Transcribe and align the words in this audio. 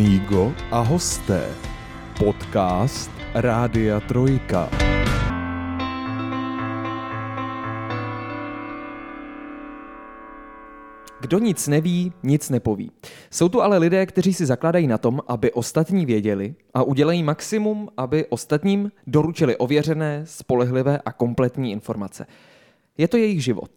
Amigo 0.00 0.52
a 0.70 0.80
hosté. 0.80 1.54
Podcast 2.18 3.10
Rádia 3.34 4.00
Trojka. 4.00 4.70
Kdo 11.20 11.38
nic 11.38 11.68
neví, 11.68 12.12
nic 12.22 12.50
nepoví. 12.50 12.90
Jsou 13.30 13.48
tu 13.48 13.62
ale 13.62 13.78
lidé, 13.78 14.06
kteří 14.06 14.34
si 14.34 14.46
zakládají 14.46 14.86
na 14.86 14.98
tom, 14.98 15.20
aby 15.28 15.52
ostatní 15.52 16.06
věděli 16.06 16.54
a 16.74 16.82
udělají 16.82 17.22
maximum, 17.22 17.88
aby 17.96 18.26
ostatním 18.26 18.92
doručili 19.06 19.56
ověřené, 19.56 20.22
spolehlivé 20.24 20.98
a 21.04 21.12
kompletní 21.12 21.72
informace. 21.72 22.26
Je 22.98 23.08
to 23.08 23.16
jejich 23.16 23.44
život. 23.44 23.70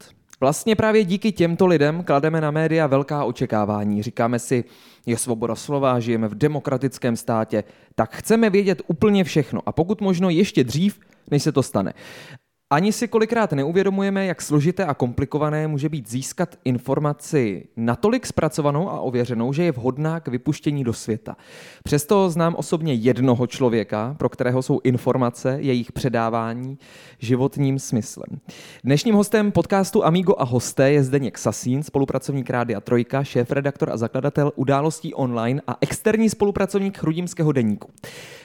Vlastně 0.43 0.75
právě 0.75 1.03
díky 1.03 1.31
těmto 1.31 1.67
lidem 1.67 2.03
klademe 2.03 2.41
na 2.41 2.51
média 2.51 2.87
velká 2.87 3.23
očekávání. 3.23 4.03
Říkáme 4.03 4.39
si, 4.39 4.63
je 5.05 5.17
svoboda 5.17 5.55
slova, 5.55 5.99
žijeme 5.99 6.27
v 6.27 6.35
demokratickém 6.35 7.15
státě, 7.15 7.63
tak 7.95 8.15
chceme 8.15 8.49
vědět 8.49 8.81
úplně 8.87 9.23
všechno 9.23 9.61
a 9.65 9.71
pokud 9.71 10.01
možno 10.01 10.29
ještě 10.29 10.63
dřív, 10.63 10.99
než 11.31 11.43
se 11.43 11.51
to 11.51 11.63
stane. 11.63 11.93
Ani 12.73 12.91
si 12.91 13.07
kolikrát 13.07 13.51
neuvědomujeme, 13.51 14.25
jak 14.25 14.41
složité 14.41 14.85
a 14.85 14.93
komplikované 14.93 15.67
může 15.67 15.89
být 15.89 16.09
získat 16.09 16.55
informaci 16.65 17.67
natolik 17.77 18.25
zpracovanou 18.25 18.89
a 18.89 18.99
ověřenou, 18.99 19.53
že 19.53 19.63
je 19.63 19.71
vhodná 19.71 20.19
k 20.19 20.27
vypuštění 20.27 20.83
do 20.83 20.93
světa. 20.93 21.37
Přesto 21.83 22.29
znám 22.29 22.55
osobně 22.55 22.93
jednoho 22.93 23.47
člověka, 23.47 24.15
pro 24.19 24.29
kterého 24.29 24.61
jsou 24.61 24.79
informace, 24.83 25.57
jejich 25.59 25.91
předávání 25.91 26.77
životním 27.19 27.79
smyslem. 27.79 28.39
Dnešním 28.83 29.15
hostem 29.15 29.51
podcastu 29.51 30.05
Amigo 30.05 30.35
a 30.37 30.43
hosté 30.43 30.91
je 30.91 31.03
Zdeněk 31.03 31.37
Sasín, 31.37 31.83
spolupracovník 31.83 32.49
Rádia 32.49 32.81
Trojka, 32.81 33.23
šéf-redaktor 33.23 33.89
a 33.89 33.97
zakladatel 33.97 34.51
událostí 34.55 35.13
online 35.13 35.61
a 35.67 35.77
externí 35.81 36.29
spolupracovník 36.29 36.97
Chrudimského 36.97 37.51
deníku. 37.51 37.89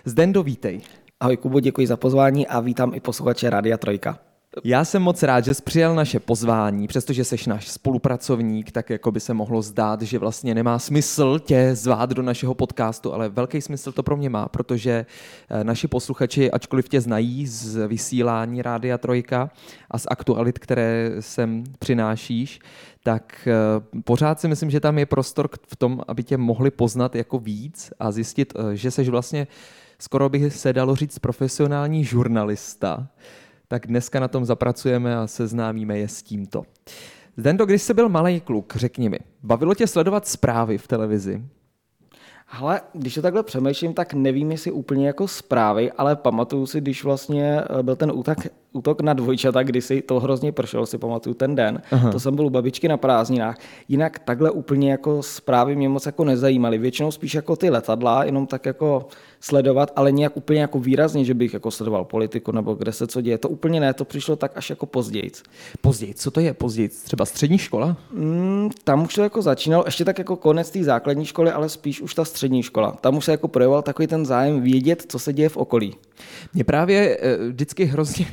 Zdendo, 0.04 0.42
vítej. 0.42 0.80
Ahoj 1.20 1.36
Kubo, 1.36 1.60
děkuji 1.60 1.86
za 1.86 1.96
pozvání 1.96 2.46
a 2.46 2.60
vítám 2.60 2.94
i 2.94 3.00
posluchače 3.00 3.50
Rádia 3.50 3.76
Trojka. 3.76 4.27
Já 4.64 4.84
jsem 4.84 5.02
moc 5.02 5.22
rád, 5.22 5.44
že 5.44 5.54
jsi 5.54 5.62
přijal 5.62 5.94
naše 5.94 6.20
pozvání, 6.20 6.86
přestože 6.86 7.24
jsi 7.24 7.36
náš 7.46 7.68
spolupracovník, 7.68 8.72
tak 8.72 8.90
jako 8.90 9.10
by 9.10 9.20
se 9.20 9.34
mohlo 9.34 9.62
zdát, 9.62 10.02
že 10.02 10.18
vlastně 10.18 10.54
nemá 10.54 10.78
smysl 10.78 11.38
tě 11.38 11.70
zvát 11.74 12.10
do 12.10 12.22
našeho 12.22 12.54
podcastu, 12.54 13.14
ale 13.14 13.28
velký 13.28 13.60
smysl 13.60 13.92
to 13.92 14.02
pro 14.02 14.16
mě 14.16 14.30
má, 14.30 14.48
protože 14.48 15.06
eh, 15.50 15.64
naši 15.64 15.88
posluchači, 15.88 16.50
ačkoliv 16.50 16.88
tě 16.88 17.00
znají 17.00 17.46
z 17.46 17.88
vysílání 17.88 18.62
Rádia 18.62 18.98
Trojka 18.98 19.50
a 19.90 19.98
z 19.98 20.06
aktualit, 20.10 20.58
které 20.58 21.10
sem 21.20 21.64
přinášíš, 21.78 22.60
tak 23.02 23.48
eh, 23.48 24.00
pořád 24.04 24.40
si 24.40 24.48
myslím, 24.48 24.70
že 24.70 24.80
tam 24.80 24.98
je 24.98 25.06
prostor 25.06 25.48
v 25.66 25.76
tom, 25.76 26.02
aby 26.08 26.22
tě 26.22 26.36
mohli 26.36 26.70
poznat 26.70 27.14
jako 27.14 27.38
víc 27.38 27.92
a 27.98 28.10
zjistit, 28.10 28.52
eh, 28.56 28.76
že 28.76 28.90
jsi 28.90 29.10
vlastně 29.10 29.46
skoro 29.98 30.28
by 30.28 30.50
se 30.50 30.72
dalo 30.72 30.96
říct 30.96 31.18
profesionální 31.18 32.04
žurnalista, 32.04 33.08
tak 33.68 33.86
dneska 33.86 34.20
na 34.20 34.28
tom 34.28 34.44
zapracujeme 34.44 35.16
a 35.16 35.26
seznámíme 35.26 35.98
je 35.98 36.08
s 36.08 36.22
tímto. 36.22 36.62
Zdendo, 37.36 37.66
když 37.66 37.82
jsi 37.82 37.94
byl 37.94 38.08
malý 38.08 38.40
kluk, 38.40 38.76
řekni 38.76 39.08
mi, 39.08 39.18
bavilo 39.42 39.74
tě 39.74 39.86
sledovat 39.86 40.26
zprávy 40.26 40.78
v 40.78 40.88
televizi? 40.88 41.42
Ale 42.50 42.80
když 42.92 43.14
to 43.14 43.22
takhle 43.22 43.42
přemýšlím, 43.42 43.94
tak 43.94 44.14
nevím, 44.14 44.50
jestli 44.50 44.70
úplně 44.72 45.06
jako 45.06 45.28
zprávy, 45.28 45.92
ale 45.92 46.16
pamatuju 46.16 46.66
si, 46.66 46.80
když 46.80 47.04
vlastně 47.04 47.60
eh, 47.60 47.82
byl 47.82 47.96
ten 47.96 48.12
útok, 48.14 48.38
útok 48.72 49.00
na 49.00 49.12
dvojčata, 49.12 49.62
kdy 49.62 49.82
si 49.82 50.02
to 50.02 50.20
hrozně 50.20 50.52
pršel, 50.52 50.86
si 50.86 50.98
pamatuju 50.98 51.34
ten 51.34 51.54
den. 51.54 51.82
Aha. 51.90 52.12
To 52.12 52.20
jsem 52.20 52.36
byl 52.36 52.46
u 52.46 52.50
babičky 52.50 52.88
na 52.88 52.96
prázdninách. 52.96 53.58
Jinak 53.88 54.18
takhle 54.18 54.50
úplně 54.50 54.90
jako 54.90 55.22
zprávy 55.22 55.76
mě 55.76 55.88
moc 55.88 56.06
jako 56.06 56.24
nezajímaly. 56.24 56.78
Většinou 56.78 57.10
spíš 57.10 57.34
jako 57.34 57.56
ty 57.56 57.70
letadla, 57.70 58.24
jenom 58.24 58.46
tak 58.46 58.66
jako 58.66 59.06
sledovat, 59.40 59.92
ale 59.96 60.12
nějak 60.12 60.36
úplně 60.36 60.60
jako 60.60 60.80
výrazně, 60.80 61.24
že 61.24 61.34
bych 61.34 61.54
jako 61.54 61.70
sledoval 61.70 62.04
politiku 62.04 62.52
nebo 62.52 62.74
kde 62.74 62.92
se 62.92 63.06
co 63.06 63.20
děje. 63.20 63.38
To 63.38 63.48
úplně 63.48 63.80
ne, 63.80 63.94
to 63.94 64.04
přišlo 64.04 64.36
tak 64.36 64.56
až 64.56 64.70
jako 64.70 64.86
později. 64.86 65.30
Později, 65.80 66.14
co 66.14 66.30
to 66.30 66.40
je 66.40 66.54
později? 66.54 66.88
Třeba 66.88 67.24
střední 67.24 67.58
škola? 67.58 67.96
Mm, 68.12 68.70
tam 68.84 69.02
už 69.02 69.14
to 69.14 69.22
jako 69.22 69.42
začínalo, 69.42 69.84
ještě 69.86 70.04
tak 70.04 70.18
jako 70.18 70.36
konec 70.36 70.70
té 70.70 70.84
základní 70.84 71.24
školy, 71.24 71.50
ale 71.50 71.68
spíš 71.68 72.00
už 72.00 72.14
ta 72.14 72.24
střední 72.24 72.62
škola. 72.62 72.92
Tam 72.92 73.16
už 73.16 73.24
se 73.24 73.30
jako 73.30 73.48
projevoval 73.48 73.82
takový 73.82 74.08
ten 74.08 74.26
zájem 74.26 74.60
vědět, 74.60 75.04
co 75.08 75.18
se 75.18 75.32
děje 75.32 75.48
v 75.48 75.56
okolí. 75.56 75.94
Mě 76.54 76.64
právě 76.64 77.16
e, 77.16 77.36
vždycky 77.48 77.84
hrozně 77.84 78.26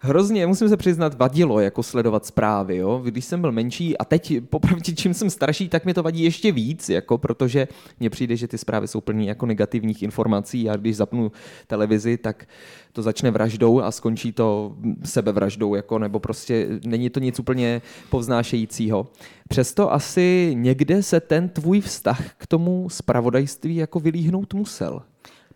hrozně, 0.00 0.46
musím 0.46 0.68
se 0.68 0.76
přiznat, 0.76 1.18
vadilo 1.18 1.60
jako 1.60 1.82
sledovat 1.82 2.26
zprávy, 2.26 2.76
jo? 2.76 3.00
když 3.04 3.24
jsem 3.24 3.40
byl 3.40 3.52
menší 3.52 3.98
a 3.98 4.04
teď 4.04 4.40
popravdě, 4.50 4.92
čím 4.92 5.14
jsem 5.14 5.30
starší, 5.30 5.68
tak 5.68 5.84
mi 5.84 5.94
to 5.94 6.02
vadí 6.02 6.22
ještě 6.22 6.52
víc, 6.52 6.88
jako, 6.88 7.18
protože 7.18 7.68
mně 8.00 8.10
přijde, 8.10 8.36
že 8.36 8.48
ty 8.48 8.58
zprávy 8.58 8.88
jsou 8.88 9.00
plné 9.00 9.24
jako 9.24 9.46
negativních 9.46 10.02
informací 10.02 10.70
a 10.70 10.76
když 10.76 10.96
zapnu 10.96 11.32
televizi, 11.66 12.16
tak 12.16 12.48
to 12.92 13.02
začne 13.02 13.30
vraždou 13.30 13.80
a 13.80 13.90
skončí 13.90 14.32
to 14.32 14.76
sebevraždou, 15.04 15.74
jako, 15.74 15.98
nebo 15.98 16.20
prostě 16.20 16.68
není 16.86 17.10
to 17.10 17.20
nic 17.20 17.38
úplně 17.38 17.82
povznášejícího. 18.10 19.06
Přesto 19.48 19.92
asi 19.92 20.50
někde 20.54 21.02
se 21.02 21.20
ten 21.20 21.48
tvůj 21.48 21.80
vztah 21.80 22.34
k 22.38 22.46
tomu 22.46 22.88
spravodajství 22.90 23.76
jako 23.76 24.00
vylíhnout 24.00 24.54
musel. 24.54 25.02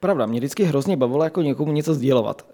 Pravda, 0.00 0.26
mě 0.26 0.40
vždycky 0.40 0.64
hrozně 0.64 0.96
bavilo 0.96 1.24
jako 1.24 1.42
někomu 1.42 1.72
něco 1.72 1.94
sdělovat 1.94 2.46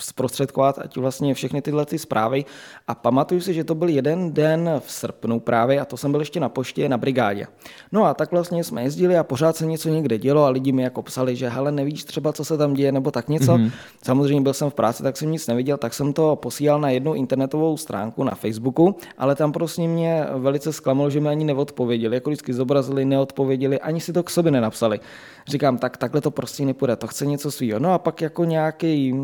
zprostředkovat, 0.00 0.78
ať 0.78 0.96
vlastně 0.96 1.34
všechny 1.34 1.62
tyhle 1.62 1.86
ty 1.86 1.98
zprávy. 1.98 2.44
A 2.88 2.94
pamatuju 2.94 3.40
si, 3.40 3.54
že 3.54 3.64
to 3.64 3.74
byl 3.74 3.88
jeden 3.88 4.32
den 4.32 4.70
v 4.86 4.92
srpnu 4.92 5.40
právě, 5.40 5.80
a 5.80 5.84
to 5.84 5.96
jsem 5.96 6.10
byl 6.10 6.20
ještě 6.20 6.40
na 6.40 6.48
poště 6.48 6.88
na 6.88 6.98
brigádě. 6.98 7.46
No 7.92 8.04
a 8.04 8.14
tak 8.14 8.30
vlastně 8.32 8.64
jsme 8.64 8.82
jezdili 8.82 9.16
a 9.16 9.24
pořád 9.24 9.56
se 9.56 9.66
něco 9.66 9.88
někde 9.88 10.18
dělo 10.18 10.44
a 10.44 10.48
lidi 10.48 10.72
mi 10.72 10.82
jako 10.82 11.02
psali, 11.02 11.36
že 11.36 11.48
hele, 11.48 11.72
nevíš 11.72 12.04
třeba, 12.04 12.32
co 12.32 12.44
se 12.44 12.58
tam 12.58 12.74
děje, 12.74 12.92
nebo 12.92 13.10
tak 13.10 13.28
něco. 13.28 13.52
Mm-hmm. 13.52 13.70
Samozřejmě 14.02 14.40
byl 14.40 14.52
jsem 14.52 14.70
v 14.70 14.74
práci, 14.74 15.02
tak 15.02 15.16
jsem 15.16 15.32
nic 15.32 15.46
neviděl, 15.46 15.76
tak 15.76 15.94
jsem 15.94 16.12
to 16.12 16.36
posílal 16.36 16.80
na 16.80 16.90
jednu 16.90 17.14
internetovou 17.14 17.76
stránku 17.76 18.24
na 18.24 18.34
Facebooku, 18.34 18.96
ale 19.18 19.34
tam 19.34 19.52
prostě 19.52 19.82
mě 19.82 20.26
velice 20.34 20.72
zklamalo, 20.72 21.10
že 21.10 21.20
mi 21.20 21.28
ani 21.28 21.44
neodpověděli, 21.44 22.16
jako 22.16 22.30
vždycky 22.30 22.54
zobrazili, 22.54 23.04
neodpověděli, 23.04 23.80
ani 23.80 24.00
si 24.00 24.12
to 24.12 24.22
k 24.22 24.30
sobě 24.30 24.52
nenapsali. 24.52 25.00
Říkám, 25.48 25.78
tak 25.78 25.96
takhle 25.96 26.20
to 26.20 26.30
prostě 26.30 26.64
nepůjde, 26.64 26.96
to 26.96 27.06
chce 27.06 27.26
něco 27.26 27.50
svýho. 27.50 27.78
No 27.78 27.92
a 27.92 27.98
pak 27.98 28.20
jako 28.20 28.44
nějaký 28.44 29.14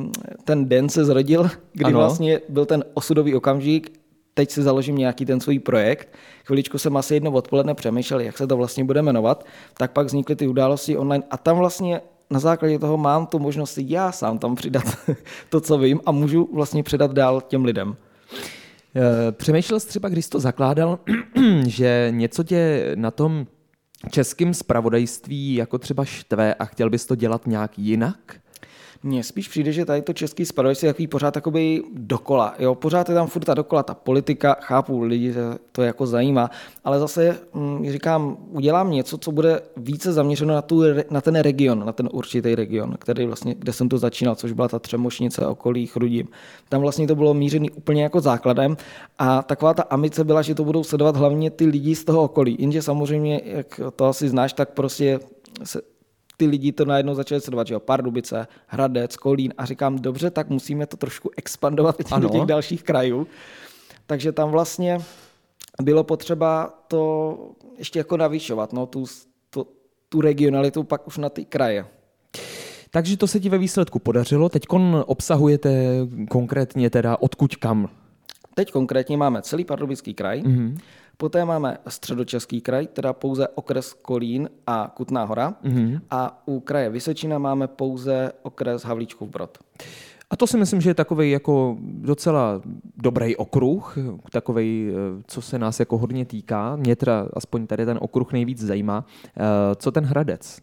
ten 0.45 0.69
den 0.69 0.89
se 0.89 1.05
zrodil, 1.05 1.51
kdy 1.73 1.85
ano. 1.85 1.99
vlastně 1.99 2.41
byl 2.49 2.67
ten 2.67 2.85
osudový 2.95 3.35
okamžik, 3.35 3.99
teď 4.35 4.51
si 4.51 4.63
založím 4.63 4.97
nějaký 4.97 5.27
ten 5.27 5.41
svůj 5.41 5.59
projekt. 5.59 6.09
Chviličku 6.45 6.79
jsem 6.79 6.97
asi 6.97 7.15
jedno 7.15 7.31
odpoledne 7.31 7.75
přemýšlel, 7.75 8.21
jak 8.21 8.39
se 8.39 8.47
to 8.47 8.57
vlastně 8.57 8.85
bude 8.85 9.03
jmenovat, 9.03 9.47
tak 9.77 9.93
pak 9.93 10.07
vznikly 10.07 10.37
ty 10.37 10.47
události 10.47 10.97
online 10.97 11.25
a 11.31 11.37
tam 11.37 11.59
vlastně 11.59 12.01
na 12.31 12.39
základě 12.39 12.79
toho 12.79 12.97
mám 12.97 13.27
tu 13.27 13.39
možnost 13.39 13.79
já 13.79 14.13
sám 14.13 14.39
tam 14.39 14.55
přidat 14.55 14.85
to, 15.49 15.61
co 15.61 15.79
vím 15.79 16.01
a 16.07 16.13
můžu 16.13 16.49
vlastně 16.53 16.83
předat 16.83 17.13
dál 17.13 17.41
těm 17.41 17.65
lidem. 17.65 17.97
Eh, 18.97 19.33
přemýšlel 19.33 19.81
jsi 19.81 19.89
třeba, 19.89 20.09
když 20.09 20.25
jsi 20.25 20.31
to 20.31 20.41
zakládal, 20.41 20.99
že 21.67 22.09
něco 22.11 22.45
tě 22.45 22.93
na 22.95 23.11
tom 23.11 23.47
českém 24.11 24.55
spravodajství 24.55 25.55
jako 25.55 25.79
třeba 25.79 26.05
štve 26.05 26.55
a 26.55 26.65
chtěl 26.65 26.91
bys 26.91 27.07
to 27.07 27.15
dělat 27.15 27.47
nějak 27.47 27.79
jinak? 27.79 28.37
Mně 29.05 29.25
spíš 29.25 29.49
přijde, 29.49 29.73
že 29.73 29.85
tady 29.85 30.03
to 30.03 30.13
český 30.13 30.47
spravodajství 30.47 30.87
je 30.87 30.93
takový 30.93 31.07
pořád 31.07 31.31
takový 31.31 31.83
dokola. 31.95 32.55
Jo? 32.59 32.75
Pořád 32.75 33.09
je 33.09 33.15
tam 33.15 33.27
furt 33.27 33.45
ta 33.45 33.55
dokola, 33.55 33.83
ta 33.83 33.95
politika, 33.95 34.57
chápu, 34.61 35.01
lidi 35.03 35.35
to 35.73 35.83
jako 35.83 36.07
zajímá, 36.07 36.51
ale 36.85 36.99
zase 36.99 37.39
hm, 37.55 37.87
říkám, 37.91 38.37
udělám 38.51 38.91
něco, 38.91 39.19
co 39.19 39.33
bude 39.33 39.61
více 39.77 40.13
zaměřeno 40.13 40.55
na, 40.55 40.63
tu, 40.63 40.83
na 41.11 41.21
ten 41.21 41.35
region, 41.35 41.87
na 41.87 41.93
ten 41.93 42.09
určitý 42.13 42.55
region, 42.55 42.95
který 42.99 43.27
vlastně, 43.27 43.55
kde 43.59 43.73
jsem 43.73 43.89
to 43.89 43.99
začínal, 43.99 44.35
což 44.35 44.53
byla 44.53 44.69
ta 44.69 44.79
Třemošnice, 44.79 45.47
okolí, 45.47 45.87
Chrudím. 45.87 46.29
Tam 46.69 46.81
vlastně 46.81 47.07
to 47.07 47.15
bylo 47.15 47.35
mířený 47.35 47.71
úplně 47.71 48.03
jako 48.03 48.21
základem 48.21 48.77
a 49.19 49.43
taková 49.43 49.75
ta 49.75 49.83
ambice 49.83 50.25
byla, 50.25 50.43
že 50.43 50.55
to 50.55 50.65
budou 50.65 50.85
sledovat 50.85 51.17
hlavně 51.17 51.51
ty 51.51 51.67
lidi 51.67 51.95
z 51.95 52.05
toho 52.05 52.23
okolí. 52.23 52.57
Jenže 52.59 52.83
samozřejmě, 52.83 53.41
jak 53.45 53.81
to 53.97 54.05
asi 54.05 54.29
znáš, 54.29 54.53
tak 54.53 54.71
prostě 54.71 55.21
se 55.65 55.92
ty 56.43 56.47
lidi 56.47 56.73
to 56.73 56.85
najednou 56.85 57.15
začali 57.15 57.41
sledovat, 57.41 57.67
že 57.67 57.75
jo, 57.75 57.81
Pardubice, 57.81 58.47
Hradec, 58.67 59.17
Kolín 59.17 59.55
a 59.59 59.65
říkám, 59.65 59.99
dobře, 59.99 60.31
tak 60.31 60.51
musíme 60.51 60.87
to 60.87 60.97
trošku 60.97 61.31
expandovat 61.37 61.97
do 62.19 62.29
těch 62.29 62.43
dalších 62.43 62.83
krajů. 62.83 63.27
Takže 64.07 64.33
tam 64.33 64.51
vlastně 64.51 64.99
bylo 65.83 66.05
potřeba 66.05 66.75
to 66.89 67.39
ještě 67.79 67.99
jako 67.99 68.17
navýšovat, 68.17 68.73
no, 68.73 68.87
tu, 68.87 69.05
tu, 69.51 69.67
tu 70.09 70.21
regionalitu 70.21 70.83
pak 70.83 71.07
už 71.07 71.19
na 71.19 71.29
ty 71.29 71.45
kraje. 71.45 71.87
Takže 72.91 73.17
to 73.17 73.27
se 73.27 73.41
ti 73.41 73.49
ve 73.49 73.59
výsledku 73.59 73.99
podařilo. 73.99 74.49
Teď 74.49 74.67
obsahujete 75.07 75.71
konkrétně 76.31 76.91
teda 76.91 77.17
odkud 77.21 77.57
kam? 77.57 77.89
Teď 78.55 78.73
konkrétně 78.73 79.17
máme 79.17 79.43
celý 79.43 79.65
Pardubický 79.65 80.15
kraj, 80.15 80.43
mm-hmm. 80.43 80.79
Poté 81.17 81.45
máme 81.45 81.79
středočeský 81.89 82.61
kraj, 82.61 82.87
teda 82.87 83.13
pouze 83.13 83.49
okres 83.49 83.93
Kolín 83.93 84.49
a 84.67 84.93
Kutná 84.97 85.25
hora. 85.25 85.55
Mm-hmm. 85.65 86.01
A 86.11 86.43
u 86.47 86.61
kraje 86.61 86.91
Vysečina 86.91 87.39
máme 87.39 87.69
pouze 87.69 88.33
okres 88.43 88.83
Havlíčkův 88.83 89.29
Brod. 89.29 89.59
A 90.31 90.37
to 90.37 90.47
si 90.47 90.57
myslím, 90.57 90.81
že 90.81 90.91
je 90.91 90.95
takový 90.95 91.31
jako 91.31 91.77
docela 91.81 92.61
dobrý 92.97 93.37
okruh, 93.37 93.99
takový, 94.31 94.91
eh, 94.91 95.23
co 95.27 95.43
se 95.43 95.59
nás 95.59 95.81
jako 95.81 95.99
hodně 95.99 96.25
týká. 96.25 96.77
Mě 96.77 96.97
teda 96.97 97.29
aspoň 97.33 97.67
tady 97.67 97.87
ten 97.87 97.99
okruh 98.01 98.33
nejvíc 98.33 98.61
zajímá. 98.61 99.05
Eh, 99.37 99.41
co 99.77 99.93
ten 99.93 100.05
Hradec? 100.05 100.59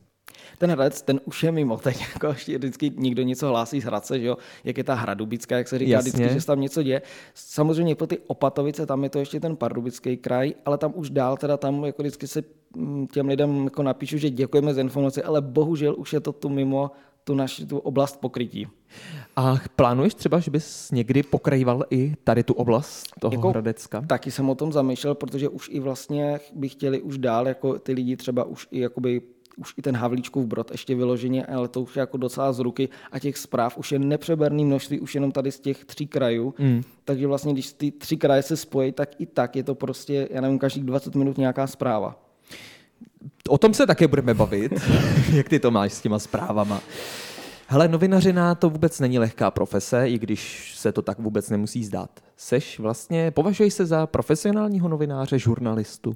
Ten 0.60 0.72
Hradec, 0.72 1.02
ten 1.02 1.20
už 1.26 1.44
je 1.44 1.52
mimo, 1.52 1.78
teď 1.84 2.06
jako 2.14 2.28
ještě 2.28 2.58
vždycky 2.58 2.92
někdo 2.96 3.24
něco 3.24 3.48
hlásí 3.48 3.82
z 3.82 3.84
Hradce, 3.84 4.20
že 4.20 4.26
jo, 4.26 4.38
jak 4.64 4.78
je 4.78 4.84
ta 4.84 4.94
Hradubická, 4.94 5.58
jak 5.58 5.68
se 5.68 5.80
říká 5.80 5.92
Jasně. 5.92 6.12
vždycky, 6.12 6.34
že 6.34 6.42
se 6.42 6.48
tam 6.48 6.62
něco 6.62 6.84
děje. 6.84 7.02
Samozřejmě 7.34 7.96
pro 7.96 8.08
ty 8.08 8.18
Opatovice, 8.28 8.86
tam 8.86 9.04
je 9.04 9.10
to 9.10 9.20
ještě 9.20 9.40
ten 9.40 9.56
Pardubický 9.56 10.18
kraj, 10.18 10.54
ale 10.66 10.78
tam 10.78 10.94
už 10.96 11.10
dál 11.10 11.38
teda 11.38 11.58
tam 11.58 11.86
jako 11.86 12.02
vždycky 12.02 12.28
se 12.28 12.44
mm, 12.76 13.08
těm 13.08 13.28
lidem 13.28 13.64
jako 13.64 13.84
napíšu, 13.84 14.18
že 14.18 14.30
děkujeme 14.30 14.74
za 14.74 14.82
informace, 14.82 15.24
ale 15.24 15.42
bohužel 15.42 15.96
už 15.98 16.14
je 16.14 16.20
to 16.20 16.32
tu 16.32 16.50
mimo 16.50 16.92
tu 17.24 17.36
naši 17.36 17.66
tu 17.66 17.78
oblast 17.78 18.20
pokrytí. 18.20 18.68
A 19.36 19.56
plánuješ 19.76 20.14
třeba, 20.14 20.40
že 20.40 20.52
bys 20.52 20.92
někdy 20.92 21.24
pokrajoval 21.24 21.84
i 21.90 22.14
tady 22.24 22.44
tu 22.44 22.54
oblast 22.54 23.08
toho 23.20 23.34
jako, 23.34 23.50
Hradecka? 23.50 24.02
Taky 24.08 24.32
jsem 24.32 24.50
o 24.50 24.56
tom 24.56 24.72
zamýšlel, 24.72 25.16
protože 25.16 25.50
už 25.50 25.70
i 25.72 25.80
vlastně 25.80 26.40
by 26.56 26.70
chtěli 26.70 27.02
už 27.02 27.18
dál, 27.18 27.48
jako 27.48 27.80
ty 27.80 27.94
lidi 27.94 28.18
třeba 28.18 28.44
už 28.44 28.68
i 28.72 28.80
jakoby 28.80 29.22
už 29.60 29.74
i 29.78 29.82
ten 29.82 29.98
Havlíčkův 29.98 30.46
brod 30.46 30.72
ještě 30.72 30.96
vyloženě, 30.96 31.46
ale 31.46 31.68
to 31.68 31.82
už 31.82 31.96
je 31.96 32.00
jako 32.00 32.18
docela 32.18 32.54
z 32.54 32.60
ruky 32.60 32.90
a 33.12 33.20
těch 33.20 33.38
zpráv 33.38 33.78
už 33.78 33.92
je 33.92 34.00
nepřeberný 34.00 34.66
množství, 34.66 35.00
už 35.00 35.16
jenom 35.16 35.32
tady 35.32 35.52
z 35.52 35.60
těch 35.60 35.86
tří 35.86 36.08
krajů. 36.08 36.54
Mm. 36.60 36.82
Takže 37.06 37.28
vlastně, 37.28 37.54
když 37.54 37.74
ty 37.74 37.92
tři 37.92 38.18
kraje 38.18 38.44
se 38.44 38.58
spojí, 38.58 38.92
tak 38.92 39.22
i 39.22 39.26
tak 39.26 39.56
je 39.56 39.64
to 39.64 39.76
prostě, 39.76 40.28
já 40.32 40.42
nevím, 40.42 40.60
každých 40.60 40.84
20 40.84 41.16
minut 41.16 41.38
nějaká 41.38 41.68
zpráva. 41.68 42.20
O 43.50 43.58
tom 43.58 43.74
se 43.74 43.88
také 43.88 44.08
budeme 44.08 44.34
bavit, 44.34 44.72
jak 45.34 45.50
ty 45.50 45.60
to 45.60 45.72
máš 45.72 45.94
s 45.94 46.02
těma 46.02 46.20
zprávama. 46.20 46.82
Hele, 47.68 47.88
novinařina 47.88 48.56
to 48.56 48.70
vůbec 48.70 49.00
není 49.00 49.20
lehká 49.20 49.52
profese, 49.52 50.10
i 50.10 50.20
když 50.20 50.74
se 50.76 50.92
to 50.92 51.02
tak 51.02 51.20
vůbec 51.20 51.50
nemusí 51.50 51.84
zdát. 51.84 52.10
Seš 52.38 52.80
vlastně, 52.80 53.32
považuješ 53.32 53.74
se 53.74 53.86
za 53.86 54.08
profesionálního 54.08 54.90
novináře, 54.90 55.40
žurnalistu? 55.40 56.14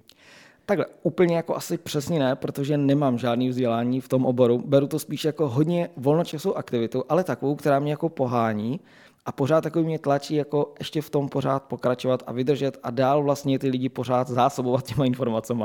Takhle, 0.65 0.85
úplně 1.03 1.35
jako 1.35 1.55
asi 1.55 1.77
přesně 1.77 2.19
ne, 2.19 2.35
protože 2.35 2.77
nemám 2.77 3.17
žádný 3.17 3.49
vzdělání 3.49 4.01
v 4.01 4.07
tom 4.07 4.25
oboru. 4.25 4.63
Beru 4.65 4.87
to 4.87 4.99
spíš 4.99 5.25
jako 5.25 5.49
hodně 5.49 5.89
volnočasovou 5.97 6.57
aktivitu, 6.57 7.03
ale 7.09 7.23
takovou, 7.23 7.55
která 7.55 7.79
mě 7.79 7.91
jako 7.91 8.09
pohání 8.09 8.79
a 9.25 9.31
pořád 9.31 9.61
takový 9.61 9.85
mě 9.85 9.99
tlačí 9.99 10.35
jako 10.35 10.73
ještě 10.79 11.01
v 11.01 11.09
tom 11.09 11.29
pořád 11.29 11.63
pokračovat 11.63 12.23
a 12.27 12.31
vydržet 12.31 12.77
a 12.83 12.91
dál 12.91 13.23
vlastně 13.23 13.59
ty 13.59 13.67
lidi 13.67 13.89
pořád 13.89 14.27
zásobovat 14.27 14.85
těma 14.85 15.05
informacemi. 15.05 15.63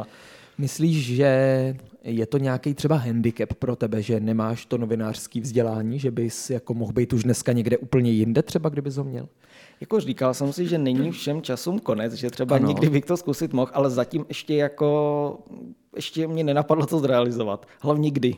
Myslíš, 0.58 1.06
že 1.16 1.76
je 2.04 2.26
to 2.26 2.38
nějaký 2.38 2.74
třeba 2.74 2.96
handicap 2.96 3.54
pro 3.54 3.76
tebe, 3.76 4.02
že 4.02 4.20
nemáš 4.20 4.66
to 4.66 4.78
novinářský 4.78 5.40
vzdělání, 5.40 5.98
že 5.98 6.10
bys 6.10 6.50
jako 6.50 6.74
mohl 6.74 6.92
být 6.92 7.12
už 7.12 7.22
dneska 7.22 7.52
někde 7.52 7.78
úplně 7.78 8.10
jinde 8.10 8.42
třeba, 8.42 8.68
kdybys 8.68 8.96
ho 8.96 9.04
měl? 9.04 9.28
Jako 9.80 10.00
říkal 10.00 10.34
jsem 10.34 10.52
si, 10.52 10.66
že 10.66 10.78
není 10.78 11.10
všem 11.10 11.42
časům 11.42 11.78
konec, 11.78 12.12
že 12.12 12.30
třeba 12.30 12.56
ano. 12.56 12.68
někdy 12.68 12.90
bych 12.90 13.04
to 13.04 13.16
zkusit 13.16 13.52
mohl, 13.52 13.70
ale 13.74 13.90
zatím 13.90 14.24
ještě 14.28 14.54
jako 14.54 15.38
ještě 15.96 16.28
mě 16.28 16.44
nenapadlo 16.44 16.86
to 16.86 16.98
zrealizovat. 16.98 17.66
Hlavně 17.80 18.10
kdy. 18.10 18.34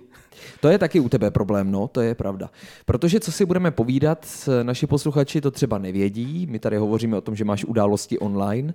To 0.61 0.69
je 0.69 0.79
taky 0.79 1.01
u 1.01 1.09
tebe 1.09 1.31
problém, 1.31 1.71
no, 1.71 1.89
to 1.89 2.01
je 2.01 2.15
pravda. 2.15 2.51
Protože 2.85 3.21
co 3.21 3.33
si 3.33 3.47
budeme 3.47 3.71
povídat, 3.71 4.49
naši 4.63 4.87
posluchači 4.87 5.41
to 5.41 5.51
třeba 5.51 5.79
nevědí, 5.79 6.47
my 6.51 6.59
tady 6.59 6.77
hovoříme 6.77 7.17
o 7.17 7.21
tom, 7.21 7.37
že 7.37 7.45
máš 7.45 7.65
události 7.65 8.19
online, 8.19 8.75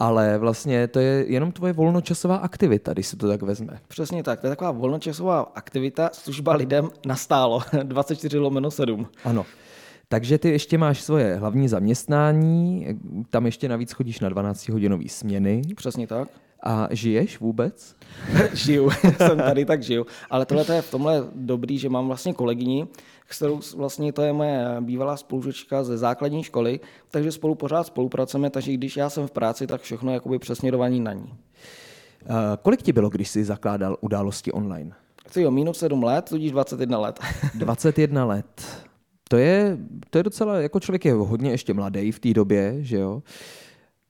ale 0.00 0.38
vlastně 0.38 0.88
to 0.88 1.00
je 1.00 1.24
jenom 1.28 1.52
tvoje 1.52 1.72
volnočasová 1.72 2.36
aktivita, 2.36 2.92
když 2.92 3.06
se 3.06 3.16
to 3.16 3.28
tak 3.28 3.42
vezme. 3.42 3.78
Přesně 3.88 4.22
tak, 4.22 4.40
to 4.40 4.46
je 4.46 4.50
taková 4.50 4.70
volnočasová 4.70 5.40
aktivita, 5.54 6.10
služba 6.12 6.54
lidem 6.54 6.88
nastálo, 7.06 7.62
24 7.82 8.38
lomeno 8.38 8.70
7. 8.70 9.06
Ano. 9.24 9.46
Takže 10.08 10.38
ty 10.38 10.48
ještě 10.48 10.78
máš 10.78 11.00
svoje 11.00 11.34
hlavní 11.34 11.68
zaměstnání, 11.68 12.86
tam 13.30 13.46
ještě 13.46 13.68
navíc 13.68 13.92
chodíš 13.92 14.20
na 14.20 14.30
12-hodinové 14.30 15.08
směny. 15.08 15.62
Přesně 15.76 16.06
tak. 16.06 16.28
A 16.62 16.88
žiješ 16.90 17.40
vůbec? 17.40 17.96
žiju, 18.52 18.90
jsem 19.16 19.38
tady, 19.38 19.64
tak 19.64 19.82
žiju. 19.82 20.06
Ale 20.30 20.46
tohle 20.46 20.74
je 20.74 20.82
v 20.82 20.90
tomhle 20.90 21.24
dobrý, 21.34 21.78
že 21.78 21.88
mám 21.88 22.06
vlastně 22.06 22.34
kolegyni, 22.34 22.86
kterou 23.30 23.60
vlastně 23.76 24.12
to 24.12 24.22
je 24.22 24.32
moje 24.32 24.76
bývalá 24.80 25.16
spolužečka 25.16 25.84
ze 25.84 25.98
základní 25.98 26.42
školy, 26.42 26.80
takže 27.10 27.32
spolu 27.32 27.54
pořád 27.54 27.86
spolupracujeme, 27.86 28.50
takže 28.50 28.72
když 28.72 28.96
já 28.96 29.10
jsem 29.10 29.26
v 29.26 29.30
práci, 29.30 29.66
tak 29.66 29.80
všechno 29.80 30.10
je 30.10 30.14
jakoby 30.14 30.38
na 31.00 31.12
ní. 31.12 31.22
Uh, 31.22 32.36
kolik 32.62 32.82
ti 32.82 32.92
bylo, 32.92 33.08
když 33.08 33.28
jsi 33.28 33.44
zakládal 33.44 33.96
události 34.00 34.52
online? 34.52 34.92
Ty 35.32 35.42
jo, 35.42 35.50
minus 35.50 35.78
7 35.78 36.02
let, 36.02 36.24
tudíž 36.28 36.50
21 36.50 36.98
let. 36.98 37.20
21 37.54 38.24
let. 38.24 38.66
To 39.28 39.36
je, 39.36 39.78
to 40.10 40.18
je 40.18 40.22
docela, 40.22 40.56
jako 40.56 40.80
člověk 40.80 41.04
je 41.04 41.12
hodně 41.12 41.50
ještě 41.50 41.74
mladý 41.74 42.12
v 42.12 42.18
té 42.18 42.34
době, 42.34 42.76
že 42.78 42.96
jo. 42.96 43.22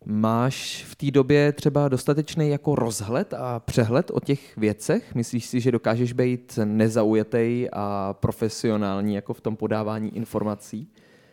Máš 0.06 0.85
v 0.85 0.97
té 0.97 1.11
době 1.11 1.52
třeba 1.52 1.88
dostatečný 1.88 2.49
jako 2.49 2.75
rozhled 2.75 3.35
a 3.35 3.61
přehled 3.61 4.11
o 4.14 4.20
těch 4.20 4.56
věcech? 4.56 5.14
Myslíš 5.14 5.47
si, 5.47 5.61
že 5.61 5.73
dokážeš 5.73 6.12
být 6.12 6.58
nezaujatý 6.64 7.69
a 7.73 8.14
profesionální 8.20 9.14
jako 9.14 9.35
v 9.35 9.41
tom 9.41 9.56
podávání 9.56 10.17
informací? 10.17 10.88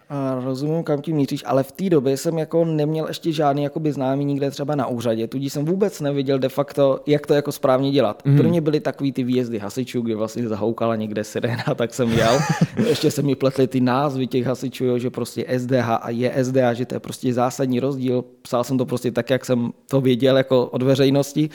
A 0.10 0.40
rozumím, 0.46 0.84
kam 0.84 1.02
tím 1.02 1.16
míříš, 1.16 1.44
ale 1.46 1.64
v 1.64 1.72
té 1.72 1.90
době 1.90 2.18
jsem 2.18 2.38
jako 2.38 2.66
neměl 2.66 3.08
ještě 3.08 3.32
žádný 3.32 3.64
jakoby 3.64 3.92
známý 3.92 4.26
nikde 4.26 4.52
třeba 4.52 4.76
na 4.76 4.88
úřadě, 4.88 5.28
tudíž 5.28 5.54
jsem 5.54 5.66
vůbec 5.66 6.02
neviděl 6.02 6.40
de 6.40 6.50
facto, 6.50 7.00
jak 7.06 7.28
to 7.28 7.34
jako 7.34 7.52
správně 7.52 7.92
dělat. 7.92 8.24
Mm. 8.26 8.38
Pro 8.38 8.50
mě 8.50 8.62
byly 8.62 8.80
takový 8.80 9.12
ty 9.12 9.24
výjezdy 9.24 9.60
hasičů, 9.60 10.02
kdy 10.02 10.16
vlastně 10.16 10.48
zahoukala 10.48 10.96
někde 10.96 11.24
sirena, 11.24 11.64
tak 11.76 11.94
jsem 11.94 12.12
jel. 12.12 12.40
ještě 12.88 13.12
se 13.12 13.22
mi 13.22 13.36
pletly 13.36 13.68
ty 13.68 13.82
názvy 13.82 14.28
těch 14.28 14.46
hasičů, 14.46 14.86
jo, 14.86 14.98
že 14.98 15.10
prostě 15.10 15.46
SDH 15.58 15.90
a 15.90 16.10
je 16.10 16.34
SDH, 16.44 16.74
že 16.74 16.86
to 16.86 16.96
je 16.96 17.00
prostě 17.00 17.34
zásadní 17.34 17.80
rozdíl. 17.80 18.24
Psal 18.42 18.64
jsem 18.64 18.78
to 18.78 18.86
prostě 18.86 19.12
tak, 19.12 19.30
jak 19.30 19.46
jsem 19.46 19.72
to 19.90 20.02
věděl 20.02 20.38
jako 20.38 20.66
od 20.66 20.84
veřejnosti 20.84 21.50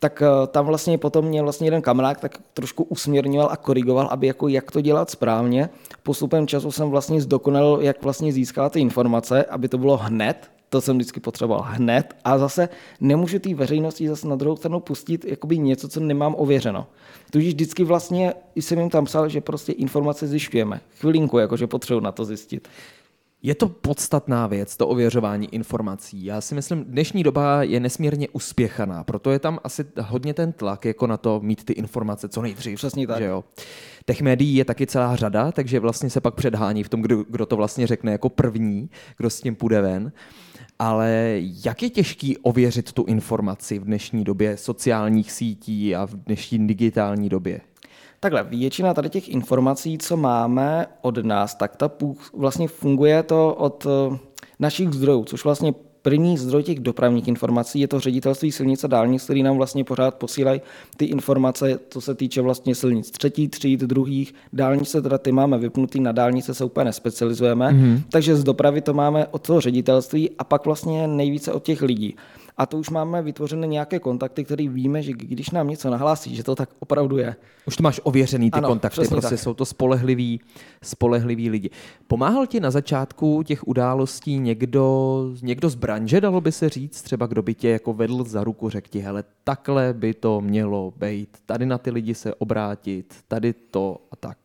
tak 0.00 0.22
eh, 0.22 0.46
tam 0.46 0.66
vlastně 0.66 0.98
potom 0.98 1.24
mě 1.24 1.42
vlastně 1.42 1.66
jeden 1.66 1.82
kamarád 1.82 2.20
tak 2.20 2.38
trošku 2.54 2.82
usměrňoval 2.82 3.48
a 3.52 3.56
korigoval, 3.56 4.08
aby 4.10 4.26
jako 4.26 4.48
jak 4.48 4.70
to 4.70 4.80
dělat 4.80 5.10
správně. 5.10 5.68
Postupem 6.02 6.46
času 6.46 6.72
jsem 6.72 6.90
vlastně 6.90 7.20
zdokonal, 7.20 7.78
jak 7.80 8.02
vlastně 8.02 8.32
získat 8.32 8.72
ty 8.72 8.80
informace, 8.80 9.44
aby 9.44 9.68
to 9.68 9.78
bylo 9.78 9.96
hned, 9.96 10.50
to 10.68 10.80
jsem 10.80 10.96
vždycky 10.96 11.20
potřeboval 11.20 11.66
hned 11.68 12.16
a 12.24 12.38
zase 12.38 12.68
nemůžu 13.00 13.38
té 13.38 13.54
veřejnosti 13.54 14.08
zase 14.08 14.28
na 14.28 14.36
druhou 14.36 14.56
stranu 14.56 14.80
pustit 14.80 15.24
jakoby 15.24 15.58
něco, 15.58 15.88
co 15.88 16.00
nemám 16.00 16.34
ověřeno. 16.38 16.86
Tudíž 17.30 17.54
vždycky 17.54 17.84
vlastně 17.84 18.34
jsem 18.56 18.78
jim 18.78 18.90
tam 18.90 19.04
psal, 19.04 19.28
že 19.28 19.40
prostě 19.40 19.72
informace 19.72 20.26
zjišťujeme. 20.26 20.80
Chvilinku, 21.00 21.38
jakože 21.38 21.66
potřebuji 21.66 22.00
na 22.00 22.12
to 22.12 22.24
zjistit. 22.24 22.68
Je 23.42 23.54
to 23.54 23.68
podstatná 23.68 24.46
věc, 24.46 24.76
to 24.76 24.88
ověřování 24.88 25.54
informací. 25.54 26.24
Já 26.24 26.40
si 26.40 26.54
myslím, 26.54 26.84
dnešní 26.84 27.22
doba 27.22 27.62
je 27.62 27.80
nesmírně 27.80 28.28
uspěchaná, 28.28 29.04
proto 29.04 29.30
je 29.30 29.38
tam 29.38 29.58
asi 29.64 29.84
hodně 30.00 30.34
ten 30.34 30.52
tlak 30.52 30.84
jako 30.84 31.06
na 31.06 31.16
to 31.16 31.40
mít 31.42 31.64
ty 31.64 31.72
informace 31.72 32.28
co 32.28 32.42
nejdřív. 32.42 32.76
Přesně 32.76 33.06
tak. 33.06 33.18
Že 33.18 33.24
jo? 33.24 33.44
Těch 34.06 34.22
médií 34.22 34.56
je 34.56 34.64
taky 34.64 34.86
celá 34.86 35.16
řada, 35.16 35.52
takže 35.52 35.80
vlastně 35.80 36.10
se 36.10 36.20
pak 36.20 36.34
předhání 36.34 36.82
v 36.82 36.88
tom, 36.88 37.02
kdo, 37.02 37.24
kdo 37.28 37.46
to 37.46 37.56
vlastně 37.56 37.86
řekne 37.86 38.12
jako 38.12 38.28
první, 38.28 38.90
kdo 39.16 39.30
s 39.30 39.40
tím 39.40 39.54
půjde 39.54 39.80
ven. 39.80 40.12
Ale 40.78 41.36
jak 41.64 41.82
je 41.82 41.90
těžký 41.90 42.38
ověřit 42.38 42.92
tu 42.92 43.04
informaci 43.04 43.78
v 43.78 43.84
dnešní 43.84 44.24
době 44.24 44.56
sociálních 44.56 45.32
sítí 45.32 45.94
a 45.94 46.06
v 46.06 46.14
dnešní 46.14 46.66
digitální 46.66 47.28
době? 47.28 47.60
Takhle, 48.22 48.44
většina 48.44 48.94
tady 48.94 49.08
těch 49.08 49.28
informací, 49.28 49.98
co 49.98 50.16
máme 50.16 50.86
od 51.02 51.24
nás, 51.24 51.54
tak 51.54 51.76
ta 51.76 51.90
vlastně 52.36 52.68
funguje 52.68 53.22
to 53.22 53.54
od 53.54 53.86
eh, 53.86 54.18
našich 54.58 54.92
zdrojů, 54.92 55.24
což 55.24 55.44
vlastně 55.44 55.74
první 56.02 56.38
zdroj 56.38 56.62
těch 56.62 56.80
dopravních 56.80 57.28
informací 57.28 57.80
je 57.80 57.88
to 57.88 58.00
ředitelství 58.00 58.52
silnice 58.52 58.88
dálnic, 58.88 59.24
který 59.24 59.42
nám 59.42 59.56
vlastně 59.56 59.84
pořád 59.84 60.14
posílají 60.14 60.60
ty 60.96 61.04
informace, 61.04 61.78
co 61.88 62.00
se 62.00 62.14
týče 62.14 62.42
vlastně 62.42 62.74
silnic 62.74 63.10
třetí 63.10 63.48
tříd, 63.48 63.80
druhých. 63.80 64.34
Dálnice 64.52 65.02
teda 65.02 65.18
ty 65.18 65.32
máme 65.32 65.58
vypnutý, 65.58 66.00
na 66.00 66.12
dálnice 66.12 66.54
se 66.54 66.64
úplně 66.64 66.84
nespecializujeme, 66.84 67.68
mm-hmm. 67.68 68.02
takže 68.10 68.36
z 68.36 68.44
dopravy 68.44 68.80
to 68.80 68.94
máme 68.94 69.26
od 69.26 69.46
toho 69.46 69.60
ředitelství 69.60 70.30
a 70.38 70.44
pak 70.44 70.66
vlastně 70.66 71.06
nejvíce 71.06 71.52
od 71.52 71.62
těch 71.62 71.82
lidí 71.82 72.16
a 72.60 72.66
to 72.66 72.78
už 72.78 72.90
máme 72.90 73.22
vytvořené 73.22 73.66
nějaké 73.66 73.98
kontakty, 73.98 74.44
které 74.44 74.68
víme, 74.68 75.02
že 75.02 75.12
když 75.12 75.50
nám 75.50 75.68
něco 75.68 75.90
nahlásí, 75.90 76.36
že 76.36 76.44
to 76.44 76.54
tak 76.54 76.70
opravdu 76.78 77.18
je. 77.18 77.36
Už 77.66 77.76
to 77.76 77.82
máš 77.82 78.00
ověřený 78.04 78.50
ty 78.50 78.58
ano, 78.58 78.68
kontakty, 78.68 79.00
prostě 79.08 79.28
tak. 79.28 79.38
jsou 79.38 79.54
to 79.54 79.64
spolehliví, 79.64 80.40
spolehliví 80.82 81.50
lidi. 81.50 81.70
Pomáhal 82.06 82.46
ti 82.46 82.60
na 82.60 82.70
začátku 82.70 83.42
těch 83.42 83.68
událostí 83.68 84.38
někdo, 84.38 85.26
někdo 85.42 85.70
z 85.70 85.74
branže, 85.74 86.20
dalo 86.20 86.40
by 86.40 86.52
se 86.52 86.68
říct, 86.68 87.02
třeba 87.02 87.26
kdo 87.26 87.42
by 87.42 87.54
tě 87.54 87.68
jako 87.68 87.92
vedl 87.92 88.24
za 88.24 88.44
ruku, 88.44 88.70
řekl 88.70 88.88
ti, 88.90 88.98
hele, 88.98 89.24
takhle 89.44 89.92
by 89.92 90.14
to 90.14 90.40
mělo 90.40 90.92
být, 90.96 91.38
tady 91.46 91.66
na 91.66 91.78
ty 91.78 91.90
lidi 91.90 92.14
se 92.14 92.34
obrátit, 92.34 93.14
tady 93.28 93.52
to 93.52 93.96
a 94.12 94.16
tak. 94.16 94.38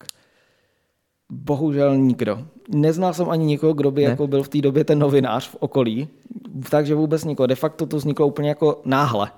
Bohužel 1.30 1.98
nikdo. 1.98 2.48
Neznal 2.70 3.14
jsem 3.14 3.30
ani 3.30 3.46
nikoho, 3.46 3.74
kdo 3.74 3.92
by 3.92 4.04
ne? 4.04 4.10
jako 4.10 4.28
byl 4.28 4.44
v 4.44 4.50
té 4.50 4.62
době 4.62 4.84
ten 4.84 5.00
novinář 5.00 5.50
v 5.50 5.56
okolí, 5.60 6.08
takže 6.70 6.96
vůbec 6.96 7.24
nikoho. 7.24 7.48
De 7.48 7.56
facto 7.56 7.86
to 7.86 7.98
vzniklo 7.98 8.28
úplně 8.28 8.50
jako 8.50 8.82
náhle. 8.86 9.32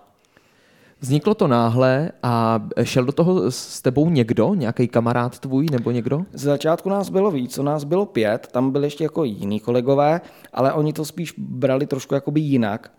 Vzniklo 0.99 1.33
to 1.33 1.47
náhle 1.47 2.11
a 2.23 2.63
šel 2.83 3.03
do 3.03 3.11
toho 3.11 3.51
s 3.51 3.81
tebou 3.81 4.09
někdo, 4.09 4.53
nějaký 4.55 4.87
kamarád 4.87 5.39
tvůj 5.39 5.65
nebo 5.71 5.91
někdo? 5.91 6.21
Z 6.33 6.41
začátku 6.41 6.89
nás 6.89 7.09
bylo 7.09 7.31
víc, 7.31 7.57
nás 7.57 7.83
bylo 7.83 8.05
pět, 8.05 8.47
tam 8.51 8.71
byli 8.71 8.87
ještě 8.87 9.03
jako 9.03 9.23
jiní 9.23 9.59
kolegové, 9.59 10.21
ale 10.53 10.73
oni 10.73 10.93
to 10.93 11.05
spíš 11.05 11.33
brali 11.37 11.87
trošku 11.87 12.13
jakoby 12.13 12.41
jinak. 12.41 12.91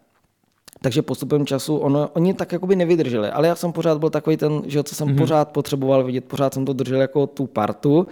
Takže 0.80 1.02
postupem 1.02 1.46
času 1.46 1.76
ono, 1.76 2.08
oni 2.08 2.34
tak 2.34 2.52
jakoby 2.52 2.76
nevydrželi, 2.76 3.30
ale 3.30 3.48
já 3.48 3.54
jsem 3.54 3.72
pořád 3.72 3.98
byl 3.98 4.10
takový 4.10 4.36
ten, 4.36 4.62
že 4.66 4.82
co 4.82 4.94
jsem 4.94 5.08
mm-hmm. 5.08 5.18
pořád 5.18 5.48
potřeboval 5.48 6.04
vidět, 6.04 6.24
pořád 6.24 6.54
jsem 6.54 6.64
to 6.64 6.72
držel 6.72 7.00
jako 7.00 7.26
tu 7.26 7.46
partu. 7.46 8.06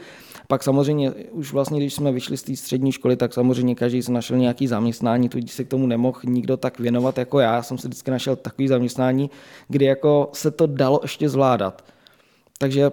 Pak 0.48 0.62
samozřejmě 0.62 1.10
už 1.10 1.52
vlastně, 1.52 1.80
když 1.80 1.94
jsme 1.94 2.12
vyšli 2.12 2.36
z 2.36 2.42
té 2.42 2.56
střední 2.56 2.92
školy, 2.92 3.16
tak 3.16 3.34
samozřejmě 3.34 3.74
každý 3.74 4.02
si 4.02 4.12
našel 4.12 4.36
nějaký 4.36 4.66
zaměstnání, 4.66 5.28
tudíž 5.28 5.52
se 5.52 5.64
k 5.64 5.68
tomu 5.68 5.86
nemohl 5.86 6.20
nikdo 6.24 6.56
tak 6.56 6.78
věnovat 6.78 7.18
jako 7.18 7.40
já. 7.40 7.54
Já 7.54 7.62
jsem 7.62 7.78
si 7.78 7.88
vždycky 7.88 8.10
našel 8.10 8.36
takový 8.36 8.68
zaměstnání, 8.68 9.30
kdy 9.68 9.84
jako 9.84 10.30
se 10.32 10.50
to 10.50 10.66
dalo 10.66 11.00
ještě 11.02 11.28
zvládat. 11.28 11.84
Takže 12.58 12.90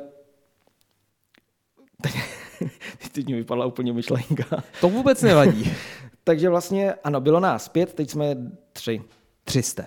teď 3.12 3.28
mi 3.28 3.36
vypadla 3.36 3.66
úplně 3.66 3.94
myšlenka. 3.94 4.64
To 4.82 4.90
vůbec 4.90 5.22
nevadí. 5.22 5.72
Takže 6.24 6.50
vlastně, 6.50 6.94
ano, 6.94 7.22
bylo 7.22 7.40
nás 7.40 7.68
pět, 7.68 7.94
teď 7.94 8.10
jsme 8.10 8.38
tři. 8.74 9.02
300. 9.44 9.86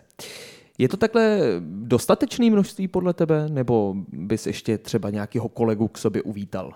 Je 0.79 0.89
to 0.89 0.97
takhle 0.97 1.41
dostatečné 1.61 2.51
množství 2.51 2.89
podle 2.89 3.13
tebe, 3.13 3.49
nebo 3.49 3.95
bys 4.09 4.47
ještě 4.47 4.79
třeba 4.79 5.11
nějakého 5.11 5.49
kolegu 5.49 5.89
k 5.89 5.99
sobě 5.99 6.23
uvítal? 6.23 6.73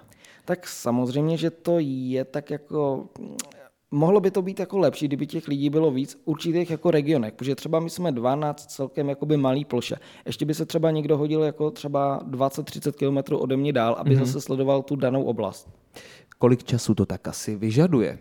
Tak 0.50 0.69
samozřejmě, 0.69 1.37
že 1.37 1.50
to 1.50 1.76
je 1.78 2.25
tak 2.25 2.50
jako 2.50 3.09
mohlo 3.90 4.21
by 4.21 4.30
to 4.30 4.42
být 4.42 4.61
jako 4.61 4.78
lepší, 4.78 5.09
kdyby 5.09 5.26
těch 5.26 5.49
lidí 5.49 5.71
bylo 5.71 5.90
víc 5.90 6.14
v 6.14 6.19
určitých 6.25 6.71
jako 6.71 6.90
regionech, 6.90 7.35
protože 7.35 7.54
třeba 7.54 7.80
my 7.80 7.90
jsme 7.90 8.12
12 8.12 8.66
celkem 8.66 9.09
jakoby 9.09 9.37
malý 9.37 9.64
ploše. 9.64 9.97
Ještě 10.26 10.45
by 10.45 10.54
se 10.54 10.66
třeba 10.66 10.90
někdo 10.90 11.19
hodil 11.19 11.42
jako 11.42 11.71
třeba 11.71 12.21
20-30 12.25 12.92
km 12.92 13.35
ode 13.35 13.57
mě 13.57 13.73
dál, 13.73 13.97
aby 13.99 14.16
mm-hmm. 14.16 14.25
zase 14.25 14.40
sledoval 14.40 14.83
tu 14.83 14.97
danou 14.97 15.23
oblast. 15.23 15.71
Kolik 16.38 16.64
času 16.64 16.95
to 16.95 17.07
tak 17.07 17.28
asi 17.28 17.57
vyžaduje? 17.57 18.19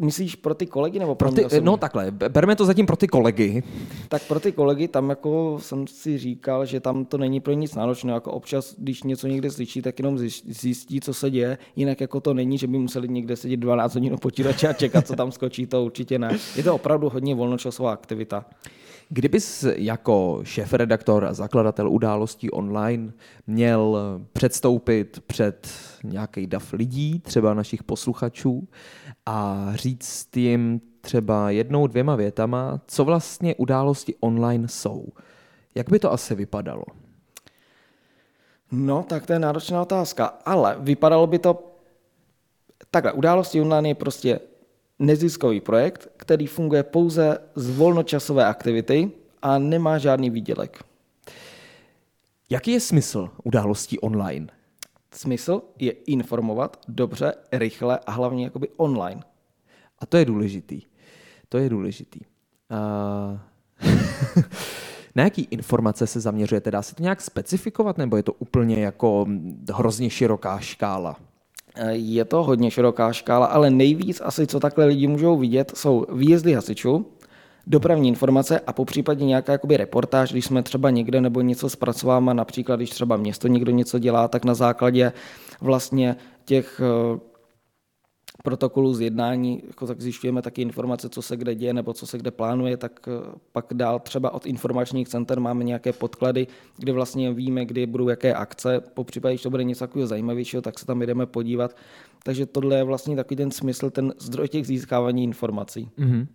Myslíš 0.00 0.36
pro 0.36 0.54
ty 0.54 0.66
kolegy 0.66 0.98
nebo 0.98 1.14
pro, 1.14 1.32
pro 1.32 1.48
ty, 1.48 1.60
No 1.60 1.76
takhle, 1.76 2.10
berme 2.10 2.56
to 2.56 2.64
zatím 2.64 2.86
pro 2.86 2.96
ty 2.96 3.08
kolegy. 3.08 3.62
Tak 4.08 4.22
pro 4.22 4.40
ty 4.40 4.52
kolegy 4.52 4.88
tam 4.88 5.10
jako 5.10 5.58
jsem 5.62 5.86
si 5.86 6.18
říkal, 6.18 6.66
že 6.66 6.80
tam 6.80 7.04
to 7.04 7.18
není 7.18 7.40
pro 7.40 7.52
nic 7.52 7.74
náročné. 7.74 8.12
Jako 8.12 8.32
občas, 8.32 8.74
když 8.78 9.02
něco 9.02 9.26
někde 9.26 9.50
slyší, 9.50 9.82
tak 9.82 9.98
jenom 9.98 10.18
zjistí, 10.48 11.00
co 11.00 11.14
se 11.14 11.30
děje. 11.30 11.58
Jinak 11.76 12.00
jako 12.00 12.20
to 12.20 12.34
není, 12.34 12.58
že 12.58 12.66
by 12.66 12.78
museli 12.78 13.08
někde 13.08 13.36
sedět 13.36 13.56
12 13.56 13.94
hodin 13.94 14.14
u 14.14 14.16
počítače 14.16 14.68
a 14.68 14.72
čekat, 14.72 15.06
co 15.06 15.16
tam 15.16 15.32
skočí, 15.32 15.66
to 15.66 15.84
určitě 15.84 16.18
ne. 16.18 16.38
Je 16.56 16.62
to 16.62 16.74
opravdu 16.74 17.08
hodně 17.08 17.34
volnočasová 17.34 17.92
aktivita. 17.92 18.44
Kdybys 19.10 19.66
jako 19.76 20.40
šéf-redaktor 20.42 21.24
a 21.24 21.34
zakladatel 21.34 21.88
událostí 21.88 22.50
online 22.50 23.12
měl 23.46 23.98
předstoupit 24.32 25.20
před 25.26 25.68
nějaký 26.04 26.46
dav 26.46 26.72
lidí, 26.72 27.20
třeba 27.20 27.54
našich 27.54 27.82
posluchačů, 27.82 28.68
a 29.26 29.66
říct 29.74 30.36
jim 30.36 30.80
třeba 31.00 31.50
jednou, 31.50 31.86
dvěma 31.86 32.16
větama, 32.16 32.80
co 32.86 33.04
vlastně 33.04 33.54
události 33.54 34.14
online 34.20 34.68
jsou. 34.68 35.06
Jak 35.74 35.90
by 35.90 35.98
to 35.98 36.12
asi 36.12 36.34
vypadalo? 36.34 36.84
No, 38.72 39.02
tak 39.02 39.26
to 39.26 39.32
je 39.32 39.38
náročná 39.38 39.82
otázka, 39.82 40.26
ale 40.26 40.76
vypadalo 40.80 41.26
by 41.26 41.38
to 41.38 41.76
takhle. 42.90 43.12
Události 43.12 43.60
online 43.60 43.88
je 43.88 43.94
prostě 43.94 44.40
neziskový 44.98 45.60
projekt, 45.60 46.08
který 46.16 46.46
funguje 46.46 46.82
pouze 46.82 47.38
z 47.54 47.76
volnočasové 47.76 48.44
aktivity 48.44 49.10
a 49.42 49.58
nemá 49.58 49.98
žádný 49.98 50.30
výdělek. 50.30 50.84
Jaký 52.50 52.70
je 52.70 52.80
smysl 52.80 53.30
událostí 53.44 53.98
online? 53.98 54.46
Smysl 55.14 55.62
je 55.78 55.92
informovat 55.92 56.80
dobře, 56.88 57.32
rychle 57.52 57.98
a 58.06 58.12
hlavně 58.12 58.44
jakoby 58.44 58.68
online. 58.76 59.22
A 59.98 60.06
to 60.06 60.16
je 60.16 60.24
důležitý. 60.24 60.82
To 61.48 61.58
je 61.58 61.68
důležitý. 61.68 62.20
Uh... 62.70 63.38
Na 65.14 65.24
jaký 65.24 65.48
informace 65.50 66.06
se 66.06 66.20
zaměřujete? 66.20 66.70
Dá 66.70 66.82
se 66.82 66.94
to 66.94 67.02
nějak 67.02 67.20
specifikovat, 67.20 67.98
nebo 67.98 68.16
je 68.16 68.22
to 68.22 68.32
úplně 68.32 68.80
jako 68.80 69.26
hrozně 69.74 70.10
široká 70.10 70.58
škála? 70.58 71.16
Je 71.90 72.24
to 72.24 72.42
hodně 72.44 72.70
široká 72.70 73.12
škála, 73.12 73.46
ale 73.46 73.70
nejvíc 73.70 74.22
asi, 74.24 74.46
co 74.46 74.60
takhle 74.60 74.84
lidi 74.84 75.06
můžou 75.06 75.36
vidět, 75.36 75.72
jsou 75.76 76.06
výjezdy 76.12 76.54
hasičů, 76.54 77.06
dopravní 77.66 78.08
informace 78.08 78.60
a 78.60 78.72
po 78.72 78.84
případě 78.84 79.24
nějaká 79.24 79.52
jakoby 79.52 79.76
reportáž, 79.76 80.32
když 80.32 80.44
jsme 80.44 80.62
třeba 80.62 80.90
někde 80.90 81.20
nebo 81.20 81.40
něco 81.40 81.70
zpracováme, 81.70 82.34
například 82.34 82.76
když 82.76 82.90
třeba 82.90 83.16
město 83.16 83.48
někdo 83.48 83.72
něco 83.72 83.98
dělá, 83.98 84.28
tak 84.28 84.44
na 84.44 84.54
základě 84.54 85.12
vlastně 85.60 86.16
těch 86.44 86.80
eh, 88.34 88.42
protokolů 88.42 88.94
z 88.94 89.00
jednání, 89.00 89.62
jako 89.66 89.86
tak 89.86 90.00
zjišťujeme 90.00 90.42
taky 90.42 90.62
informace, 90.62 91.08
co 91.08 91.22
se 91.22 91.36
kde 91.36 91.54
děje 91.54 91.74
nebo 91.74 91.92
co 91.92 92.06
se 92.06 92.18
kde 92.18 92.30
plánuje, 92.30 92.76
tak 92.76 93.08
eh, 93.08 93.38
pak 93.52 93.66
dál 93.72 93.98
třeba 93.98 94.30
od 94.30 94.46
informačních 94.46 95.08
center 95.08 95.40
máme 95.40 95.64
nějaké 95.64 95.92
podklady, 95.92 96.46
kde 96.76 96.92
vlastně 96.92 97.32
víme, 97.32 97.64
kdy 97.64 97.86
budou 97.86 98.08
jaké 98.08 98.34
akce, 98.34 98.80
po 98.80 99.04
případě, 99.04 99.34
když 99.34 99.42
to 99.42 99.50
bude 99.50 99.64
něco 99.64 99.86
takového 99.86 100.06
zajímavějšího, 100.06 100.62
tak 100.62 100.78
se 100.78 100.86
tam 100.86 101.02
jdeme 101.02 101.26
podívat. 101.26 101.76
Takže 102.22 102.46
tohle 102.46 102.76
je 102.76 102.84
vlastně 102.84 103.16
takový 103.16 103.36
ten 103.36 103.50
smysl, 103.50 103.90
ten 103.90 104.14
zdroj 104.18 104.48
těch 104.48 104.66
získávání 104.66 105.24
informací. 105.24 105.88
Mm-hmm. 105.98 106.26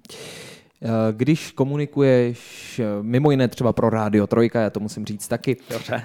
Když 1.12 1.51
komunikuješ 1.51 2.81
mimo 3.01 3.31
jiné 3.31 3.47
třeba 3.47 3.73
pro 3.73 3.89
Rádio 3.89 4.27
Trojka, 4.27 4.62
já 4.62 4.69
to 4.69 4.79
musím 4.79 5.05
říct 5.05 5.27
taky, 5.27 5.57
Dobře. 5.69 6.03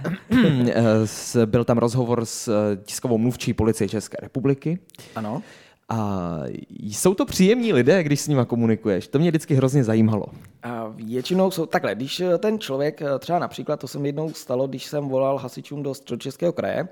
byl 1.45 1.65
tam 1.65 1.79
rozhovor 1.79 2.25
s 2.25 2.75
tiskovou 2.85 3.19
mluvčí 3.19 3.53
policie 3.55 3.89
České 3.89 4.17
republiky. 4.23 4.79
Ano. 5.17 5.43
A 5.89 6.39
jsou 6.81 7.15
to 7.15 7.27
příjemní 7.27 7.73
lidé, 7.73 8.03
když 8.03 8.21
s 8.21 8.29
nimi 8.29 8.43
komunikuješ? 8.47 9.09
To 9.09 9.19
mě 9.19 9.31
vždycky 9.31 9.55
hrozně 9.55 9.85
zajímalo. 9.85 10.27
A 10.63 10.89
většinou 10.89 11.51
jsou 11.51 11.67
takhle, 11.67 11.95
když 11.95 12.23
ten 12.39 12.59
člověk, 12.59 13.03
třeba 13.19 13.39
například, 13.39 13.81
to 13.81 13.89
se 13.89 13.99
mi 13.99 14.09
jednou 14.09 14.33
stalo, 14.33 14.67
když 14.67 14.85
jsem 14.85 15.09
volal 15.09 15.39
hasičům 15.39 15.83
do 15.83 15.95
Středočeského 15.95 16.53
kraje, 16.53 16.89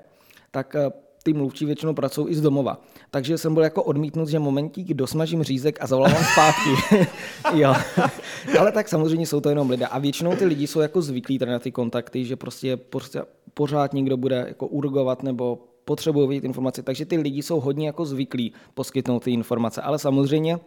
tak 0.51 0.75
ty 1.27 1.33
mluvčí 1.33 1.65
většinou 1.65 1.93
pracují 1.93 2.27
i 2.29 2.35
z 2.35 2.41
domova. 2.41 2.81
Takže 3.11 3.37
jsem 3.37 3.53
byl 3.53 3.63
jako 3.63 3.83
odmítnut, 3.83 4.29
že 4.29 4.39
momentík 4.39 4.93
dosmažím 4.93 5.43
řízek 5.43 5.77
a 5.81 5.87
zavolám 5.87 6.23
zpátky. 6.31 6.97
jo. 7.53 7.73
Ale 8.59 8.71
tak 8.71 8.87
samozřejmě 8.87 9.27
jsou 9.27 9.39
to 9.41 9.49
jenom 9.49 9.69
lidé. 9.69 9.87
A 9.87 9.99
většinou 9.99 10.35
ty 10.35 10.45
lidi 10.45 10.67
jsou 10.67 10.79
jako 10.79 11.01
zvyklí 11.01 11.39
na 11.45 11.59
ty 11.59 11.71
kontakty, 11.71 12.25
že 12.25 12.35
prostě 12.35 12.79
pořád 13.53 13.93
někdo 13.93 14.17
bude 14.17 14.45
jako 14.47 14.67
urgovat 14.67 15.23
nebo 15.23 15.66
potřebují 15.87 16.27
vědět 16.27 16.47
informace. 16.47 16.83
Takže 16.83 17.05
ty 17.05 17.17
lidi 17.17 17.43
jsou 17.43 17.59
hodně 17.59 17.87
jako 17.87 18.05
zvyklí 18.05 18.53
poskytnout 18.73 19.23
ty 19.23 19.31
informace. 19.31 19.81
Ale 19.81 19.99
samozřejmě 19.99 20.59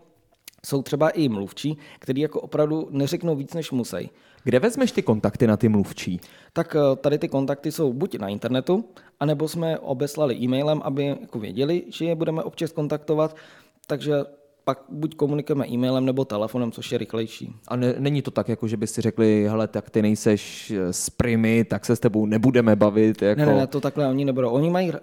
jsou 0.67 0.83
třeba 0.83 1.11
i 1.11 1.29
mluvčí, 1.29 1.79
kteří 1.99 2.21
jako 2.21 2.41
opravdu 2.41 2.89
neřeknou 2.91 3.37
víc, 3.37 3.55
než 3.55 3.71
musí. 3.71 4.11
Kde 4.45 4.59
vezmeš 4.59 4.93
ty 4.93 5.03
kontakty 5.03 5.47
na 5.47 5.57
ty 5.57 5.69
mluvčí? 5.69 6.21
Tak 6.53 6.77
eh, 6.77 6.97
tady 6.97 7.19
ty 7.19 7.29
kontakty 7.29 7.73
jsou 7.73 7.93
buď 7.93 8.19
na 8.19 8.29
internetu, 8.29 8.85
anebo 9.21 9.49
jsme 9.49 9.79
obeslali 9.79 10.35
e-mailem, 10.37 10.81
aby 10.85 11.07
jako 11.07 11.39
věděli, 11.39 11.85
že 11.89 12.05
je 12.05 12.15
budeme 12.15 12.43
občas 12.43 12.73
kontaktovat. 12.73 13.37
Takže 13.87 14.25
pak 14.65 14.85
buď 14.89 15.15
komunikujeme 15.15 15.69
e-mailem 15.69 16.07
nebo 16.07 16.25
telefonem, 16.25 16.73
což 16.73 16.93
je 16.93 16.99
rychlejší. 16.99 17.55
A 17.69 17.77
ne, 17.77 17.95
není 17.99 18.23
to 18.23 18.31
tak, 18.31 18.49
jako 18.49 18.69
že 18.69 18.77
by 18.77 18.87
si 18.87 19.01
řekli, 19.01 19.47
hele, 19.49 19.69
tak 19.69 19.91
ty 19.91 20.03
nejseš 20.03 20.71
eh, 20.71 20.93
z 20.93 21.11
Primy, 21.11 21.65
tak 21.65 21.85
se 21.87 21.97
s 21.97 22.01
tebou 22.01 22.27
nebudeme 22.27 22.77
bavit. 22.77 23.23
Jako... 23.23 23.41
Ne, 23.41 23.47
ne, 23.47 23.55
ne, 23.55 23.67
to 23.67 23.81
takhle 23.81 24.09
oni 24.09 24.25
nebudou. 24.25 24.51
Oni 24.51 24.71
mají 24.71 24.93
uh, 24.93 24.99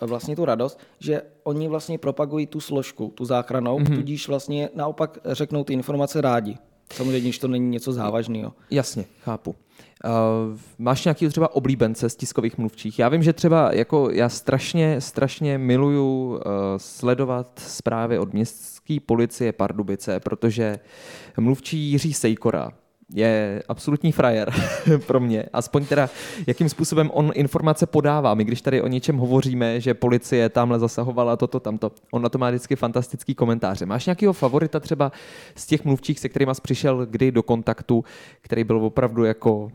vlastně 0.00 0.36
tu 0.36 0.44
radost, 0.44 0.80
že 0.98 1.22
oni 1.42 1.68
vlastně 1.68 1.98
propagují 1.98 2.46
tu 2.46 2.60
složku, 2.60 3.12
tu 3.14 3.24
záchranou, 3.24 3.78
mm-hmm. 3.78 3.94
tudíž 3.94 4.28
vlastně 4.28 4.68
naopak 4.74 5.18
řeknou 5.24 5.64
ty 5.64 5.72
informace 5.72 6.20
rádi. 6.20 6.58
Samozřejmě, 6.92 7.20
když 7.20 7.38
to 7.38 7.48
není 7.48 7.68
něco 7.68 7.92
závažného. 7.92 8.52
Jasně, 8.70 9.04
chápu. 9.20 9.54
Uh, 10.04 10.58
máš 10.78 11.04
nějaký 11.04 11.28
třeba 11.28 11.54
oblíbence 11.54 12.08
z 12.08 12.16
tiskových 12.16 12.58
mluvčích? 12.58 12.98
Já 12.98 13.08
vím, 13.08 13.22
že 13.22 13.32
třeba 13.32 13.74
jako 13.74 14.10
já 14.12 14.28
strašně, 14.28 15.00
strašně 15.00 15.58
miluju 15.58 16.28
uh, 16.28 16.40
sledovat 16.76 17.62
zprávy 17.66 18.18
od 18.18 18.34
městské 18.90 19.06
policie 19.06 19.52
Pardubice, 19.52 20.20
protože 20.20 20.78
mluvčí 21.38 21.78
Jiří 21.78 22.12
Sejkora 22.12 22.70
je 23.14 23.62
absolutní 23.68 24.12
frajer 24.12 24.52
pro 25.06 25.20
mě. 25.20 25.44
Aspoň 25.52 25.86
teda, 25.86 26.08
jakým 26.46 26.68
způsobem 26.68 27.10
on 27.12 27.32
informace 27.34 27.86
podává. 27.86 28.34
My 28.34 28.44
když 28.44 28.62
tady 28.62 28.82
o 28.82 28.88
něčem 28.88 29.16
hovoříme, 29.16 29.80
že 29.80 29.94
policie 29.94 30.48
tamhle 30.48 30.78
zasahovala 30.78 31.36
toto, 31.36 31.60
tamto, 31.60 31.92
on 32.12 32.22
na 32.22 32.28
to 32.28 32.38
má 32.38 32.50
vždycky 32.50 32.76
fantastický 32.76 33.34
komentáře. 33.34 33.86
Máš 33.86 34.06
nějakého 34.06 34.32
favorita 34.32 34.80
třeba 34.80 35.12
z 35.54 35.66
těch 35.66 35.84
mluvčích, 35.84 36.20
se 36.20 36.28
kterými 36.28 36.54
jsi 36.54 36.60
přišel 36.62 37.06
kdy 37.06 37.32
do 37.32 37.42
kontaktu, 37.42 38.04
který 38.42 38.64
byl 38.64 38.84
opravdu 38.84 39.24
jako 39.24 39.70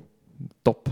top? 0.64 0.90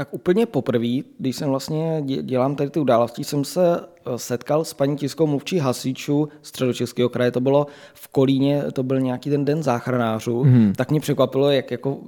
Tak 0.00 0.14
úplně 0.14 0.46
poprvé, 0.46 0.88
když 1.18 1.36
jsem 1.36 1.48
vlastně 1.48 2.02
dělám 2.22 2.56
tady 2.56 2.70
ty 2.70 2.80
události, 2.80 3.24
jsem 3.24 3.44
se 3.44 3.80
eh, 3.80 4.18
setkal 4.18 4.64
s 4.64 4.74
paní 4.74 4.96
tiskou 4.96 5.26
mluvčí 5.26 5.58
hasičů 5.58 6.28
středočeského 6.42 7.08
kraje, 7.08 7.30
to 7.30 7.40
bylo 7.40 7.66
v 7.94 8.08
Kolíně, 8.08 8.64
to 8.72 8.82
byl 8.82 9.00
nějaký 9.00 9.30
ten 9.30 9.44
den 9.44 9.62
záchranářů, 9.62 10.42
hmm. 10.42 10.72
tak 10.76 10.90
mě 10.90 11.00
překvapilo, 11.00 11.50
jak, 11.50 11.70
jako, 11.70 11.98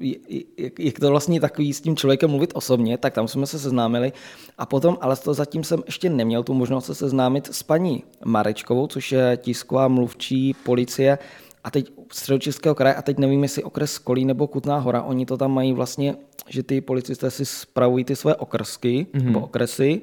jak, 0.58 0.78
jak 0.78 1.00
to 1.00 1.10
vlastně 1.10 1.40
takový 1.40 1.72
s 1.72 1.80
tím 1.80 1.96
člověkem 1.96 2.30
mluvit 2.30 2.50
osobně, 2.54 2.98
tak 2.98 3.14
tam 3.14 3.28
jsme 3.28 3.46
se 3.46 3.58
seznámili. 3.58 4.12
A 4.58 4.66
potom, 4.66 4.98
ale 5.00 5.16
to 5.16 5.34
zatím 5.34 5.64
jsem 5.64 5.82
ještě 5.86 6.10
neměl 6.10 6.42
tu 6.42 6.54
možnost 6.54 6.86
se 6.86 6.94
seznámit 6.94 7.46
s 7.46 7.62
paní 7.62 8.04
Marečkovou, 8.24 8.86
což 8.86 9.12
je 9.12 9.38
tisková 9.42 9.88
mluvčí 9.88 10.54
policie. 10.64 11.18
A 11.64 11.70
teď 11.70 11.92
středočeského 12.12 12.74
kraje, 12.74 12.94
a 12.94 13.02
teď 13.02 13.18
nevím, 13.18 13.42
jestli 13.42 13.64
okres 13.64 13.98
Kolí 13.98 14.24
nebo 14.24 14.46
Kutná 14.46 14.78
hora, 14.78 15.02
oni 15.02 15.26
to 15.26 15.36
tam 15.36 15.54
mají 15.54 15.72
vlastně, 15.72 16.16
že 16.48 16.62
ty 16.62 16.80
policisté 16.80 17.30
si 17.30 17.46
spravují 17.46 18.04
ty 18.04 18.16
své 18.16 18.34
okrsky 18.34 19.06
mm-hmm. 19.12 19.24
nebo 19.24 19.40
okresy 19.40 20.02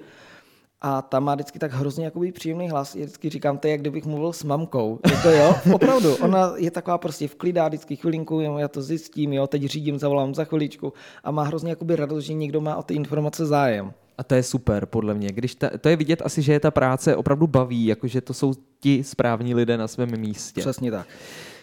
a 0.81 1.01
tam 1.01 1.23
má 1.23 1.35
vždycky 1.35 1.59
tak 1.59 1.73
hrozně 1.73 2.05
jakoby 2.05 2.31
příjemný 2.31 2.69
hlas. 2.69 2.95
Já 2.95 3.01
vždycky 3.01 3.29
říkám, 3.29 3.57
to 3.57 3.67
je, 3.67 3.71
jak 3.71 3.81
kdybych 3.81 4.05
mluvil 4.05 4.33
s 4.33 4.43
mamkou. 4.43 4.99
Jako 5.11 5.29
jo, 5.29 5.55
opravdu. 5.73 6.15
Ona 6.15 6.53
je 6.57 6.71
taková 6.71 6.97
prostě 6.97 7.27
vklidá 7.27 7.67
vždycky 7.67 7.95
chvilinku, 7.95 8.41
já 8.41 8.67
to 8.67 8.81
zjistím, 8.81 9.33
jo, 9.33 9.47
teď 9.47 9.63
řídím, 9.63 9.99
zavolám 9.99 10.35
za 10.35 10.43
chviličku 10.43 10.93
a 11.23 11.31
má 11.31 11.43
hrozně 11.43 11.69
jakoby 11.69 11.95
radost, 11.95 12.23
že 12.23 12.33
někdo 12.33 12.61
má 12.61 12.75
o 12.75 12.83
ty 12.83 12.93
informace 12.93 13.45
zájem. 13.45 13.93
A 14.17 14.23
to 14.23 14.35
je 14.35 14.43
super, 14.43 14.85
podle 14.85 15.13
mě. 15.13 15.31
Když 15.31 15.55
ta, 15.55 15.69
to 15.77 15.89
je 15.89 15.95
vidět 15.95 16.21
asi, 16.25 16.41
že 16.41 16.53
je 16.53 16.59
ta 16.59 16.71
práce 16.71 17.15
opravdu 17.15 17.47
baví, 17.47 17.85
jakože 17.85 18.21
to 18.21 18.33
jsou 18.33 18.53
ti 18.79 19.03
správní 19.03 19.55
lidé 19.55 19.77
na 19.77 19.87
svém 19.87 20.19
místě. 20.19 20.61
Přesně 20.61 20.91
tak. 20.91 21.07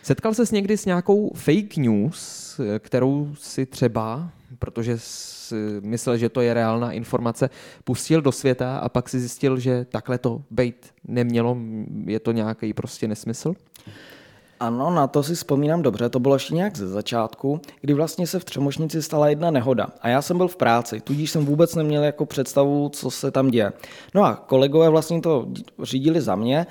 Setkal 0.07 0.35
ses 0.35 0.51
někdy 0.51 0.77
s 0.77 0.87
nějakou 0.87 1.33
fake 1.35 1.77
news, 1.77 2.61
kterou 2.79 3.29
si 3.39 3.67
třeba, 3.67 4.29
protože 4.59 4.99
myslel, 5.81 6.17
že 6.17 6.29
to 6.29 6.41
je 6.41 6.55
reálná 6.55 6.93
informace, 6.93 7.51
pustil 7.85 8.23
do 8.23 8.33
světa 8.33 8.79
a 8.79 8.89
pak 8.89 9.09
si 9.09 9.21
zjistil, 9.21 9.59
že 9.59 9.85
takhle 9.85 10.19
to 10.19 10.43
být 10.51 10.87
nemělo, 11.09 11.57
je 12.05 12.21
to 12.21 12.33
nějaký 12.33 12.73
prostě 12.73 13.09
nesmysl? 13.09 13.55
Ano, 14.61 14.91
na 14.91 15.07
to 15.07 15.23
si 15.23 15.35
vzpomínám 15.35 15.83
dobře, 15.83 16.09
to 16.09 16.21
bylo 16.21 16.35
ještě 16.35 16.55
nějak 16.55 16.77
ze 16.77 16.89
začátku, 16.89 17.61
kdy 17.81 17.95
vlastně 17.95 18.27
se 18.27 18.39
v 18.39 18.45
Třemošnici 18.45 19.03
stala 19.03 19.29
jedna 19.29 19.51
nehoda 19.51 19.87
a 20.01 20.09
já 20.09 20.23
jsem 20.23 20.37
byl 20.37 20.49
v 20.49 20.57
práci, 20.57 21.01
tudíž 21.01 21.31
jsem 21.31 21.47
vůbec 21.47 21.75
neměl 21.75 22.05
jako 22.05 22.27
představu, 22.27 22.89
co 22.89 23.11
se 23.11 23.31
tam 23.31 23.49
děje. 23.49 23.73
No 24.15 24.25
a 24.25 24.35
kolegové 24.35 24.89
vlastně 24.89 25.21
to 25.21 25.47
řídili 25.83 26.21
za 26.21 26.37
mě 26.37 26.67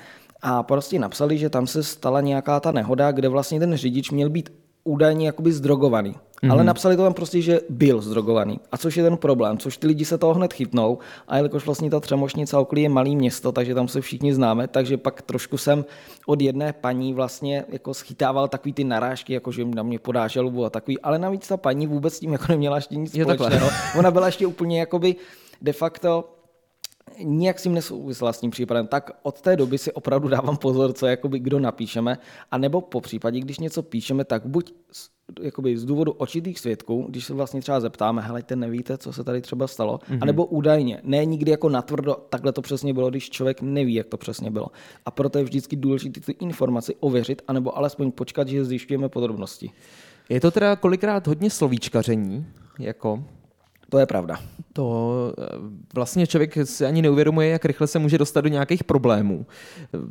a 0.48 0.62
prostě 0.62 0.98
napsali, 0.98 1.38
že 1.38 1.50
tam 1.50 1.66
se 1.66 1.82
stala 1.82 2.20
nějaká 2.20 2.60
ta 2.60 2.72
nehoda, 2.72 3.12
kde 3.12 3.28
vlastně 3.28 3.60
ten 3.60 3.76
řidič 3.76 4.10
měl 4.10 4.30
být 4.30 4.52
údajně 4.84 5.26
jakoby 5.26 5.52
zdrogovaný. 5.52 6.10
Mm-hmm. 6.12 6.52
Ale 6.52 6.64
napsali 6.64 6.96
to 6.96 7.02
tam 7.02 7.14
prostě, 7.14 7.42
že 7.42 7.60
byl 7.68 8.00
zdrogovaný. 8.00 8.60
A 8.72 8.78
což 8.78 8.96
je 8.96 9.02
ten 9.02 9.16
problém, 9.16 9.58
což 9.58 9.76
ty 9.76 9.86
lidi 9.86 10.04
se 10.04 10.18
toho 10.18 10.34
hned 10.34 10.52
chytnou. 10.52 10.98
A 11.28 11.36
jelikož 11.36 11.66
vlastně 11.66 11.90
ta 11.90 12.00
Třemošnice 12.00 12.56
okolí 12.56 12.82
je 12.82 12.88
malý 12.88 13.16
město, 13.16 13.52
takže 13.52 13.74
tam 13.74 13.88
se 13.88 14.00
všichni 14.00 14.34
známe, 14.34 14.68
takže 14.68 14.96
pak 14.96 15.22
trošku 15.22 15.58
jsem 15.58 15.84
od 16.26 16.40
jedné 16.40 16.72
paní 16.72 17.14
vlastně 17.14 17.64
jako 17.68 17.94
schytával 17.94 18.48
takový 18.48 18.72
ty 18.72 18.84
narážky, 18.84 19.32
jako 19.32 19.52
že 19.52 19.64
na 19.64 19.82
mě 19.82 19.98
podá 19.98 20.28
žalobu 20.28 20.64
a 20.64 20.70
takový. 20.70 21.00
Ale 21.00 21.18
navíc 21.18 21.48
ta 21.48 21.56
paní 21.56 21.86
vůbec 21.86 22.14
s 22.14 22.20
tím 22.20 22.32
jako 22.32 22.44
neměla 22.48 22.76
ještě 22.76 22.96
nic 22.96 23.12
společného. 23.12 23.70
Ona 23.98 24.10
byla 24.10 24.26
ještě 24.26 24.46
úplně 24.46 24.80
jakoby 24.80 25.16
de 25.62 25.72
facto 25.72 26.35
nijak 27.22 27.58
s 27.58 27.62
tím 27.62 27.74
nesouvisela 27.74 28.32
s 28.32 28.40
tím 28.40 28.50
případem, 28.50 28.86
tak 28.86 29.10
od 29.22 29.40
té 29.40 29.56
doby 29.56 29.78
si 29.78 29.92
opravdu 29.92 30.28
dávám 30.28 30.56
pozor, 30.56 30.92
co 30.92 31.06
jakoby 31.06 31.38
kdo 31.38 31.58
napíšeme, 31.58 32.18
a 32.50 32.58
nebo 32.58 32.80
po 32.80 33.00
případě, 33.00 33.40
když 33.40 33.58
něco 33.58 33.82
píšeme, 33.82 34.24
tak 34.24 34.46
buď 34.46 34.74
z, 34.92 35.10
jakoby 35.40 35.78
z 35.78 35.84
důvodu 35.84 36.12
očitých 36.12 36.60
svědků, 36.60 37.06
když 37.08 37.24
se 37.24 37.34
vlastně 37.34 37.60
třeba 37.60 37.80
zeptáme, 37.80 38.22
helejte, 38.22 38.56
nevíte, 38.56 38.98
co 38.98 39.12
se 39.12 39.24
tady 39.24 39.40
třeba 39.40 39.66
stalo, 39.66 39.98
mm-hmm. 39.98 40.18
anebo 40.20 40.44
údajně, 40.44 41.00
ne 41.04 41.24
nikdy 41.24 41.50
jako 41.50 41.68
natvrdo, 41.68 42.16
takhle 42.28 42.52
to 42.52 42.62
přesně 42.62 42.94
bylo, 42.94 43.10
když 43.10 43.30
člověk 43.30 43.62
neví, 43.62 43.94
jak 43.94 44.06
to 44.06 44.16
přesně 44.16 44.50
bylo. 44.50 44.66
A 45.06 45.10
proto 45.10 45.38
je 45.38 45.44
vždycky 45.44 45.76
důležité 45.76 46.20
ty 46.20 46.32
informaci 46.32 46.94
ověřit, 47.00 47.42
anebo 47.48 47.78
alespoň 47.78 48.12
počkat, 48.12 48.48
že 48.48 48.64
zjišťujeme 48.64 49.08
podrobnosti. 49.08 49.70
Je 50.28 50.40
to 50.40 50.50
teda 50.50 50.76
kolikrát 50.76 51.26
hodně 51.26 51.50
slovíčkaření, 51.50 52.46
jako 52.78 53.24
to 53.88 53.98
je 53.98 54.06
pravda. 54.06 54.40
To 54.72 55.32
eh, 55.38 55.44
vlastně 55.94 56.26
člověk 56.26 56.58
si 56.64 56.86
ani 56.86 57.02
neuvědomuje, 57.02 57.48
jak 57.48 57.64
rychle 57.64 57.86
se 57.86 57.98
může 57.98 58.18
dostat 58.18 58.40
do 58.40 58.48
nějakých 58.48 58.84
problémů. 58.84 59.46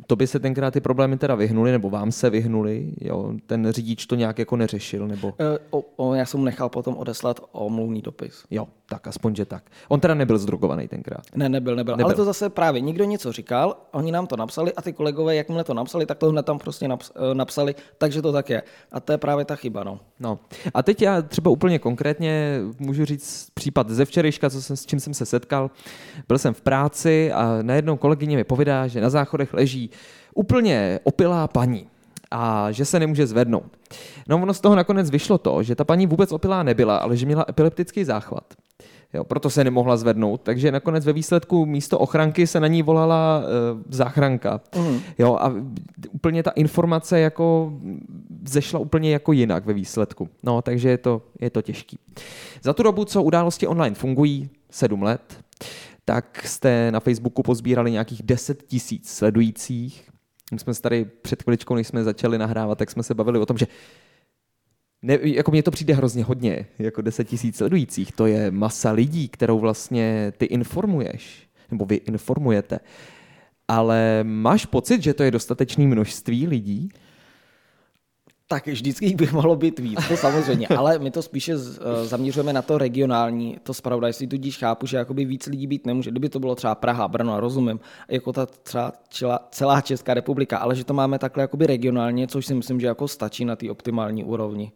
To 0.06 0.16
by 0.16 0.26
se 0.26 0.38
tenkrát 0.38 0.70
ty 0.70 0.80
problémy 0.80 1.18
teda 1.18 1.34
vyhnuli, 1.34 1.72
nebo 1.72 1.90
vám 1.90 2.12
se 2.12 2.30
vyhnuli, 2.30 2.92
jo? 3.00 3.32
ten 3.46 3.72
řidič 3.72 4.06
to 4.06 4.14
nějak 4.14 4.38
jako 4.38 4.56
neřešil, 4.56 5.08
nebo... 5.08 5.34
E, 5.38 5.58
o, 5.70 5.84
o, 5.96 6.14
já 6.14 6.26
jsem 6.26 6.40
mu 6.40 6.46
nechal 6.46 6.68
potom 6.68 6.96
odeslat 6.96 7.40
omluvný 7.52 8.02
dopis. 8.02 8.44
Jo, 8.50 8.68
tak 8.88 9.06
aspoň, 9.06 9.34
že 9.34 9.44
tak. 9.44 9.62
On 9.88 10.00
teda 10.00 10.14
nebyl 10.14 10.38
zdrogovaný 10.38 10.88
tenkrát. 10.88 11.22
Ne, 11.34 11.48
nebyl, 11.48 11.76
nebyl, 11.76 11.96
nebyl. 11.96 12.06
Ale 12.06 12.14
to 12.14 12.24
zase 12.24 12.50
právě 12.50 12.80
někdo 12.80 13.04
něco 13.04 13.32
říkal, 13.32 13.76
oni 13.92 14.12
nám 14.12 14.26
to 14.26 14.36
napsali 14.36 14.74
a 14.74 14.82
ty 14.82 14.92
kolegové, 14.92 15.36
jakmile 15.36 15.64
to 15.64 15.74
napsali, 15.74 16.06
tak 16.06 16.18
to 16.18 16.30
hned 16.30 16.46
tam 16.46 16.58
prostě 16.58 16.88
eh, 16.88 17.34
napsali, 17.34 17.74
takže 17.98 18.22
to 18.22 18.32
tak 18.32 18.50
je. 18.50 18.62
A 18.92 19.00
to 19.00 19.12
je 19.12 19.18
právě 19.18 19.44
ta 19.44 19.56
chyba, 19.56 19.84
no. 19.84 20.00
no. 20.20 20.38
A 20.74 20.82
teď 20.82 21.02
já 21.02 21.22
třeba 21.22 21.50
úplně 21.50 21.78
konkrétně 21.78 22.60
můžu 22.78 23.04
říct 23.04 23.48
případ 23.66 23.90
ze 23.90 24.04
včerejška, 24.04 24.50
co 24.50 24.62
jsem, 24.62 24.76
s 24.76 24.86
čím 24.86 25.00
jsem 25.00 25.14
se 25.14 25.26
setkal. 25.26 25.70
Byl 26.28 26.38
jsem 26.38 26.54
v 26.54 26.60
práci 26.60 27.32
a 27.32 27.58
najednou 27.62 27.96
kolegyně 27.96 28.36
mi 28.36 28.44
povídá, 28.44 28.86
že 28.86 29.00
na 29.00 29.10
záchodech 29.10 29.54
leží 29.54 29.90
úplně 30.34 31.00
opilá 31.04 31.48
paní 31.48 31.86
a 32.30 32.72
že 32.72 32.84
se 32.84 33.00
nemůže 33.00 33.26
zvednout. 33.26 33.76
No 34.28 34.36
ono 34.36 34.54
z 34.54 34.60
toho 34.60 34.76
nakonec 34.76 35.10
vyšlo 35.10 35.38
to, 35.38 35.62
že 35.62 35.74
ta 35.74 35.84
paní 35.84 36.06
vůbec 36.06 36.32
opilá 36.32 36.62
nebyla, 36.62 36.96
ale 36.96 37.16
že 37.16 37.26
měla 37.26 37.44
epileptický 37.48 38.04
záchvat. 38.04 38.54
Jo, 39.14 39.24
proto 39.24 39.50
se 39.50 39.64
nemohla 39.64 39.96
zvednout, 39.96 40.40
takže 40.42 40.72
nakonec 40.72 41.06
ve 41.06 41.12
výsledku 41.12 41.66
místo 41.66 41.98
ochranky 41.98 42.46
se 42.46 42.60
na 42.60 42.66
ní 42.66 42.82
volala 42.82 43.42
uh, 43.42 43.82
záchranka. 43.90 44.60
Mm. 44.78 45.00
Jo, 45.18 45.38
a 45.40 45.52
úplně 46.12 46.42
ta 46.42 46.50
informace 46.50 47.20
jako 47.20 47.72
zešla 48.48 48.80
úplně 48.80 49.12
jako 49.12 49.32
jinak 49.32 49.66
ve 49.66 49.72
výsledku. 49.72 50.28
No, 50.42 50.62
takže 50.62 50.88
je 50.88 50.98
to, 50.98 51.22
je 51.40 51.50
to 51.50 51.62
těžký. 51.62 51.98
Za 52.62 52.72
tu 52.72 52.82
dobu, 52.82 53.04
co 53.04 53.22
události 53.22 53.66
online 53.66 53.94
fungují, 53.94 54.50
sedm 54.70 55.02
let, 55.02 55.40
tak 56.04 56.46
jste 56.46 56.92
na 56.92 57.00
Facebooku 57.00 57.42
pozbírali 57.42 57.90
nějakých 57.90 58.22
10 58.22 58.62
tisíc 58.62 59.10
sledujících. 59.10 60.10
My 60.52 60.58
jsme 60.58 60.74
se 60.74 60.82
tady 60.82 61.04
před 61.04 61.42
chviličkou, 61.42 61.74
než 61.74 61.86
jsme 61.86 62.04
začali 62.04 62.38
nahrávat, 62.38 62.78
tak 62.78 62.90
jsme 62.90 63.02
se 63.02 63.14
bavili 63.14 63.38
o 63.38 63.46
tom, 63.46 63.58
že 63.58 63.66
ne, 65.02 65.18
jako 65.22 65.50
mně 65.50 65.62
to 65.62 65.70
přijde 65.70 65.94
hrozně 65.94 66.24
hodně, 66.24 66.66
jako 66.78 67.02
10 67.02 67.24
tisíc 67.24 67.56
sledujících, 67.56 68.12
to 68.12 68.26
je 68.26 68.50
masa 68.50 68.90
lidí, 68.90 69.28
kterou 69.28 69.58
vlastně 69.58 70.32
ty 70.36 70.44
informuješ, 70.44 71.48
nebo 71.70 71.84
vy 71.84 71.94
informujete. 71.94 72.78
Ale 73.68 74.20
máš 74.22 74.66
pocit, 74.66 75.02
že 75.02 75.14
to 75.14 75.22
je 75.22 75.30
dostatečné 75.30 75.86
množství 75.86 76.46
lidí? 76.46 76.88
Tak 78.48 78.66
vždycky 78.66 79.14
by 79.14 79.28
mohlo 79.32 79.56
být 79.56 79.78
víc, 79.78 80.08
to 80.08 80.16
samozřejmě, 80.16 80.68
ale 80.76 80.98
my 80.98 81.10
to 81.10 81.22
spíše 81.22 81.52
eh, 81.52 82.06
zaměřujeme 82.06 82.52
na 82.52 82.62
to 82.62 82.78
regionální, 82.78 83.58
to 83.62 83.72
jestli 84.06 84.26
tudíž 84.26 84.58
chápu, 84.58 84.86
že 84.86 84.96
jakoby 84.96 85.24
víc 85.24 85.46
lidí 85.46 85.66
být 85.66 85.86
nemůže. 85.86 86.10
Kdyby 86.10 86.28
to 86.28 86.40
bylo 86.40 86.54
třeba 86.54 86.74
Praha, 86.74 87.08
Brno, 87.08 87.40
rozumím, 87.40 87.80
jako 88.08 88.32
ta 88.32 88.46
třeba 89.08 89.48
celá 89.50 89.80
Česká 89.80 90.14
republika, 90.14 90.58
ale 90.58 90.76
že 90.76 90.84
to 90.84 90.94
máme 90.94 91.18
takhle 91.18 91.42
jakoby 91.42 91.66
regionálně, 91.66 92.26
což 92.26 92.46
si 92.46 92.54
myslím, 92.54 92.80
že 92.80 92.86
jako 92.86 93.08
stačí 93.08 93.44
na 93.44 93.56
té 93.56 93.70
optimální 93.70 94.24
úrovni. 94.24 94.72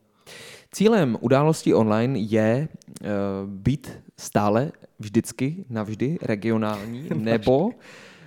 Cílem 0.72 1.16
události 1.20 1.74
online 1.74 2.18
je 2.18 2.68
uh, 3.00 3.08
být 3.46 3.92
stále 4.18 4.72
vždycky 4.98 5.64
navždy 5.68 6.18
regionální, 6.22 7.08
nebo, 7.14 7.70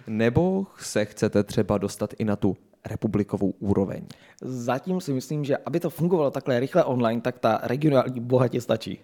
nebo 0.07 0.67
se 0.77 1.05
chcete 1.05 1.43
třeba 1.43 1.77
dostat 1.77 2.13
i 2.19 2.25
na 2.25 2.35
tu 2.35 2.57
republikovou 2.85 3.53
úroveň? 3.59 4.05
Zatím 4.41 5.01
si 5.01 5.13
myslím, 5.13 5.45
že 5.45 5.57
aby 5.57 5.79
to 5.79 5.89
fungovalo 5.89 6.31
takhle 6.31 6.59
rychle 6.59 6.83
online, 6.83 7.21
tak 7.21 7.39
ta 7.39 7.59
regionální 7.63 8.19
bohatě 8.19 8.61
stačí. 8.61 8.99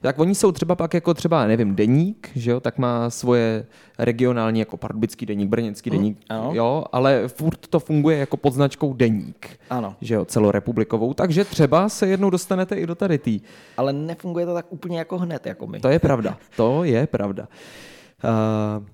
Tak 0.00 0.18
oni 0.18 0.34
jsou 0.34 0.52
třeba 0.52 0.74
pak 0.74 0.94
jako 0.94 1.14
třeba, 1.14 1.46
nevím, 1.46 1.74
deník, 1.74 2.30
že 2.34 2.50
jo, 2.50 2.60
tak 2.60 2.78
má 2.78 3.10
svoje 3.10 3.66
regionální 3.98 4.60
jako 4.60 4.76
pardubický 4.76 5.26
deník, 5.26 5.48
brněnský 5.48 5.90
mm, 5.90 5.96
deník, 5.96 6.18
ano. 6.28 6.50
jo, 6.54 6.84
ale 6.92 7.28
furt 7.28 7.66
to 7.66 7.80
funguje 7.80 8.18
jako 8.18 8.36
pod 8.36 8.52
značkou 8.52 8.92
deník, 8.92 9.58
ano. 9.70 9.96
že 10.00 10.14
jo, 10.14 10.24
celorepublikovou, 10.24 11.14
takže 11.14 11.44
třeba 11.44 11.88
se 11.88 12.06
jednou 12.06 12.30
dostanete 12.30 12.76
i 12.76 12.86
do 12.86 12.94
tady 12.94 13.18
tý. 13.18 13.40
Ale 13.76 13.92
nefunguje 13.92 14.46
to 14.46 14.54
tak 14.54 14.66
úplně 14.68 14.98
jako 14.98 15.18
hned, 15.18 15.46
jako 15.46 15.66
my. 15.66 15.80
To 15.80 15.88
je 15.88 15.98
pravda, 15.98 16.38
to 16.56 16.84
je 16.84 17.06
pravda. 17.06 17.48
Uh, 18.24 18.86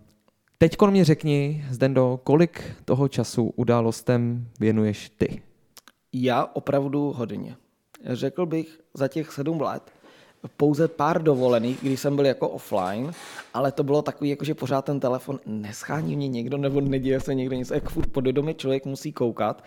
Teď 0.63 0.77
mě 0.91 1.05
řekni, 1.05 1.65
Zdendo, 1.71 2.21
kolik 2.25 2.77
toho 2.85 3.09
času 3.09 3.53
událostem 3.57 4.49
věnuješ 4.61 5.11
ty? 5.11 5.43
Já 6.13 6.45
opravdu 6.53 7.13
hodně. 7.13 7.57
Řekl 8.05 8.47
bych 8.47 8.81
za 8.95 9.09
těch 9.09 9.33
sedm 9.33 9.61
let 9.61 9.83
pouze 10.57 10.89
pár 10.89 11.23
dovolených, 11.23 11.79
když 11.83 12.01
jsem 12.01 12.17
byl 12.17 12.27
jako 12.27 12.49
offline, 12.49 13.13
ale 13.55 13.73
to 13.73 13.85
bylo 13.85 14.03
takový, 14.03 14.31
jako 14.31 14.45
že 14.45 14.55
pořád 14.55 14.85
ten 14.85 15.01
telefon 15.01 15.41
neschání 15.47 16.17
mě 16.17 16.29
někdo 16.29 16.57
nebo 16.57 16.81
neděje 16.81 17.21
se 17.21 17.35
někde 17.35 17.57
něco, 17.57 17.75
jak 17.75 17.91
furt 17.91 18.11
podvědomě 18.11 18.55
člověk 18.55 18.87
musí 18.87 19.13
koukat 19.13 19.65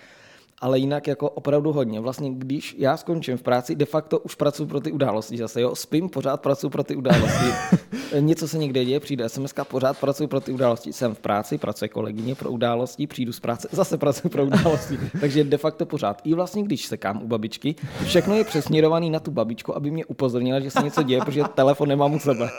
ale 0.63 0.79
jinak 0.79 1.07
jako 1.07 1.29
opravdu 1.29 1.71
hodně. 1.71 1.99
Vlastně 1.99 2.31
když 2.33 2.75
já 2.79 2.97
skončím 2.97 3.37
v 3.37 3.43
práci, 3.43 3.75
de 3.75 3.85
facto 3.85 4.19
už 4.19 4.35
pracuji 4.35 4.65
pro 4.65 4.79
ty 4.79 4.91
události 4.91 5.37
zase, 5.37 5.61
jo, 5.61 5.75
spím, 5.75 6.09
pořád 6.09 6.41
pracuji 6.41 6.69
pro 6.69 6.83
ty 6.83 6.95
události. 6.95 7.45
Něco 8.19 8.47
se 8.47 8.57
někde 8.57 8.85
děje, 8.85 8.99
přijde 8.99 9.29
SMS, 9.29 9.53
pořád 9.63 9.97
pracuji 9.97 10.27
pro 10.27 10.39
ty 10.39 10.51
události. 10.51 10.93
Jsem 10.93 11.15
v 11.15 11.19
práci, 11.19 11.57
pracuje 11.57 11.89
kolegyně 11.89 12.35
pro 12.35 12.51
události, 12.51 13.07
přijdu 13.07 13.33
z 13.33 13.39
práce, 13.39 13.67
zase 13.71 13.97
pracuji 13.97 14.29
pro 14.29 14.45
události. 14.45 14.99
Takže 15.21 15.43
de 15.43 15.57
facto 15.57 15.85
pořád. 15.85 16.21
I 16.23 16.33
vlastně, 16.33 16.63
když 16.63 16.85
sekám 16.85 17.23
u 17.23 17.27
babičky, 17.27 17.75
všechno 18.05 18.35
je 18.35 18.43
přesměrovaný 18.43 19.09
na 19.09 19.19
tu 19.19 19.31
babičku, 19.31 19.75
aby 19.75 19.91
mě 19.91 20.05
upozornila, 20.05 20.59
že 20.59 20.71
se 20.71 20.83
něco 20.83 21.03
děje, 21.03 21.21
protože 21.21 21.43
telefon 21.55 21.89
nemám 21.89 22.13
u 22.13 22.19
sebe. 22.19 22.49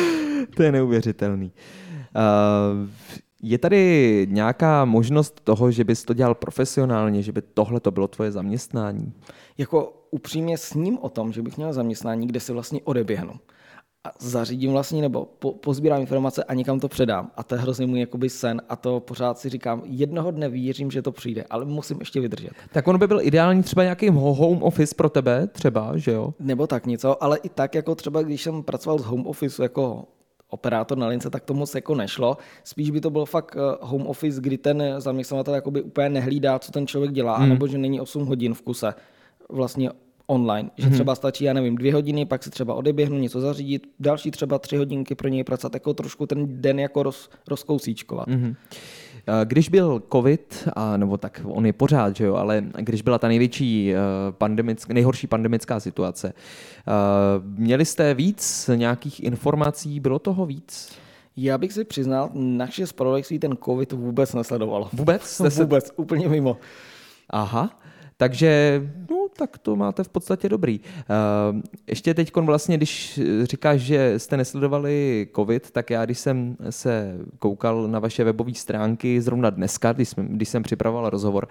to 0.56 0.62
je 0.62 0.72
neuvěřitelný. 0.72 1.52
Uh, 2.16 2.88
Je 3.42 3.58
tady 3.58 4.26
nějaká 4.30 4.84
možnost 4.84 5.40
toho, 5.44 5.70
že 5.70 5.84
bys 5.84 6.04
to 6.04 6.14
dělal 6.14 6.34
profesionálně, 6.34 7.22
že 7.22 7.32
by 7.32 7.42
tohle 7.42 7.80
to 7.80 7.90
bylo 7.90 8.08
tvoje 8.08 8.32
zaměstnání? 8.32 9.12
Jako 9.58 10.02
upřímně 10.10 10.58
s 10.58 10.74
ním 10.74 10.98
o 10.98 11.08
tom, 11.08 11.32
že 11.32 11.42
bych 11.42 11.56
měl 11.56 11.72
zaměstnání, 11.72 12.26
kde 12.26 12.40
se 12.40 12.52
vlastně 12.52 12.80
odeběhnu 12.84 13.32
a 14.04 14.10
zařídím 14.18 14.72
vlastně 14.72 15.02
nebo 15.02 15.24
po, 15.38 15.52
pozbírám 15.52 16.00
informace 16.00 16.44
a 16.44 16.54
někam 16.54 16.80
to 16.80 16.88
předám. 16.88 17.30
A 17.36 17.42
to 17.42 17.54
je 17.54 17.60
hrozně 17.60 17.86
můj 17.86 18.00
jakoby 18.00 18.30
sen 18.30 18.62
a 18.68 18.76
to 18.76 19.00
pořád 19.00 19.38
si 19.38 19.48
říkám, 19.48 19.82
jednoho 19.84 20.30
dne 20.30 20.48
věřím, 20.48 20.90
že 20.90 21.02
to 21.02 21.12
přijde, 21.12 21.44
ale 21.50 21.64
musím 21.64 21.98
ještě 22.00 22.20
vydržet. 22.20 22.50
Tak 22.72 22.88
on 22.88 22.98
by 22.98 23.06
byl 23.06 23.20
ideální 23.22 23.62
třeba 23.62 23.82
nějaký 23.82 24.08
home 24.08 24.62
office 24.62 24.94
pro 24.94 25.08
tebe 25.08 25.46
třeba, 25.46 25.96
že 25.96 26.12
jo? 26.12 26.34
Nebo 26.38 26.66
tak 26.66 26.86
něco, 26.86 27.24
ale 27.24 27.38
i 27.38 27.48
tak 27.48 27.74
jako 27.74 27.94
třeba 27.94 28.22
když 28.22 28.42
jsem 28.42 28.62
pracoval 28.62 28.98
z 28.98 29.04
home 29.04 29.26
office 29.26 29.62
jako 29.62 30.04
operátor 30.52 30.98
na 30.98 31.06
lince, 31.06 31.30
tak 31.30 31.44
to 31.44 31.54
moc 31.54 31.74
jako 31.74 31.94
nešlo. 31.94 32.36
Spíš 32.64 32.90
by 32.90 33.00
to 33.00 33.10
bylo 33.10 33.26
fakt 33.26 33.56
eh, 33.56 33.76
home 33.80 34.06
office, 34.06 34.40
kdy 34.40 34.58
ten 34.58 34.82
zaměstnavatel 34.98 35.54
jakoby 35.54 35.82
úplně 35.82 36.08
nehlídá, 36.08 36.58
co 36.58 36.72
ten 36.72 36.86
člověk 36.86 37.12
dělá, 37.12 37.36
hmm. 37.36 37.44
anebo 37.44 37.66
že 37.66 37.78
není 37.78 38.00
8 38.00 38.26
hodin 38.26 38.54
v 38.54 38.62
kuse 38.62 38.94
vlastně 39.48 39.90
online. 40.32 40.70
Že 40.76 40.86
hmm. 40.86 40.94
třeba 40.94 41.14
stačí, 41.14 41.44
já 41.44 41.52
nevím, 41.52 41.76
dvě 41.76 41.94
hodiny, 41.94 42.26
pak 42.26 42.42
se 42.42 42.50
třeba 42.50 42.74
odeběhnu, 42.74 43.18
něco 43.18 43.40
zařídit, 43.40 43.86
další 44.00 44.30
třeba 44.30 44.58
tři 44.58 44.76
hodinky 44.76 45.14
pro 45.14 45.28
něj 45.28 45.44
pracovat, 45.44 45.74
jako 45.74 45.94
trošku 45.94 46.26
ten 46.26 46.60
den 46.60 46.80
jako 46.80 47.02
roz, 47.02 47.30
rozkousíčkovat. 47.48 48.28
Hmm. 48.28 48.54
Když 49.44 49.68
byl 49.68 50.02
covid, 50.12 50.68
a, 50.76 50.96
nebo 50.96 51.16
tak 51.16 51.40
on 51.44 51.66
je 51.66 51.72
pořád, 51.72 52.16
že 52.16 52.24
jo, 52.24 52.34
ale 52.34 52.64
když 52.78 53.02
byla 53.02 53.18
ta 53.18 53.28
největší 53.28 53.94
eh, 53.94 53.98
pandemická, 54.30 54.94
nejhorší 54.94 55.26
pandemická 55.26 55.80
situace, 55.80 56.32
eh, 56.32 56.92
měli 57.44 57.84
jste 57.84 58.14
víc 58.14 58.70
nějakých 58.74 59.22
informací, 59.22 60.00
bylo 60.00 60.18
toho 60.18 60.46
víc? 60.46 60.92
Já 61.36 61.58
bych 61.58 61.72
si 61.72 61.84
přiznal, 61.84 62.30
naše 62.34 62.86
zpravodajství 62.86 63.38
ten 63.38 63.56
covid 63.64 63.92
vůbec 63.92 64.34
nesledovalo. 64.34 64.88
Vůbec? 64.92 65.22
Jste 65.22 65.50
se... 65.50 65.62
Vůbec, 65.62 65.92
úplně 65.96 66.28
mimo. 66.28 66.56
Aha. 67.30 67.80
Takže, 68.16 68.82
no, 69.10 69.21
tak 69.36 69.58
to 69.58 69.76
máte 69.76 70.04
v 70.04 70.08
podstatě 70.08 70.48
dobrý. 70.48 70.80
Uh, 70.80 71.60
ještě 71.86 72.14
teď 72.14 72.36
vlastně, 72.36 72.76
když 72.76 73.20
říkáš, 73.42 73.80
že 73.80 74.18
jste 74.18 74.36
nesledovali 74.36 75.28
COVID, 75.36 75.70
tak 75.70 75.90
já, 75.90 76.04
když 76.04 76.18
jsem 76.18 76.56
se 76.70 77.18
koukal 77.38 77.88
na 77.88 77.98
vaše 77.98 78.24
webové 78.24 78.54
stránky 78.54 79.20
zrovna 79.20 79.50
dneska, 79.50 79.92
když 79.92 80.08
jsem, 80.08 80.28
když 80.28 80.48
jsem 80.48 80.62
připravoval 80.62 81.10
rozhovor, 81.10 81.48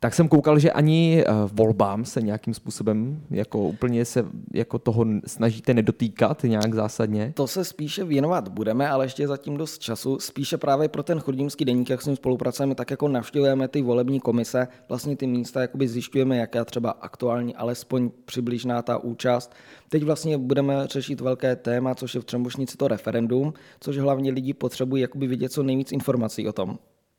tak 0.00 0.14
jsem 0.14 0.28
koukal, 0.28 0.58
že 0.58 0.72
ani 0.72 1.24
eh, 1.26 1.32
volbám 1.52 2.04
se 2.04 2.22
nějakým 2.22 2.54
způsobem 2.54 3.22
jako 3.30 3.58
úplně 3.58 4.04
se 4.04 4.26
jako 4.54 4.78
toho 4.78 5.06
snažíte 5.26 5.74
nedotýkat 5.74 6.42
nějak 6.42 6.74
zásadně. 6.74 7.32
To 7.36 7.46
se 7.46 7.64
spíše 7.64 8.04
věnovat 8.04 8.48
budeme, 8.48 8.88
ale 8.88 9.04
ještě 9.04 9.28
zatím 9.28 9.56
dost 9.56 9.78
času. 9.78 10.18
Spíše 10.18 10.58
právě 10.58 10.88
pro 10.88 11.02
ten 11.02 11.20
chudímský 11.20 11.64
deník, 11.64 11.90
jak 11.90 12.02
s 12.02 12.06
ním 12.06 12.16
spolupracujeme, 12.16 12.74
tak 12.74 12.90
jako 12.90 13.08
navštěvujeme 13.08 13.68
ty 13.68 13.82
volební 13.82 14.20
komise, 14.20 14.68
vlastně 14.88 15.16
ty 15.16 15.26
místa 15.26 15.60
jakoby 15.60 15.88
zjišťujeme, 15.88 16.36
jaká 16.36 16.64
třeba 16.64 16.90
aktuální, 16.90 17.54
alespoň 17.54 18.10
přibližná 18.24 18.82
ta 18.82 18.98
účast. 18.98 19.52
Teď 19.88 20.02
vlastně 20.02 20.38
budeme 20.38 20.86
řešit 20.86 21.20
velké 21.20 21.56
téma, 21.56 21.94
což 21.94 22.14
je 22.14 22.20
v 22.20 22.24
Třembošnici 22.24 22.76
to 22.76 22.88
referendum, 22.88 23.52
což 23.80 23.98
hlavně 23.98 24.32
lidi 24.32 24.54
potřebují 24.54 25.02
jakoby 25.02 25.26
vidět 25.26 25.52
co 25.52 25.62
nejvíc 25.62 25.92
informací 25.92 26.48
o 26.48 26.52
tom. 26.52 26.78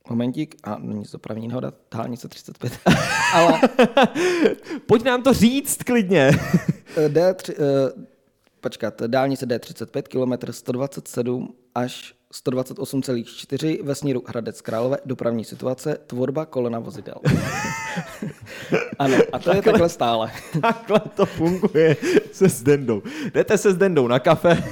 Momentík, 0.09 0.55
a 0.63 0.77
není 0.79 1.03
to 1.03 1.09
dopravní 1.11 1.47
nehoda, 1.47 1.73
dálnice 1.93 2.27
35. 2.27 2.79
Ale... 3.33 3.59
Pojď 4.85 5.03
nám 5.03 5.23
to 5.23 5.33
říct 5.33 5.83
klidně. 5.83 6.31
D3, 7.07 7.53
uh, 7.59 8.03
počkat, 8.61 9.01
dálnice 9.01 9.45
D35, 9.45 10.01
km 10.01 10.51
127 10.51 11.55
až 11.75 12.15
128,4 12.33 13.83
ve 13.83 13.95
směru 13.95 14.23
Hradec 14.27 14.61
Králové, 14.61 14.97
dopravní 15.05 15.45
situace, 15.45 15.97
tvorba 16.07 16.45
kolena 16.45 16.79
vozidel. 16.79 17.15
ano, 18.99 19.17
a 19.17 19.39
to 19.39 19.43
takhle, 19.43 19.55
je 19.55 19.61
takhle 19.61 19.89
stále. 19.89 20.31
takhle 20.61 20.99
to 20.99 21.25
funguje 21.25 21.97
se 22.31 22.49
Zdendou. 22.49 23.01
Jdete 23.33 23.57
se 23.57 23.73
Zdendou 23.73 24.07
na 24.07 24.19
kafe 24.19 24.63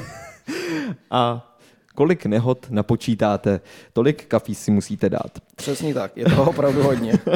a 1.12 1.53
kolik 1.96 2.26
nehod 2.26 2.68
napočítáte, 2.70 3.62
tolik 3.94 4.26
kafí 4.26 4.56
si 4.56 4.72
musíte 4.72 5.10
dát. 5.10 5.40
Přesně 5.56 5.94
tak, 5.94 6.18
je 6.18 6.26
to 6.26 6.44
opravdu 6.44 6.84
hodně. 6.84 7.14
uh, 7.26 7.34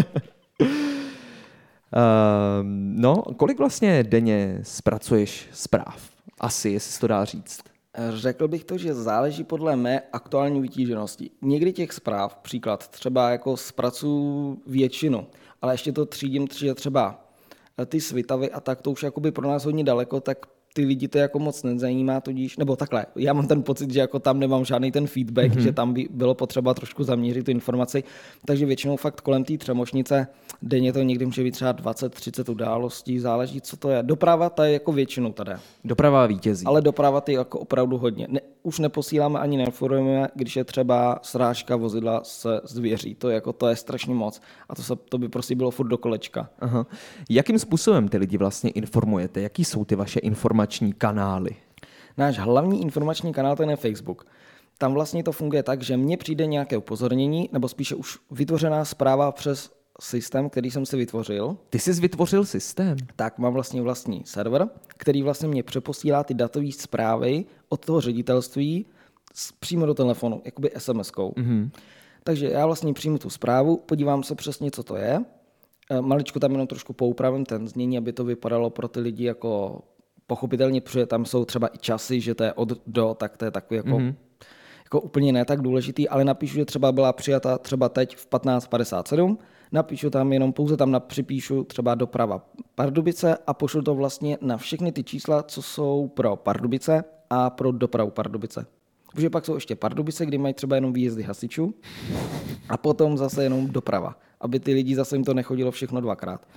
no, 2.95 3.15
kolik 3.15 3.59
vlastně 3.59 4.03
denně 4.03 4.59
zpracuješ 4.63 5.47
zpráv? 5.53 6.09
Asi, 6.39 6.69
jestli 6.69 6.91
se 6.91 6.99
to 6.99 7.07
dá 7.07 7.25
říct. 7.25 7.59
Řekl 8.09 8.47
bych 8.47 8.63
to, 8.63 8.77
že 8.77 8.93
záleží 8.93 9.43
podle 9.43 9.75
mé 9.75 10.01
aktuální 10.13 10.61
vytíženosti. 10.61 11.29
Někdy 11.41 11.73
těch 11.73 11.93
zpráv, 11.93 12.35
příklad, 12.35 12.87
třeba 12.87 13.29
jako 13.29 13.57
zpracuju 13.57 14.61
většinu, 14.67 15.27
ale 15.61 15.73
ještě 15.73 15.91
to 15.91 16.05
třídím, 16.05 16.47
že 16.57 16.73
třeba 16.73 17.27
ty 17.85 18.01
svitavy 18.01 18.51
a 18.51 18.59
tak, 18.59 18.81
to 18.81 18.91
už 18.91 19.03
jakoby 19.03 19.31
pro 19.31 19.47
nás 19.47 19.65
hodně 19.65 19.83
daleko, 19.83 20.19
tak 20.21 20.45
ty 20.77 20.85
lidi 20.85 21.07
to 21.07 21.17
jako 21.17 21.39
moc 21.39 21.63
nezajímá, 21.63 22.21
tudíž, 22.21 22.57
nebo 22.57 22.75
takhle, 22.75 23.05
já 23.15 23.33
mám 23.33 23.47
ten 23.47 23.63
pocit, 23.63 23.91
že 23.91 23.99
jako 23.99 24.19
tam 24.19 24.39
nemám 24.39 24.65
žádný 24.65 24.91
ten 24.91 25.07
feedback, 25.07 25.51
mm-hmm. 25.51 25.59
že 25.59 25.71
tam 25.71 25.93
by 25.93 26.07
bylo 26.11 26.35
potřeba 26.35 26.73
trošku 26.73 27.03
zaměřit 27.03 27.45
tu 27.45 27.51
informaci, 27.51 28.03
takže 28.45 28.65
většinou 28.65 28.97
fakt 28.97 29.21
kolem 29.21 29.43
té 29.43 29.57
třemošnice 29.57 30.27
denně 30.61 30.93
to 30.93 31.01
někdy 31.01 31.25
může 31.25 31.43
být 31.43 31.51
třeba 31.51 31.73
20-30 31.73 32.51
událostí, 32.51 33.19
záleží, 33.19 33.61
co 33.61 33.77
to 33.77 33.89
je. 33.89 34.03
Doprava 34.03 34.49
ta 34.49 34.65
je 34.65 34.73
jako 34.73 34.91
většinou 34.91 35.31
tady. 35.31 35.51
Doprava 35.83 36.25
vítězí. 36.25 36.65
Ale 36.65 36.81
doprava 36.81 37.21
ty 37.21 37.33
jako 37.33 37.59
opravdu 37.59 37.97
hodně. 37.97 38.27
Ne, 38.29 38.39
už 38.67 38.79
neposíláme 38.79 39.39
ani 39.39 39.57
neinformujeme, 39.57 40.27
když 40.35 40.55
je 40.55 40.63
třeba 40.63 41.19
srážka 41.21 41.75
vozidla 41.75 42.21
se 42.23 42.61
zvěří. 42.63 43.15
To, 43.15 43.29
je 43.29 43.35
jako, 43.35 43.53
to 43.53 43.67
je 43.67 43.75
strašně 43.75 44.13
moc. 44.13 44.41
A 44.69 44.75
to, 44.75 44.83
se, 44.83 44.95
to 44.95 45.17
by 45.17 45.29
prostě 45.29 45.55
bylo 45.55 45.71
furt 45.71 45.87
do 45.87 45.97
kolečka. 45.97 46.49
Aha. 46.59 46.85
Jakým 47.29 47.59
způsobem 47.59 48.07
ty 48.07 48.17
lidi 48.17 48.37
vlastně 48.37 48.69
informujete? 48.69 49.41
Jaký 49.41 49.65
jsou 49.65 49.85
ty 49.85 49.95
vaše 49.95 50.19
informační 50.19 50.93
kanály? 50.93 51.51
Náš 52.17 52.39
hlavní 52.39 52.81
informační 52.81 53.33
kanál 53.33 53.55
ten 53.55 53.69
je 53.69 53.75
Facebook. 53.75 54.25
Tam 54.77 54.93
vlastně 54.93 55.23
to 55.23 55.31
funguje 55.31 55.63
tak, 55.63 55.81
že 55.81 55.97
mně 55.97 56.17
přijde 56.17 56.45
nějaké 56.45 56.77
upozornění, 56.77 57.49
nebo 57.51 57.67
spíše 57.67 57.95
už 57.95 58.17
vytvořená 58.31 58.85
zpráva 58.85 59.31
přes 59.31 59.76
systém, 60.01 60.49
který 60.49 60.71
jsem 60.71 60.85
si 60.85 60.97
vytvořil. 60.97 61.57
Ty 61.69 61.79
jsi 61.79 61.93
vytvořil 61.93 62.45
systém? 62.45 62.97
Tak, 63.15 63.37
mám 63.37 63.53
vlastně 63.53 63.81
vlastní 63.81 64.21
server, 64.25 64.69
který 64.87 65.23
vlastně 65.23 65.47
mě 65.47 65.63
přeposílá 65.63 66.23
ty 66.23 66.33
datové 66.33 66.71
zprávy 66.71 67.45
od 67.69 67.85
toho 67.85 68.01
ředitelství 68.01 68.85
přímo 69.59 69.85
do 69.85 69.93
telefonu, 69.93 70.41
jakoby 70.45 70.69
SMS-kou. 70.77 71.33
Mm-hmm. 71.33 71.69
Takže 72.23 72.49
já 72.49 72.65
vlastně 72.65 72.93
přijmu 72.93 73.17
tu 73.17 73.29
zprávu, 73.29 73.77
podívám 73.77 74.23
se 74.23 74.35
přesně, 74.35 74.71
co 74.71 74.83
to 74.83 74.95
je. 74.95 75.25
E, 75.91 76.01
maličko 76.01 76.39
tam 76.39 76.51
jenom 76.51 76.67
trošku 76.67 76.93
poupravím 76.93 77.45
ten 77.45 77.67
znění, 77.67 77.97
aby 77.97 78.13
to 78.13 78.25
vypadalo 78.25 78.69
pro 78.69 78.87
ty 78.87 78.99
lidi 78.99 79.23
jako 79.23 79.81
pochopitelně, 80.27 80.81
protože 80.81 81.05
tam 81.05 81.25
jsou 81.25 81.45
třeba 81.45 81.67
i 81.67 81.77
časy, 81.77 82.21
že 82.21 82.35
to 82.35 82.43
je 82.43 82.53
od 82.53 82.73
do, 82.87 83.15
tak 83.19 83.37
to 83.37 83.45
je 83.45 83.51
takový 83.51 83.77
jako, 83.77 83.89
mm-hmm. 83.89 84.15
jako 84.83 85.01
úplně 85.01 85.31
ne 85.31 85.45
tak 85.45 85.61
důležitý, 85.61 86.09
ale 86.09 86.25
napíšu, 86.25 86.55
že 86.55 86.65
třeba 86.65 86.91
byla 86.91 87.13
přijata 87.13 87.57
třeba 87.57 87.89
teď 87.89 88.15
v 88.15 88.29
15.57 88.29 89.37
napíšu 89.71 90.09
tam 90.09 90.33
jenom, 90.33 90.53
pouze 90.53 90.77
tam 90.77 91.01
připíšu 91.07 91.63
třeba 91.63 91.95
doprava 91.95 92.45
Pardubice 92.75 93.37
a 93.47 93.53
pošlu 93.53 93.81
to 93.81 93.95
vlastně 93.95 94.37
na 94.41 94.57
všechny 94.57 94.91
ty 94.91 95.03
čísla, 95.03 95.43
co 95.43 95.61
jsou 95.61 96.07
pro 96.07 96.35
Pardubice 96.35 97.03
a 97.29 97.49
pro 97.49 97.71
dopravu 97.71 98.09
Pardubice. 98.09 98.65
Protože 99.11 99.29
pak 99.29 99.45
jsou 99.45 99.55
ještě 99.55 99.75
Pardubice, 99.75 100.25
kdy 100.25 100.37
mají 100.37 100.53
třeba 100.53 100.75
jenom 100.75 100.93
výjezdy 100.93 101.23
hasičů 101.23 101.73
a 102.69 102.77
potom 102.77 103.17
zase 103.17 103.43
jenom 103.43 103.67
doprava, 103.67 104.15
aby 104.41 104.59
ty 104.59 104.73
lidi 104.73 104.95
zase 104.95 105.15
jim 105.15 105.23
to 105.23 105.33
nechodilo 105.33 105.71
všechno 105.71 106.01
dvakrát. 106.01 106.47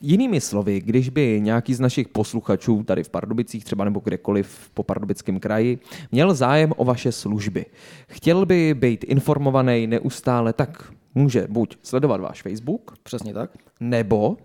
Jinými 0.00 0.40
slovy, 0.40 0.80
když 0.80 1.08
by 1.08 1.40
nějaký 1.40 1.74
z 1.74 1.80
našich 1.80 2.08
posluchačů 2.08 2.82
tady 2.82 3.04
v 3.04 3.08
Pardubicích 3.08 3.64
třeba 3.64 3.84
nebo 3.84 4.00
kdekoliv 4.04 4.70
po 4.74 4.82
Pardubickém 4.82 5.40
kraji 5.40 5.78
měl 6.12 6.34
zájem 6.34 6.72
o 6.76 6.84
vaše 6.84 7.12
služby, 7.12 7.66
chtěl 8.08 8.46
by 8.46 8.74
být 8.74 9.04
informovaný 9.04 9.86
neustále, 9.86 10.52
tak 10.52 10.92
může 11.14 11.46
buď 11.48 11.78
sledovat 11.82 12.20
váš 12.20 12.42
Facebook, 12.42 12.98
přesně 13.02 13.34
tak, 13.34 13.50
nebo 13.80 14.36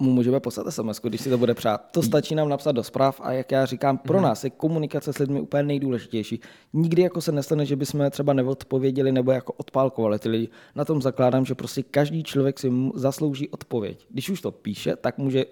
mu 0.00 0.12
můžeme 0.12 0.40
poslat 0.40 0.66
SMS, 0.70 1.00
když 1.02 1.20
si 1.20 1.30
to 1.30 1.38
bude 1.38 1.54
přát. 1.54 1.88
To 1.92 2.02
stačí 2.02 2.34
nám 2.34 2.48
napsat 2.48 2.72
do 2.72 2.82
zpráv 2.82 3.20
a 3.24 3.32
jak 3.32 3.52
já 3.52 3.66
říkám, 3.66 3.98
pro 3.98 4.18
mhm. 4.18 4.24
nás 4.24 4.44
je 4.44 4.50
komunikace 4.50 5.12
s 5.12 5.18
lidmi 5.18 5.40
úplně 5.40 5.62
nejdůležitější. 5.62 6.40
Nikdy 6.72 7.02
jako 7.02 7.20
se 7.20 7.32
nestane, 7.32 7.66
že 7.66 7.76
bychom 7.76 8.10
třeba 8.10 8.32
neodpověděli 8.32 9.12
nebo 9.12 9.32
jako 9.32 9.52
odpálkovali 9.52 10.18
ty 10.18 10.28
lidi. 10.28 10.48
Na 10.74 10.84
tom 10.84 11.02
zakládám, 11.02 11.44
že 11.44 11.54
prostě 11.54 11.82
každý 11.82 12.22
člověk 12.22 12.58
si 12.58 12.72
zaslouží 12.94 13.48
odpověď. 13.48 14.06
Když 14.10 14.30
už 14.30 14.40
to 14.40 14.52
píše, 14.52 14.96
tak 14.96 15.18
může, 15.18 15.44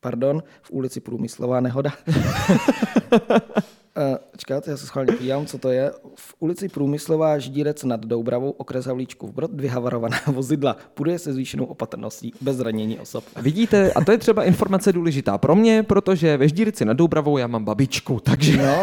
pardon, 0.00 0.42
v 0.62 0.70
ulici 0.70 1.00
Průmyslová 1.00 1.60
nehoda, 1.60 1.92
Uh, 3.98 4.16
čekáte, 4.36 4.70
já 4.70 4.76
se 4.76 4.86
schválně 4.86 5.12
podívám, 5.12 5.46
co 5.46 5.58
to 5.58 5.68
je. 5.68 5.92
V 6.14 6.34
ulici 6.38 6.68
Průmyslová 6.68 7.38
Ždírec 7.38 7.84
nad 7.84 8.00
Doubravou, 8.06 8.50
okres 8.50 8.86
Havlíčkův 8.86 9.30
Brod, 9.30 9.50
dvě 9.50 9.70
havarovaná 9.70 10.20
vozidla. 10.26 10.76
Půjde 10.94 11.18
se 11.18 11.32
zvýšenou 11.32 11.64
opatrností, 11.64 12.32
bez 12.40 12.56
zranění 12.56 12.98
osob. 12.98 13.24
Vidíte, 13.42 13.92
a 13.92 14.04
to 14.04 14.12
je 14.12 14.18
třeba 14.18 14.44
informace 14.44 14.92
důležitá 14.92 15.38
pro 15.38 15.56
mě, 15.56 15.82
protože 15.82 16.36
ve 16.36 16.48
Ždírci 16.48 16.84
nad 16.84 16.92
Doubravou 16.94 17.38
já 17.38 17.46
mám 17.46 17.64
babičku, 17.64 18.20
takže 18.20 18.56
No, 18.56 18.82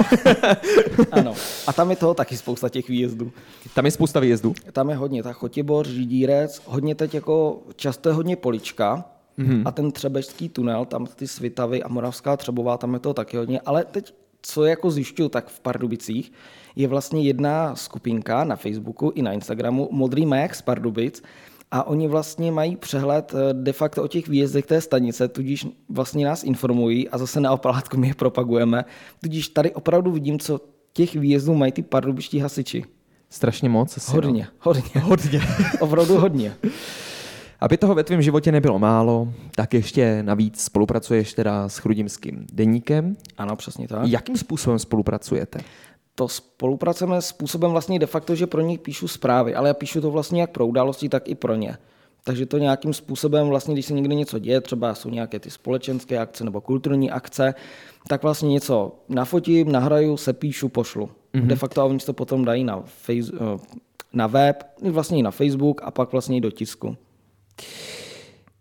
ano. 1.12 1.34
A 1.68 1.74
tam 1.74 1.90
je 1.90 1.96
toho 1.96 2.14
taky 2.14 2.38
spousta 2.38 2.70
těch 2.70 2.88
výjezdů. 2.88 3.32
tam 3.76 3.86
je 3.86 3.92
spousta 3.92 4.20
výjezdů. 4.20 4.54
Tam 4.72 4.90
je 4.90 4.96
hodně, 4.96 5.24
ta 5.24 5.34
Chotibor, 5.34 5.88
Židírec, 5.88 6.62
hodně 6.66 6.96
teď 6.96 7.14
jako, 7.14 7.62
často 7.76 8.10
je 8.10 8.16
hodně 8.16 8.36
Polička, 8.36 9.06
mm-hmm. 9.40 9.62
a 9.66 9.72
ten 9.72 9.92
Třebežský 9.92 10.50
tunel, 10.50 10.86
tam 10.86 11.06
ty 11.06 11.28
Svitavy 11.28 11.84
a 11.84 11.88
Moravská 11.88 12.38
Třebová, 12.38 12.78
tam 12.78 12.94
je 12.94 13.00
to 13.00 13.14
taky 13.14 13.38
hodně, 13.38 13.62
ale 13.66 13.86
teď, 13.86 14.14
co 14.42 14.66
jako 14.66 14.92
zjišťuju, 14.92 15.30
tak 15.30 15.48
v 15.48 15.60
Pardubicích 15.60 16.32
je 16.76 16.88
vlastně 16.88 17.22
jedna 17.22 17.76
skupinka 17.76 18.44
na 18.44 18.56
Facebooku 18.56 19.12
i 19.16 19.22
na 19.22 19.34
Instagramu, 19.34 19.90
Modrý 19.92 20.26
maják 20.26 20.56
z 20.56 20.62
Pardubic, 20.62 21.24
a 21.72 21.88
oni 21.88 22.08
vlastně 22.08 22.52
mají 22.52 22.76
přehled 22.76 23.34
eh, 23.34 23.54
de 23.54 23.74
facto 23.74 24.04
o 24.04 24.08
těch 24.08 24.28
výjezdech 24.28 24.66
té 24.66 24.82
stanice, 24.82 25.28
tudíž 25.28 25.68
vlastně 25.90 26.26
nás 26.26 26.44
informují 26.44 27.10
a 27.10 27.18
zase 27.18 27.40
na 27.40 27.52
oplátku 27.52 27.98
my 27.98 28.08
je 28.08 28.14
propagujeme. 28.14 28.86
Tudíž 29.22 29.48
tady 29.48 29.72
opravdu 29.72 30.12
vidím, 30.12 30.40
co 30.40 30.60
těch 30.94 31.16
výjezdů 31.16 31.56
mají 31.56 31.72
ty 31.72 31.82
pardubičtí 31.82 32.40
hasiči. 32.40 32.84
Strašně 33.30 33.70
moc. 33.70 33.98
Asi, 33.98 34.12
Hodně, 34.12 34.48
hodně. 34.60 35.02
Hodně. 35.02 35.42
Opravdu 35.80 36.18
hodně. 36.18 36.56
Aby 37.62 37.78
toho 37.78 37.96
ve 37.96 38.04
tvém 38.04 38.22
životě 38.22 38.52
nebylo 38.52 38.80
málo, 38.80 39.34
tak 39.56 39.74
ještě 39.74 40.24
navíc 40.24 40.64
spolupracuješ 40.64 41.34
teda 41.34 41.70
s 41.70 41.78
Chrudimským 41.78 42.46
deníkem. 42.54 43.18
Ano, 43.38 43.56
přesně 43.56 43.88
tak. 43.88 44.00
Jakým 44.08 44.38
způsobem 44.38 44.80
spolupracujete? 44.80 45.60
To 46.16 46.28
spolupracujeme 46.28 47.22
způsobem 47.22 47.72
vlastně 47.72 48.00
de 48.00 48.06
facto, 48.06 48.36
že 48.36 48.48
pro 48.48 48.62
ně 48.62 48.78
píšu 48.78 49.08
zprávy, 49.08 49.56
ale 49.56 49.68
já 49.68 49.74
píšu 49.74 50.02
to 50.02 50.12
vlastně 50.12 50.42
jak 50.42 50.52
pro 50.52 50.68
události, 50.68 51.10
tak 51.10 51.30
i 51.30 51.36
pro 51.36 51.56
ně. 51.56 51.78
Takže 52.24 52.46
to 52.46 52.58
nějakým 52.58 52.94
způsobem, 52.94 53.48
vlastně, 53.48 53.74
když 53.74 53.86
se 53.86 53.94
někde 53.94 54.16
něco 54.16 54.40
děje, 54.40 54.62
třeba 54.62 54.96
jsou 54.96 55.10
nějaké 55.10 55.40
ty 55.40 55.50
společenské 55.50 56.18
akce 56.18 56.44
nebo 56.44 56.62
kulturní 56.62 57.12
akce, 57.12 57.54
tak 58.08 58.24
vlastně 58.24 58.50
něco 58.50 58.92
nafotím, 59.10 59.72
nahraju, 59.72 60.18
se 60.18 60.34
píšu, 60.34 60.70
pošlu. 60.70 61.10
Mm-hmm. 61.34 61.48
De 61.48 61.56
facto 61.56 61.82
a 61.82 61.86
oni 61.86 62.00
to 62.00 62.14
potom 62.14 62.46
dají 62.46 62.64
na, 62.64 62.84
face, 62.86 63.32
eh, 63.36 63.78
na 64.14 64.28
web, 64.28 64.64
vlastně 64.90 65.18
i 65.20 65.24
na 65.24 65.32
Facebook 65.32 65.82
a 65.84 65.92
pak 65.92 66.12
vlastně 66.12 66.38
i 66.38 66.42
do 66.42 66.52
tisku. 66.52 66.98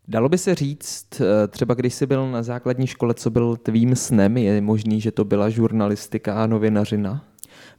Dalo 0.09 0.29
by 0.29 0.39
se 0.39 0.55
říct, 0.55 1.21
eh, 1.21 1.49
třeba 1.49 1.75
když 1.75 1.95
jsi 1.95 2.07
byl 2.07 2.31
na 2.31 2.43
základní 2.43 2.87
škole, 2.87 3.15
co 3.15 3.31
byl 3.31 3.57
tvým 3.57 3.97
snem, 3.97 4.37
je 4.37 4.61
možný, 4.61 5.01
že 5.01 5.13
to 5.13 5.25
byla 5.25 5.49
žurnalistika 5.49 6.43
a 6.43 6.47
novinařina? 6.47 7.30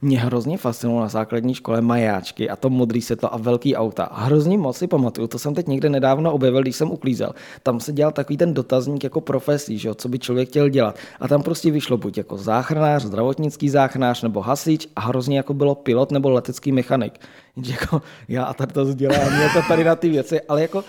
Mě 0.04 0.20
hrozně 0.20 0.58
fascinovalo 0.58 1.02
na 1.02 1.08
základní 1.08 1.54
škole 1.54 1.80
majáčky 1.80 2.50
a 2.50 2.56
to 2.56 2.70
modrý 2.70 3.02
světlo 3.02 3.34
a 3.34 3.36
velký 3.36 3.76
auta. 3.76 4.04
A 4.04 4.24
hrozně 4.24 4.58
moc 4.58 4.76
si 4.76 4.86
pamatuju, 4.86 5.26
to 5.26 5.38
jsem 5.38 5.54
teď 5.54 5.66
někde 5.66 5.88
nedávno 5.88 6.32
objevil, 6.32 6.62
když 6.62 6.76
jsem 6.76 6.90
uklízel. 6.90 7.34
Tam 7.62 7.80
se 7.80 7.92
dělal 7.92 8.12
takový 8.12 8.36
ten 8.36 8.54
dotazník 8.54 9.04
jako 9.04 9.20
profesí, 9.20 9.78
že 9.78 9.88
jo, 9.88 9.94
co 9.94 10.08
by 10.08 10.18
člověk 10.18 10.48
chtěl 10.48 10.68
dělat. 10.68 10.96
A 11.20 11.28
tam 11.28 11.42
prostě 11.42 11.70
vyšlo 11.70 11.96
buď 11.96 12.18
jako 12.18 12.36
záchranář, 12.36 13.04
zdravotnický 13.04 13.68
záchranář 13.68 14.22
nebo 14.22 14.40
hasič 14.40 14.88
a 14.96 15.00
hrozně 15.00 15.36
jako 15.36 15.54
bylo 15.54 15.74
pilot 15.74 16.10
nebo 16.10 16.30
letecký 16.30 16.72
mechanik. 16.72 17.18
Jako 17.66 18.02
já 18.28 18.44
a 18.44 18.54
tady 18.54 18.72
to 18.72 18.84
vzdělání 18.84 19.42
jako 19.42 19.62
tady 19.68 19.84
na 19.84 19.96
ty 19.96 20.08
věci, 20.08 20.40
ale 20.40 20.62
jako 20.62 20.84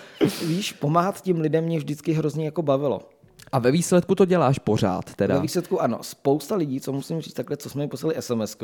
víš, 0.46 0.72
pomáhat 0.72 1.20
tím 1.20 1.40
lidem 1.40 1.64
mě 1.64 1.78
vždycky 1.78 2.12
hrozně 2.12 2.44
jako 2.44 2.62
bavilo. 2.62 3.00
A 3.54 3.58
ve 3.58 3.70
výsledku 3.70 4.14
to 4.14 4.24
děláš 4.24 4.58
pořád 4.58 5.14
teda? 5.14 5.34
Ve 5.34 5.40
výsledku 5.40 5.82
ano, 5.82 5.98
spousta 6.02 6.56
lidí, 6.56 6.80
co 6.80 6.92
musím 6.92 7.20
říct 7.20 7.34
takhle, 7.34 7.56
co 7.56 7.70
jsme 7.70 7.82
mi 7.82 7.88
poslali 7.88 8.14
sms 8.20 8.56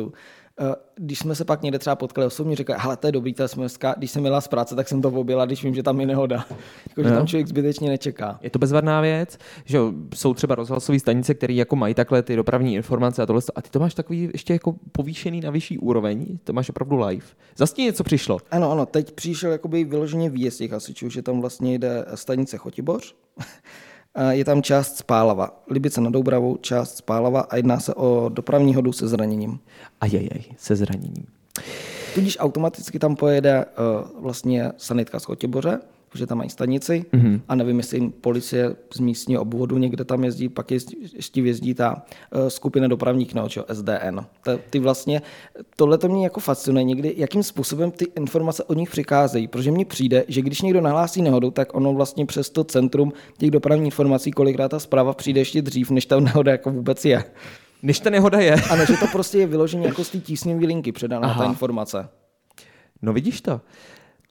když 0.94 1.18
jsme 1.18 1.35
se 1.35 1.44
pak 1.44 1.62
někde 1.62 1.79
třeba 1.79 1.96
potkali 1.96 2.26
osobně, 2.26 2.57
říkali, 2.57 2.79
hele, 2.83 2.96
to 2.96 3.07
je 3.07 3.12
dobrý 3.12 3.35
ta 3.35 3.48
sms 3.48 3.79
když 3.96 4.11
jsem 4.11 4.22
měla 4.22 4.40
z 4.40 4.48
práce, 4.48 4.74
tak 4.74 4.88
jsem 4.88 5.03
to 5.03 5.09
objela, 5.09 5.46
když 5.46 5.64
vím, 5.64 5.74
že 5.74 5.83
tam 5.83 6.00
je 6.00 6.07
nehoda. 6.07 6.46
jako, 6.88 7.03
že 7.03 7.14
tam 7.14 7.26
člověk 7.26 7.46
zbytečně 7.46 7.88
nečeká. 7.88 8.38
Je 8.42 8.50
to 8.50 8.59
bezvadná 8.59 9.00
věc, 9.00 9.38
že 9.64 9.79
jsou 10.14 10.35
třeba 10.35 10.55
rozhlasové 10.55 10.98
stanice, 10.98 11.35
které 11.35 11.55
jako 11.55 11.76
mají 11.76 11.94
takhle 11.94 12.22
ty 12.22 12.37
dopravní 12.37 12.74
informace 12.74 13.22
a 13.22 13.26
tohle. 13.26 13.42
A 13.55 13.62
ty 13.62 13.70
to 13.70 13.81
máš 13.81 13.94
takový 13.94 14.31
ještě 14.33 14.53
jako 14.53 14.74
povýšený 14.92 15.40
na 15.40 15.50
vyšší 15.50 15.79
úroveň, 15.79 16.38
to 16.44 16.53
máš 16.53 16.68
opravdu 16.68 16.96
live. 16.96 17.26
Zase 17.57 17.83
něco 17.83 18.05
přišlo. 18.05 18.38
Ano, 18.50 18.72
ano, 18.72 18.87
teď 18.87 19.12
přišel 19.12 19.53
jakoby 19.53 19.85
vyloženě 19.85 20.31
výjezd 20.31 20.59
těch 20.59 20.72
hasičů, 20.72 21.11
že 21.11 21.22
tam 21.22 21.40
vlastně 21.40 21.74
jde 21.74 22.05
stanice 22.14 22.57
Chotiboř, 22.57 23.14
je 24.30 24.44
tam 24.44 24.62
část 24.62 24.96
Spálava. 24.96 25.62
Libice 25.70 26.00
nad 26.00 26.10
Doubravou, 26.10 26.56
část 26.56 26.96
Spálava 26.96 27.40
a 27.40 27.56
jedná 27.56 27.80
se 27.80 27.94
o 27.94 28.28
dopravní 28.28 28.74
hodu 28.74 28.92
se 28.92 29.08
zraněním. 29.08 29.60
Ajajaj, 30.00 30.44
se 30.56 30.76
zraněním. 30.76 31.26
Tudíž 32.14 32.38
automaticky 32.40 32.98
tam 32.98 33.16
pojede 33.16 33.64
uh, 33.64 34.22
vlastně 34.22 34.72
sanitka 34.76 35.20
z 35.20 35.24
Chotěboře, 35.24 35.80
protože 36.12 36.26
tam 36.26 36.38
mají 36.38 36.50
stanici 36.50 37.04
mm-hmm. 37.12 37.40
a 37.48 37.54
nevím, 37.54 37.78
jestli 37.78 37.98
jim 37.98 38.10
policie 38.10 38.76
z 38.94 39.00
místního 39.00 39.42
obvodu 39.42 39.78
někde 39.78 40.04
tam 40.04 40.24
jezdí, 40.24 40.48
pak 40.48 40.70
jezdí, 40.70 40.96
ještě 41.14 41.40
jezdí 41.40 41.74
ta 41.74 42.02
uh, 42.34 42.48
skupina 42.48 42.88
dopravních 42.88 43.34
nehod, 43.34 43.52
SDN. 43.72 44.20
Ta, 44.44 44.58
ty 44.70 44.78
vlastně, 44.78 45.22
tohle 45.76 45.98
to 45.98 46.08
mě 46.08 46.24
jako 46.24 46.40
fascinuje 46.40 46.84
někdy, 46.84 47.14
jakým 47.16 47.42
způsobem 47.42 47.90
ty 47.90 48.06
informace 48.16 48.64
od 48.64 48.76
nich 48.76 48.90
přicházejí, 48.90 49.48
protože 49.48 49.70
mně 49.70 49.84
přijde, 49.84 50.24
že 50.28 50.42
když 50.42 50.62
někdo 50.62 50.80
nahlásí 50.80 51.22
nehodu, 51.22 51.50
tak 51.50 51.74
ono 51.74 51.94
vlastně 51.94 52.26
přes 52.26 52.50
to 52.50 52.64
centrum 52.64 53.12
těch 53.38 53.50
dopravních 53.50 53.86
informací, 53.86 54.30
kolikrát 54.30 54.68
ta 54.68 54.78
zpráva 54.78 55.12
přijde 55.12 55.40
ještě 55.40 55.62
dřív, 55.62 55.90
než 55.90 56.06
ta 56.06 56.20
nehoda 56.20 56.52
jako 56.52 56.70
vůbec 56.70 57.04
je. 57.04 57.24
Než 57.82 58.00
ta 58.00 58.10
nehoda 58.10 58.38
je. 58.38 58.56
Ano, 58.70 58.86
že 58.86 58.96
to 58.96 59.06
prostě 59.12 59.38
je 59.38 59.46
vyloženě 59.46 59.86
jako 59.86 60.04
z 60.04 60.10
té 60.10 60.18
tísňové 60.18 60.66
linky 60.66 60.92
předaná 60.92 61.28
Aha. 61.28 61.44
ta 61.44 61.50
informace. 61.50 62.08
No 63.02 63.12
vidíš 63.12 63.40
to. 63.40 63.60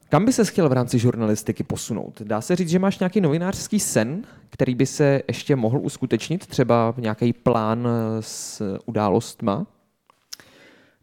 Kam 0.09 0.25
by 0.25 0.33
se 0.33 0.45
chtěl 0.45 0.69
v 0.69 0.73
rámci 0.73 0.99
žurnalistiky 0.99 1.63
posunout? 1.63 2.21
Dá 2.21 2.41
se 2.41 2.55
říct, 2.55 2.69
že 2.69 2.79
máš 2.79 2.99
nějaký 2.99 3.21
novinářský 3.21 3.79
sen, 3.79 4.23
který 4.49 4.75
by 4.75 4.85
se 4.85 5.21
ještě 5.27 5.55
mohl 5.55 5.79
uskutečnit? 5.81 6.47
Třeba 6.47 6.93
nějaký 6.97 7.33
plán 7.33 7.87
s 8.19 8.61
událostma? 8.85 9.67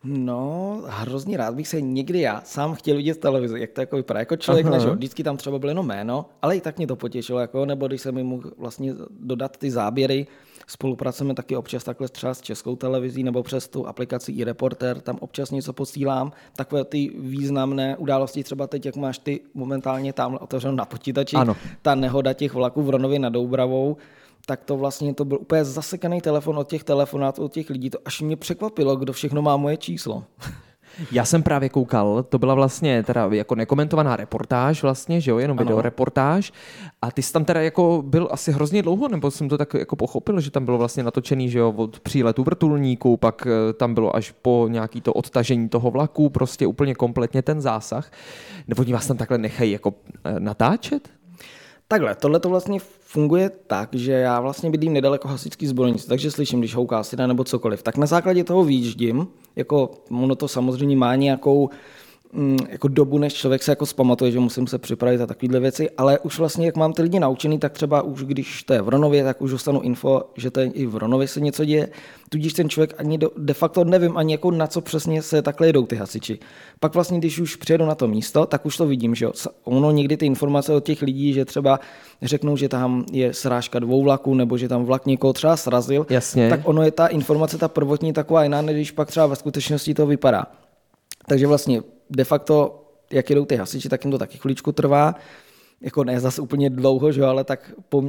No, 0.04 0.82
hrozně 0.86 1.36
rád 1.36 1.54
bych 1.54 1.68
se 1.68 1.80
někdy 1.80 2.20
já 2.20 2.42
sám 2.44 2.74
chtěl 2.74 2.96
vidět 2.96 3.20
televizi, 3.20 3.60
jak 3.60 3.70
to 3.70 3.80
jako 3.80 3.96
vypadá. 3.96 4.20
Jako 4.20 4.36
člověk, 4.36 4.66
než 4.66 4.84
vždycky 4.84 5.22
tam 5.22 5.36
třeba 5.36 5.58
bylo 5.58 5.70
jenom 5.70 5.86
jméno, 5.86 6.26
ale 6.42 6.56
i 6.56 6.60
tak 6.60 6.76
mě 6.76 6.86
to 6.86 6.96
potěšilo, 6.96 7.38
jako, 7.38 7.66
nebo 7.66 7.86
když 7.86 8.00
jsem 8.00 8.14
mi 8.14 8.22
mohl 8.22 8.50
vlastně 8.58 8.94
dodat 9.20 9.56
ty 9.56 9.70
záběry, 9.70 10.26
Spolupracujeme 10.66 11.34
taky 11.34 11.56
občas 11.56 11.84
takhle 11.84 12.08
třeba 12.08 12.34
s 12.34 12.40
českou 12.40 12.76
televizí 12.76 13.22
nebo 13.22 13.42
přes 13.42 13.68
tu 13.68 13.86
aplikaci 13.86 14.32
i 14.32 14.44
reporter, 14.44 15.00
tam 15.00 15.18
občas 15.20 15.50
něco 15.50 15.72
posílám. 15.72 16.32
Takové 16.56 16.84
ty 16.84 17.12
významné 17.18 17.96
události, 17.96 18.44
třeba 18.44 18.66
teď, 18.66 18.86
jak 18.86 18.96
máš 18.96 19.18
ty 19.18 19.40
momentálně 19.54 20.12
tam 20.12 20.38
otevřeno 20.40 20.74
na 20.74 20.84
počítači, 20.84 21.36
ano. 21.36 21.56
ta 21.82 21.94
nehoda 21.94 22.32
těch 22.32 22.54
vlaků 22.54 22.82
v 22.82 22.90
Ronově 22.90 23.18
nad 23.18 23.28
Doubravou, 23.28 23.96
tak 24.46 24.64
to 24.64 24.76
vlastně 24.76 25.14
to 25.14 25.24
byl 25.24 25.38
úplně 25.40 25.64
zasekaný 25.64 26.20
telefon 26.20 26.58
od 26.58 26.68
těch 26.68 26.84
telefonátů, 26.84 27.44
od 27.44 27.52
těch 27.52 27.70
lidí. 27.70 27.90
To 27.90 27.98
až 28.04 28.20
mě 28.20 28.36
překvapilo, 28.36 28.96
kdo 28.96 29.12
všechno 29.12 29.42
má 29.42 29.56
moje 29.56 29.76
číslo. 29.76 30.24
Já 31.12 31.24
jsem 31.24 31.42
právě 31.42 31.68
koukal, 31.68 32.22
to 32.22 32.38
byla 32.38 32.54
vlastně 32.54 33.02
teda 33.02 33.28
jako 33.30 33.54
nekomentovaná 33.54 34.16
reportáž 34.16 34.82
vlastně, 34.82 35.20
že 35.20 35.30
jo, 35.30 35.38
jenom 35.38 35.56
video 35.56 35.80
reportáž. 35.80 36.52
A 37.02 37.10
ty 37.10 37.22
jsi 37.22 37.32
tam 37.32 37.44
teda 37.44 37.62
jako 37.62 38.02
byl 38.06 38.28
asi 38.30 38.52
hrozně 38.52 38.82
dlouho, 38.82 39.08
nebo 39.08 39.30
jsem 39.30 39.48
to 39.48 39.58
tak 39.58 39.74
jako 39.74 39.96
pochopil, 39.96 40.40
že 40.40 40.50
tam 40.50 40.64
bylo 40.64 40.78
vlastně 40.78 41.02
natočený, 41.02 41.50
že 41.50 41.58
jo, 41.58 41.72
od 41.76 42.00
příletu 42.00 42.44
vrtulníku, 42.44 43.16
pak 43.16 43.46
eh, 43.46 43.72
tam 43.72 43.94
bylo 43.94 44.16
až 44.16 44.34
po 44.42 44.66
nějaký 44.70 45.00
to 45.00 45.12
odtažení 45.12 45.68
toho 45.68 45.90
vlaku, 45.90 46.30
prostě 46.30 46.66
úplně 46.66 46.94
kompletně 46.94 47.42
ten 47.42 47.60
zásah. 47.60 48.12
Nebo 48.68 48.82
oni 48.82 48.92
vás 48.92 49.06
tam 49.06 49.16
takhle 49.16 49.38
nechají 49.38 49.72
jako 49.72 49.94
eh, 50.24 50.40
natáčet? 50.40 51.08
Takhle, 51.88 52.14
tohle 52.14 52.40
to 52.40 52.48
vlastně 52.48 52.78
funguje 53.00 53.50
tak, 53.66 53.94
že 53.94 54.12
já 54.12 54.40
vlastně 54.40 54.70
bydlím 54.70 54.92
nedaleko 54.92 55.28
hasičský 55.28 55.66
zbrojnice, 55.66 56.08
takže 56.08 56.30
slyším, 56.30 56.58
když 56.58 56.74
houká 56.74 57.02
sida 57.02 57.26
nebo 57.26 57.44
cokoliv. 57.44 57.82
Tak 57.82 57.96
na 57.96 58.06
základě 58.06 58.44
toho 58.44 58.64
výjíždím, 58.64 59.28
jako 59.56 59.90
ono 60.10 60.34
to 60.34 60.48
samozřejmě 60.48 60.96
má 60.96 61.14
nějakou 61.14 61.70
jako 62.68 62.88
dobu, 62.88 63.18
než 63.18 63.34
člověk 63.34 63.62
se 63.62 63.72
jako 63.72 63.86
zpamatuje, 63.86 64.30
že 64.30 64.40
musím 64.40 64.66
se 64.66 64.78
připravit 64.78 65.20
a 65.20 65.26
takovéhle 65.26 65.60
věci, 65.60 65.90
ale 65.90 66.18
už 66.18 66.38
vlastně, 66.38 66.66
jak 66.66 66.76
mám 66.76 66.92
ty 66.92 67.02
lidi 67.02 67.20
naučený, 67.20 67.58
tak 67.58 67.72
třeba 67.72 68.02
už 68.02 68.24
když 68.24 68.62
to 68.62 68.72
je 68.72 68.82
v 68.82 68.88
Ronově, 68.88 69.24
tak 69.24 69.42
už 69.42 69.50
dostanu 69.50 69.80
info, 69.80 70.22
že 70.36 70.50
to 70.50 70.60
je 70.60 70.66
i 70.66 70.86
v 70.86 70.96
Ronově 70.96 71.28
se 71.28 71.40
něco 71.40 71.64
děje, 71.64 71.88
tudíž 72.28 72.52
ten 72.52 72.68
člověk 72.68 72.94
ani 72.98 73.18
do, 73.18 73.30
de 73.36 73.54
facto 73.54 73.84
nevím 73.84 74.16
ani 74.16 74.32
jako 74.32 74.50
na 74.50 74.66
co 74.66 74.80
přesně 74.80 75.22
se 75.22 75.42
takhle 75.42 75.66
jedou 75.66 75.86
ty 75.86 75.96
hasiči. 75.96 76.38
Pak 76.80 76.94
vlastně, 76.94 77.18
když 77.18 77.38
už 77.38 77.56
přijedu 77.56 77.86
na 77.86 77.94
to 77.94 78.08
místo, 78.08 78.46
tak 78.46 78.66
už 78.66 78.76
to 78.76 78.86
vidím, 78.86 79.14
že 79.14 79.28
ono 79.64 79.90
někdy 79.90 80.16
ty 80.16 80.26
informace 80.26 80.72
od 80.74 80.84
těch 80.84 81.02
lidí, 81.02 81.32
že 81.32 81.44
třeba 81.44 81.80
řeknou, 82.22 82.56
že 82.56 82.68
tam 82.68 83.04
je 83.12 83.34
srážka 83.34 83.78
dvou 83.78 84.02
vlaků, 84.02 84.34
nebo 84.34 84.58
že 84.58 84.68
tam 84.68 84.84
vlak 84.84 85.06
někoho 85.06 85.32
třeba 85.32 85.56
srazil, 85.56 86.06
Jasně. 86.10 86.50
tak 86.50 86.60
ono 86.64 86.82
je 86.82 86.90
ta 86.90 87.06
informace, 87.06 87.58
ta 87.58 87.68
prvotní 87.68 88.12
taková 88.12 88.42
jiná, 88.42 88.62
než 88.62 88.76
když 88.76 88.90
pak 88.90 89.08
třeba 89.08 89.26
ve 89.26 89.36
skutečnosti 89.36 89.94
to 89.94 90.06
vypadá. 90.06 90.46
Takže 91.28 91.46
vlastně 91.46 91.82
de 92.10 92.24
facto, 92.24 92.82
jak 93.12 93.30
jedou 93.30 93.44
ty 93.44 93.56
hasiči, 93.56 93.88
tak 93.88 94.04
jim 94.04 94.10
to 94.12 94.18
taky 94.18 94.38
chvíličku 94.38 94.72
trvá. 94.72 95.14
Jako 95.80 96.04
ne 96.04 96.20
zase 96.20 96.42
úplně 96.42 96.70
dlouho, 96.70 97.12
že 97.12 97.24
ale 97.24 97.44
tak 97.44 97.72
po, 97.88 98.02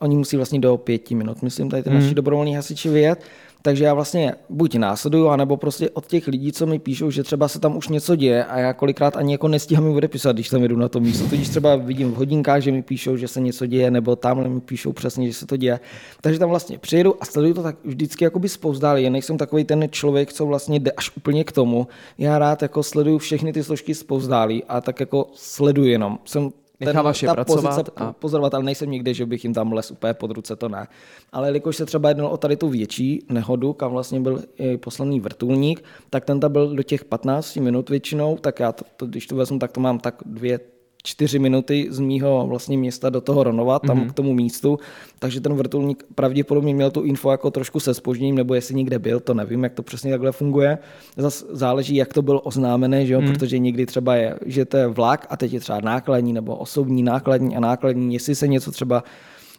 oni 0.00 0.16
musí 0.16 0.36
vlastně 0.36 0.60
do 0.60 0.76
pěti 0.76 1.14
minut, 1.14 1.42
myslím, 1.42 1.70
tady 1.70 1.82
ty 1.82 1.90
hmm. 1.90 2.00
naši 2.00 2.14
dobrovolní 2.14 2.56
hasiči 2.56 2.88
vyjet. 2.88 3.24
Takže 3.66 3.84
já 3.84 3.94
vlastně 3.94 4.34
buď 4.48 4.74
následuju, 4.74 5.28
anebo 5.28 5.56
prostě 5.56 5.90
od 5.90 6.06
těch 6.06 6.26
lidí, 6.26 6.52
co 6.52 6.66
mi 6.66 6.78
píšou, 6.78 7.10
že 7.10 7.22
třeba 7.22 7.48
se 7.48 7.60
tam 7.60 7.76
už 7.76 7.88
něco 7.88 8.16
děje 8.16 8.44
a 8.44 8.58
já 8.58 8.72
kolikrát 8.72 9.16
ani 9.16 9.32
jako 9.32 9.48
nestíhám 9.48 9.86
jim 9.86 9.96
odepisat, 9.96 10.36
když 10.36 10.48
tam 10.48 10.64
jdu 10.64 10.76
na 10.76 10.88
to 10.88 11.00
místo. 11.00 11.28
Tudíž 11.28 11.48
třeba 11.48 11.76
vidím 11.76 12.12
v 12.12 12.14
hodinkách, 12.14 12.62
že 12.62 12.72
mi 12.72 12.82
píšou, 12.82 13.16
že 13.16 13.28
se 13.28 13.40
něco 13.40 13.66
děje, 13.66 13.90
nebo 13.90 14.16
tamhle 14.16 14.48
mi 14.48 14.60
píšou 14.60 14.92
přesně, 14.92 15.26
že 15.26 15.34
se 15.34 15.46
to 15.46 15.56
děje. 15.56 15.80
Takže 16.20 16.38
tam 16.38 16.48
vlastně 16.48 16.78
přijedu 16.78 17.14
a 17.20 17.24
sleduju 17.24 17.54
to 17.54 17.62
tak 17.62 17.76
vždycky 17.84 18.24
jako 18.24 18.38
by 18.38 18.48
spouzdálí. 18.48 19.02
Já 19.02 19.10
nejsem 19.10 19.38
takový 19.38 19.64
ten 19.64 19.88
člověk, 19.90 20.32
co 20.32 20.46
vlastně 20.46 20.80
jde 20.80 20.90
až 20.90 21.16
úplně 21.16 21.44
k 21.44 21.52
tomu. 21.52 21.86
Já 22.18 22.38
rád 22.38 22.62
jako 22.62 22.82
sleduju 22.82 23.18
všechny 23.18 23.52
ty 23.52 23.64
složky 23.64 23.94
spouzdálí 23.94 24.64
a 24.64 24.80
tak 24.80 25.00
jako 25.00 25.28
sleduju 25.34 25.88
jenom. 25.88 26.18
Jsem 26.24 26.50
Necháváš 26.80 27.22
je 27.22 27.26
ta 27.28 27.34
pracovat 27.34 27.62
pozice 27.62 27.90
a- 27.96 28.12
pozorovat, 28.12 28.54
ale 28.54 28.64
nejsem 28.64 28.90
nikde, 28.90 29.14
že 29.14 29.26
bych 29.26 29.44
jim 29.44 29.54
tam 29.54 29.72
les 29.72 29.90
úplně 29.90 30.14
pod 30.14 30.30
ruce, 30.30 30.56
to 30.56 30.68
ne. 30.68 30.86
Ale 31.32 31.48
jelikož 31.48 31.76
se 31.76 31.86
třeba 31.86 32.08
jednalo 32.08 32.30
o 32.30 32.36
tady 32.36 32.56
tu 32.56 32.68
větší 32.68 33.26
nehodu, 33.28 33.72
kam 33.72 33.92
vlastně 33.92 34.20
byl 34.20 34.42
i 34.58 34.76
poslaný 34.76 35.20
vrtulník, 35.20 35.84
tak 36.10 36.24
ten 36.24 36.40
tam 36.40 36.52
byl 36.52 36.76
do 36.76 36.82
těch 36.82 37.04
15 37.04 37.56
minut 37.56 37.90
většinou, 37.90 38.36
tak 38.36 38.60
já 38.60 38.72
to, 38.72 38.84
to 38.96 39.06
když 39.06 39.26
to 39.26 39.36
vezmu, 39.36 39.58
tak 39.58 39.72
to 39.72 39.80
mám 39.80 39.98
tak 39.98 40.14
dvě, 40.26 40.60
čtyři 41.06 41.38
minuty 41.38 41.86
z 41.90 41.98
mýho 41.98 42.46
vlastně 42.46 42.78
města 42.78 43.10
do 43.10 43.20
toho 43.20 43.44
Ronova, 43.44 43.78
tam 43.78 43.98
mm-hmm. 43.98 44.10
k 44.10 44.12
tomu 44.12 44.34
místu, 44.34 44.78
takže 45.18 45.40
ten 45.40 45.54
vrtulník 45.54 46.04
pravděpodobně 46.14 46.74
měl 46.74 46.90
tu 46.90 47.02
info 47.02 47.30
jako 47.30 47.50
trošku 47.50 47.80
se 47.80 47.94
spožděním, 47.94 48.34
nebo 48.34 48.54
jestli 48.54 48.74
někde 48.74 48.98
byl, 48.98 49.20
to 49.20 49.34
nevím, 49.34 49.64
jak 49.64 49.74
to 49.74 49.82
přesně 49.82 50.10
takhle 50.10 50.32
funguje. 50.32 50.78
Zas 51.16 51.44
záleží, 51.50 51.96
jak 51.96 52.12
to 52.12 52.22
bylo 52.22 52.40
oznámené, 52.40 53.06
že 53.06 53.14
jo? 53.14 53.20
Mm. 53.20 53.32
protože 53.32 53.58
někdy 53.58 53.86
třeba 53.86 54.14
je, 54.14 54.38
že 54.46 54.64
to 54.64 54.76
je 54.76 54.86
vlak 54.86 55.26
a 55.30 55.36
teď 55.36 55.52
je 55.52 55.60
třeba 55.60 55.80
nákladní 55.80 56.32
nebo 56.32 56.56
osobní 56.56 57.02
nákladní 57.02 57.56
a 57.56 57.60
nákladní, 57.60 58.14
jestli 58.14 58.34
se 58.34 58.48
něco 58.48 58.72
třeba, 58.72 59.04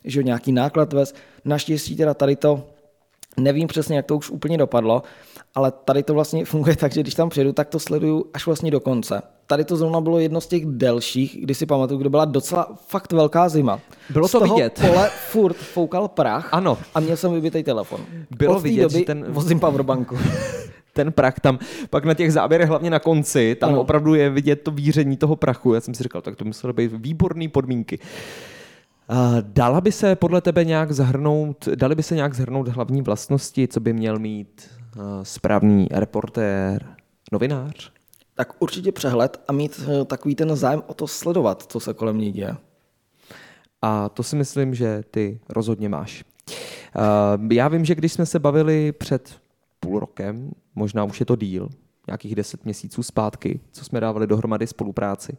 že 0.05 0.19
jo, 0.19 0.23
nějaký 0.23 0.51
náklad 0.51 0.93
vez. 0.93 1.13
Naštěstí 1.45 1.95
teda 1.95 2.13
tady 2.13 2.35
to 2.35 2.63
Nevím 3.39 3.67
přesně, 3.67 3.95
jak 3.95 4.05
to 4.05 4.17
už 4.17 4.29
úplně 4.29 4.57
dopadlo, 4.57 5.03
ale 5.55 5.71
tady 5.85 6.03
to 6.03 6.13
vlastně 6.13 6.45
funguje 6.51 6.75
tak, 6.75 6.93
že 6.93 7.01
když 7.01 7.15
tam 7.15 7.29
přijedu, 7.29 7.53
tak 7.53 7.67
to 7.67 7.79
sleduju 7.79 8.25
až 8.33 8.45
vlastně 8.45 8.71
do 8.71 8.79
konce. 8.79 9.21
Tady 9.47 9.65
to 9.65 9.75
zrovna 9.77 10.01
bylo 10.01 10.19
jedno 10.19 10.41
z 10.41 10.47
těch 10.47 10.65
delších, 10.65 11.37
kdy 11.43 11.55
si 11.55 11.65
pamatuju, 11.65 11.99
kde 11.99 12.09
byla 12.09 12.25
docela 12.25 12.75
fakt 12.87 13.13
velká 13.13 13.49
zima. 13.49 13.79
Bylo 14.09 14.27
z 14.27 14.31
to 14.31 14.39
toho 14.39 14.55
vidět. 14.55 14.81
pole 14.87 15.09
furt 15.31 15.55
foukal 15.57 16.07
prach 16.07 16.49
Ano. 16.51 16.77
a 16.95 16.99
měl 16.99 17.17
jsem 17.17 17.33
vybitý 17.33 17.63
telefon. 17.63 18.01
Bylo 18.37 18.53
Od 18.55 18.61
té 18.61 18.63
vidět, 18.63 18.81
doby 18.81 18.99
že 18.99 19.05
ten- 19.05 19.25
vozím 19.29 19.59
powerbanku. 19.59 20.17
ten 20.93 21.11
prach 21.11 21.39
tam, 21.39 21.59
pak 21.89 22.05
na 22.05 22.13
těch 22.13 22.33
záběrech, 22.33 22.69
hlavně 22.69 22.89
na 22.89 22.99
konci, 22.99 23.55
tam 23.55 23.69
Ano. 23.69 23.81
opravdu 23.81 24.15
je 24.15 24.29
vidět 24.29 24.55
to 24.55 24.71
víření 24.71 25.17
toho 25.17 25.35
prachu. 25.35 25.73
Já 25.73 25.81
jsem 25.81 25.93
si 25.93 26.03
říkal, 26.03 26.21
tak 26.21 26.35
to 26.35 26.45
muselo 26.45 26.73
být 26.73 26.91
výborné 26.95 27.49
podmínky. 27.49 27.99
A 29.07 29.35
Dala 29.41 29.81
by 29.81 29.91
se 29.91 30.15
podle 30.15 30.41
tebe 30.41 30.65
nějak 30.65 30.91
zahrnout, 30.91 31.67
dali 31.75 31.95
by 31.95 32.03
se 32.03 32.15
nějak 32.15 32.33
zahrnout 32.33 32.67
hlavní 32.67 33.01
vlastnosti, 33.01 33.67
co 33.67 33.79
by 33.79 33.93
měl 33.93 34.19
mít 34.19 34.69
uh, 34.95 35.03
správný 35.23 35.87
reportér, 35.91 36.95
novinář? 37.31 37.91
tak 38.37 38.53
určitě 38.59 38.91
přehled 38.91 39.41
a 39.47 39.51
mít 39.51 39.81
eh, 39.87 40.05
takový 40.05 40.35
ten 40.35 40.55
zájem 40.55 40.83
o 40.87 40.93
to 40.93 41.07
sledovat, 41.07 41.63
co 41.71 41.79
se 41.79 41.93
kolem 41.93 42.17
ní 42.17 42.31
děje. 42.31 42.55
A 43.81 44.09
to 44.09 44.23
si 44.23 44.35
myslím, 44.35 44.75
že 44.75 45.03
ty 45.11 45.39
rozhodně 45.49 45.89
máš. 45.89 46.23
Já 47.51 47.67
vím, 47.67 47.85
že 47.85 47.95
když 47.95 48.13
jsme 48.13 48.25
se 48.25 48.39
bavili 48.39 48.91
před 48.91 49.41
půl 49.79 49.99
rokem, 49.99 50.51
možná 50.75 51.03
už 51.03 51.19
je 51.19 51.25
to 51.25 51.35
díl, 51.35 51.69
nějakých 52.07 52.35
deset 52.35 52.65
měsíců 52.65 53.03
zpátky, 53.03 53.59
co 53.71 53.85
jsme 53.85 53.99
dávali 53.99 54.27
dohromady 54.27 54.67
spolupráci, 54.67 55.37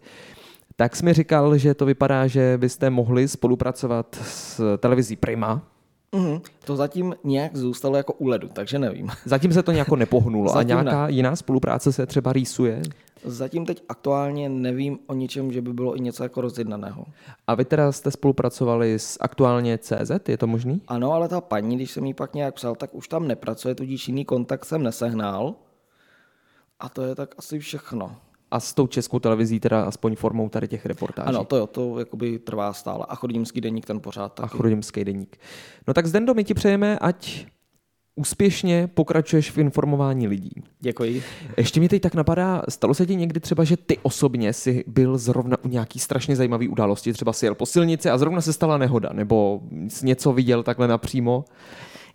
tak 0.80 0.96
jsi 0.96 1.04
mi 1.04 1.12
říkal, 1.12 1.58
že 1.58 1.74
to 1.74 1.86
vypadá, 1.86 2.26
že 2.26 2.58
byste 2.58 2.90
mohli 2.90 3.28
spolupracovat 3.28 4.18
s 4.22 4.76
televizí 4.78 5.16
Prima. 5.16 5.62
Mhm. 6.12 6.40
To 6.64 6.76
zatím 6.76 7.14
nějak 7.24 7.56
zůstalo 7.56 7.96
jako 7.96 8.12
u 8.12 8.26
ledu, 8.26 8.48
takže 8.52 8.78
nevím. 8.78 9.08
Zatím 9.24 9.52
se 9.52 9.62
to 9.62 9.72
nějak 9.72 9.90
nepohnulo. 9.90 10.50
A 10.50 10.54
Zatím 10.54 10.76
ne. 10.76 10.82
nějaká 10.82 11.08
jiná 11.08 11.36
spolupráce 11.36 11.92
se 11.92 12.06
třeba 12.06 12.32
rýsuje? 12.32 12.82
Zatím 13.24 13.66
teď 13.66 13.82
aktuálně 13.88 14.48
nevím 14.48 14.98
o 15.06 15.14
ničem, 15.14 15.52
že 15.52 15.62
by 15.62 15.72
bylo 15.72 15.96
i 15.96 16.00
něco 16.00 16.22
jako 16.22 16.40
rozjednaného. 16.40 17.04
A 17.46 17.54
vy 17.54 17.64
teda 17.64 17.92
jste 17.92 18.10
spolupracovali 18.10 18.98
s 18.98 19.18
aktuálně 19.20 19.78
CZ, 19.78 20.28
je 20.28 20.36
to 20.36 20.46
možný? 20.46 20.82
Ano, 20.88 21.12
ale 21.12 21.28
ta 21.28 21.40
paní, 21.40 21.76
když 21.76 21.90
jsem 21.90 22.04
jí 22.04 22.14
pak 22.14 22.34
nějak 22.34 22.54
psal, 22.54 22.74
tak 22.74 22.94
už 22.94 23.08
tam 23.08 23.28
nepracuje, 23.28 23.74
tudíž 23.74 24.08
jiný 24.08 24.24
kontakt 24.24 24.64
jsem 24.64 24.82
nesehnal. 24.82 25.54
A 26.80 26.88
to 26.88 27.02
je 27.02 27.14
tak 27.14 27.34
asi 27.38 27.58
všechno. 27.58 28.16
A 28.50 28.60
s 28.60 28.74
tou 28.74 28.86
českou 28.86 29.18
televizí 29.18 29.60
teda 29.60 29.82
aspoň 29.82 30.16
formou 30.16 30.48
tady 30.48 30.68
těch 30.68 30.86
reportáží? 30.86 31.28
Ano, 31.28 31.44
to 31.44 31.56
jo, 31.56 31.66
to 31.66 31.98
jakoby 31.98 32.38
trvá 32.38 32.72
stále. 32.72 33.06
A 33.08 33.14
chodímský 33.14 33.60
deník 33.60 33.86
ten 33.86 34.00
pořád 34.00 34.40
a 34.40 34.42
taky. 34.42 34.56
Chrudimský 34.56 35.04
deník. 35.04 35.36
No 35.88 35.94
tak 35.94 36.06
Zdendo, 36.06 36.34
my 36.34 36.44
ti 36.44 36.54
přejeme, 36.54 36.98
ať 36.98 37.46
úspěšně 38.18 38.88
pokračuješ 38.94 39.50
v 39.50 39.58
informování 39.58 40.28
lidí. 40.28 40.50
Děkuji. 40.80 41.22
Ještě 41.56 41.80
mi 41.80 41.88
teď 41.88 42.02
tak 42.02 42.14
napadá, 42.14 42.62
stalo 42.68 42.94
se 42.94 43.06
ti 43.06 43.16
někdy 43.16 43.40
třeba, 43.40 43.64
že 43.64 43.76
ty 43.76 43.98
osobně 44.02 44.52
si 44.52 44.84
byl 44.86 45.18
zrovna 45.18 45.56
u 45.64 45.68
nějaký 45.68 45.98
strašně 45.98 46.36
zajímavý 46.36 46.68
události, 46.68 47.12
třeba 47.12 47.32
si 47.32 47.46
jel 47.46 47.54
po 47.54 47.66
silnici 47.66 48.10
a 48.10 48.18
zrovna 48.18 48.40
se 48.40 48.52
stala 48.52 48.78
nehoda, 48.78 49.10
nebo 49.12 49.60
jsi 49.88 50.06
něco 50.06 50.32
viděl 50.32 50.62
takhle 50.62 50.88
napřímo? 50.88 51.44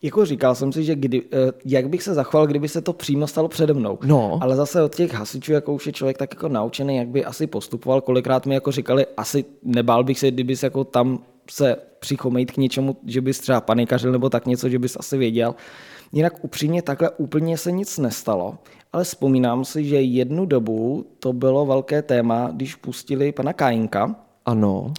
Jako 0.04 0.26
říkal 0.26 0.56
jsem 0.56 0.72
si, 0.72 0.84
že 0.84 0.96
kdy, 0.96 1.22
eh, 1.34 1.52
jak 1.66 1.90
bych 1.90 2.04
se 2.04 2.14
zachoval, 2.14 2.48
kdyby 2.48 2.68
se 2.70 2.82
to 2.82 2.94
přímo 2.94 3.28
stalo 3.28 3.48
přede 3.48 3.74
mnou. 3.74 4.00
No. 4.06 4.40
Ale 4.42 4.56
zase 4.56 4.84
od 4.84 4.96
těch 4.96 5.14
hasičů, 5.14 5.54
jako 5.54 5.74
už 5.74 5.88
je 5.88 5.94
člověk 5.94 6.18
tak 6.18 6.34
jako 6.34 6.50
naučený, 6.50 6.96
jak 6.98 7.08
by 7.08 7.26
asi 7.26 7.48
postupoval. 7.48 8.02
Kolikrát 8.02 8.46
mi 8.46 8.54
jako 8.54 8.72
říkali, 8.72 9.06
asi 9.18 9.46
nebál 9.64 10.04
bych 10.04 10.20
se, 10.20 10.32
kdybys 10.32 10.64
jako 10.64 10.84
tam 10.84 11.20
se 11.52 11.76
přichomejt 12.00 12.52
k 12.52 12.58
něčemu, 12.58 12.98
že 13.06 13.22
bys 13.22 13.40
třeba 13.40 13.62
panikařil 13.62 14.12
nebo 14.12 14.30
tak 14.30 14.46
něco, 14.46 14.70
že 14.70 14.80
bys 14.80 14.98
asi 15.00 15.18
věděl. 15.18 15.56
Jinak 16.12 16.44
upřímně 16.44 16.82
takhle 16.82 17.10
úplně 17.10 17.58
se 17.58 17.72
nic 17.72 17.98
nestalo, 17.98 18.58
ale 18.94 19.04
vzpomínám 19.04 19.66
si, 19.66 19.86
že 19.86 20.02
jednu 20.02 20.46
dobu 20.46 21.06
to 21.20 21.34
bylo 21.34 21.66
velké 21.66 22.02
téma, 22.02 22.50
když 22.54 22.76
pustili 22.76 23.32
pana 23.32 23.54
Kajinka, 23.54 24.16
Ano. 24.46 24.94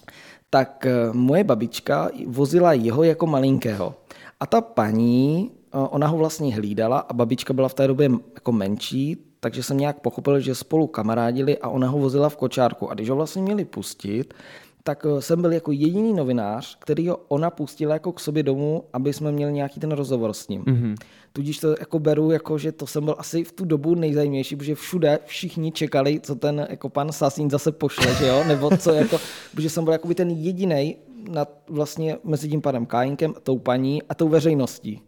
tak 0.50 0.86
eh, 0.86 0.92
moje 1.12 1.44
babička 1.44 2.08
vozila 2.26 2.72
jeho 2.72 3.02
jako 3.02 3.26
malinkého. 3.26 3.94
A 4.40 4.46
ta 4.46 4.60
paní, 4.60 5.50
eh, 5.50 5.78
ona 5.78 6.06
ho 6.06 6.18
vlastně 6.18 6.54
hlídala 6.54 6.98
a 6.98 7.12
babička 7.12 7.52
byla 7.52 7.68
v 7.68 7.74
té 7.74 7.86
době 7.86 8.10
jako 8.34 8.52
menší, 8.52 9.16
takže 9.40 9.62
jsem 9.62 9.78
nějak 9.78 10.00
pochopil, 10.00 10.40
že 10.40 10.54
spolu 10.54 10.86
kamarádili 10.86 11.58
a 11.58 11.68
ona 11.68 11.88
ho 11.88 11.98
vozila 11.98 12.28
v 12.28 12.36
kočárku. 12.36 12.90
A 12.90 12.94
když 12.94 13.10
ho 13.10 13.16
vlastně 13.16 13.42
měli 13.42 13.64
pustit, 13.64 14.34
tak 14.82 15.06
eh, 15.06 15.22
jsem 15.22 15.42
byl 15.42 15.52
jako 15.52 15.72
jediný 15.72 16.12
novinář, 16.12 16.76
který 16.80 17.08
ho 17.08 17.16
ona 17.28 17.50
pustila 17.50 17.92
jako 17.92 18.12
k 18.12 18.20
sobě 18.20 18.42
domů, 18.42 18.84
aby 18.92 19.12
jsme 19.12 19.32
měli 19.32 19.52
nějaký 19.52 19.80
ten 19.80 19.92
rozhovor 19.92 20.32
s 20.32 20.48
ním. 20.48 20.62
Mm-hmm. 20.62 20.94
Tudíž 21.32 21.58
to 21.58 21.68
jako 21.80 21.98
beru, 21.98 22.30
jako, 22.30 22.58
že 22.58 22.72
to 22.72 22.86
jsem 22.86 23.04
byl 23.04 23.14
asi 23.18 23.44
v 23.44 23.52
tu 23.52 23.64
dobu 23.64 23.94
nejzajímavější, 23.94 24.56
protože 24.56 24.74
všude 24.74 25.18
všichni 25.26 25.72
čekali, 25.72 26.20
co 26.20 26.34
ten 26.34 26.66
jako 26.70 26.88
pan 26.88 27.12
Sasín 27.12 27.50
zase 27.50 27.72
pošle, 27.72 28.14
že 28.14 28.26
jo? 28.26 28.44
nebo 28.48 28.76
co 28.76 28.92
jako, 28.92 29.18
protože 29.52 29.70
jsem 29.70 29.84
byl 29.84 29.92
jakoby 29.92 30.14
ten 30.14 30.30
jediný 30.30 30.96
nad, 31.28 31.48
vlastně 31.68 32.16
mezi 32.24 32.48
tím 32.48 32.60
panem 32.60 32.86
Kájinkem, 32.86 33.34
tou 33.42 33.58
paní 33.58 34.02
a 34.02 34.14
tou 34.14 34.28
veřejností. 34.28 35.00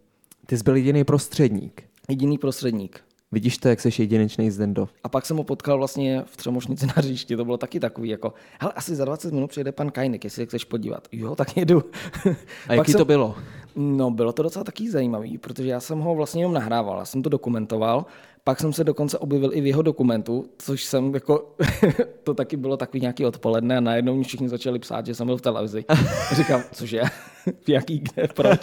Ty 0.45 0.57
jsi 0.57 0.63
byl 0.63 0.75
jediný 0.75 1.03
prostředník. 1.03 1.83
Jediný 2.09 2.37
prostředník. 2.37 3.01
Vidíš 3.31 3.57
to, 3.57 3.67
jak 3.67 3.79
jsi 3.79 3.89
jedinečný 4.01 4.51
Zdendo. 4.51 4.87
A 5.03 5.09
pak 5.09 5.25
jsem 5.25 5.37
ho 5.37 5.43
potkal 5.43 5.77
vlastně 5.77 6.23
v 6.25 6.37
Třemošnici 6.37 6.85
na 6.85 6.93
hřišti, 6.95 7.35
to 7.35 7.45
bylo 7.45 7.57
taky 7.57 7.79
takový 7.79 8.09
jako, 8.09 8.33
hele, 8.59 8.73
asi 8.75 8.95
za 8.95 9.05
20 9.05 9.33
minut 9.33 9.47
přijde 9.49 9.71
pan 9.71 9.91
Kajnek, 9.91 10.23
jestli 10.23 10.35
se 10.35 10.45
chceš 10.45 10.63
podívat. 10.63 11.07
Jo, 11.11 11.35
tak 11.35 11.57
jedu. 11.57 11.83
A 12.67 12.73
jaký 12.73 12.91
jsem- 12.91 12.97
to 12.97 13.05
bylo? 13.05 13.35
No, 13.75 14.11
bylo 14.11 14.33
to 14.33 14.43
docela 14.43 14.63
taky 14.63 14.91
zajímavý, 14.91 15.37
protože 15.37 15.67
já 15.69 15.79
jsem 15.79 15.99
ho 15.99 16.15
vlastně 16.15 16.41
jenom 16.41 16.53
nahrával, 16.53 16.99
já 16.99 17.05
jsem 17.05 17.21
to 17.21 17.29
dokumentoval, 17.29 18.05
pak 18.47 18.59
jsem 18.59 18.73
se 18.73 18.83
dokonce 18.83 19.17
objevil 19.17 19.49
i 19.53 19.61
v 19.61 19.67
jeho 19.67 19.81
dokumentu, 19.81 20.45
což 20.57 20.83
jsem 20.83 21.13
jako, 21.13 21.55
to 22.23 22.33
taky 22.33 22.57
bylo 22.57 22.77
takový 22.77 23.01
nějaký 23.01 23.25
odpoledne 23.25 23.77
a 23.77 23.79
najednou 23.79 24.15
mi 24.15 24.23
všichni 24.23 24.49
začali 24.49 24.79
psát, 24.79 25.05
že 25.05 25.15
jsem 25.15 25.27
byl 25.27 25.37
v 25.37 25.41
televizi. 25.41 25.85
Říkám, 26.35 26.63
cože, 26.71 27.01
jaký, 27.67 27.99
kde, 27.99 28.27
proč? 28.27 28.59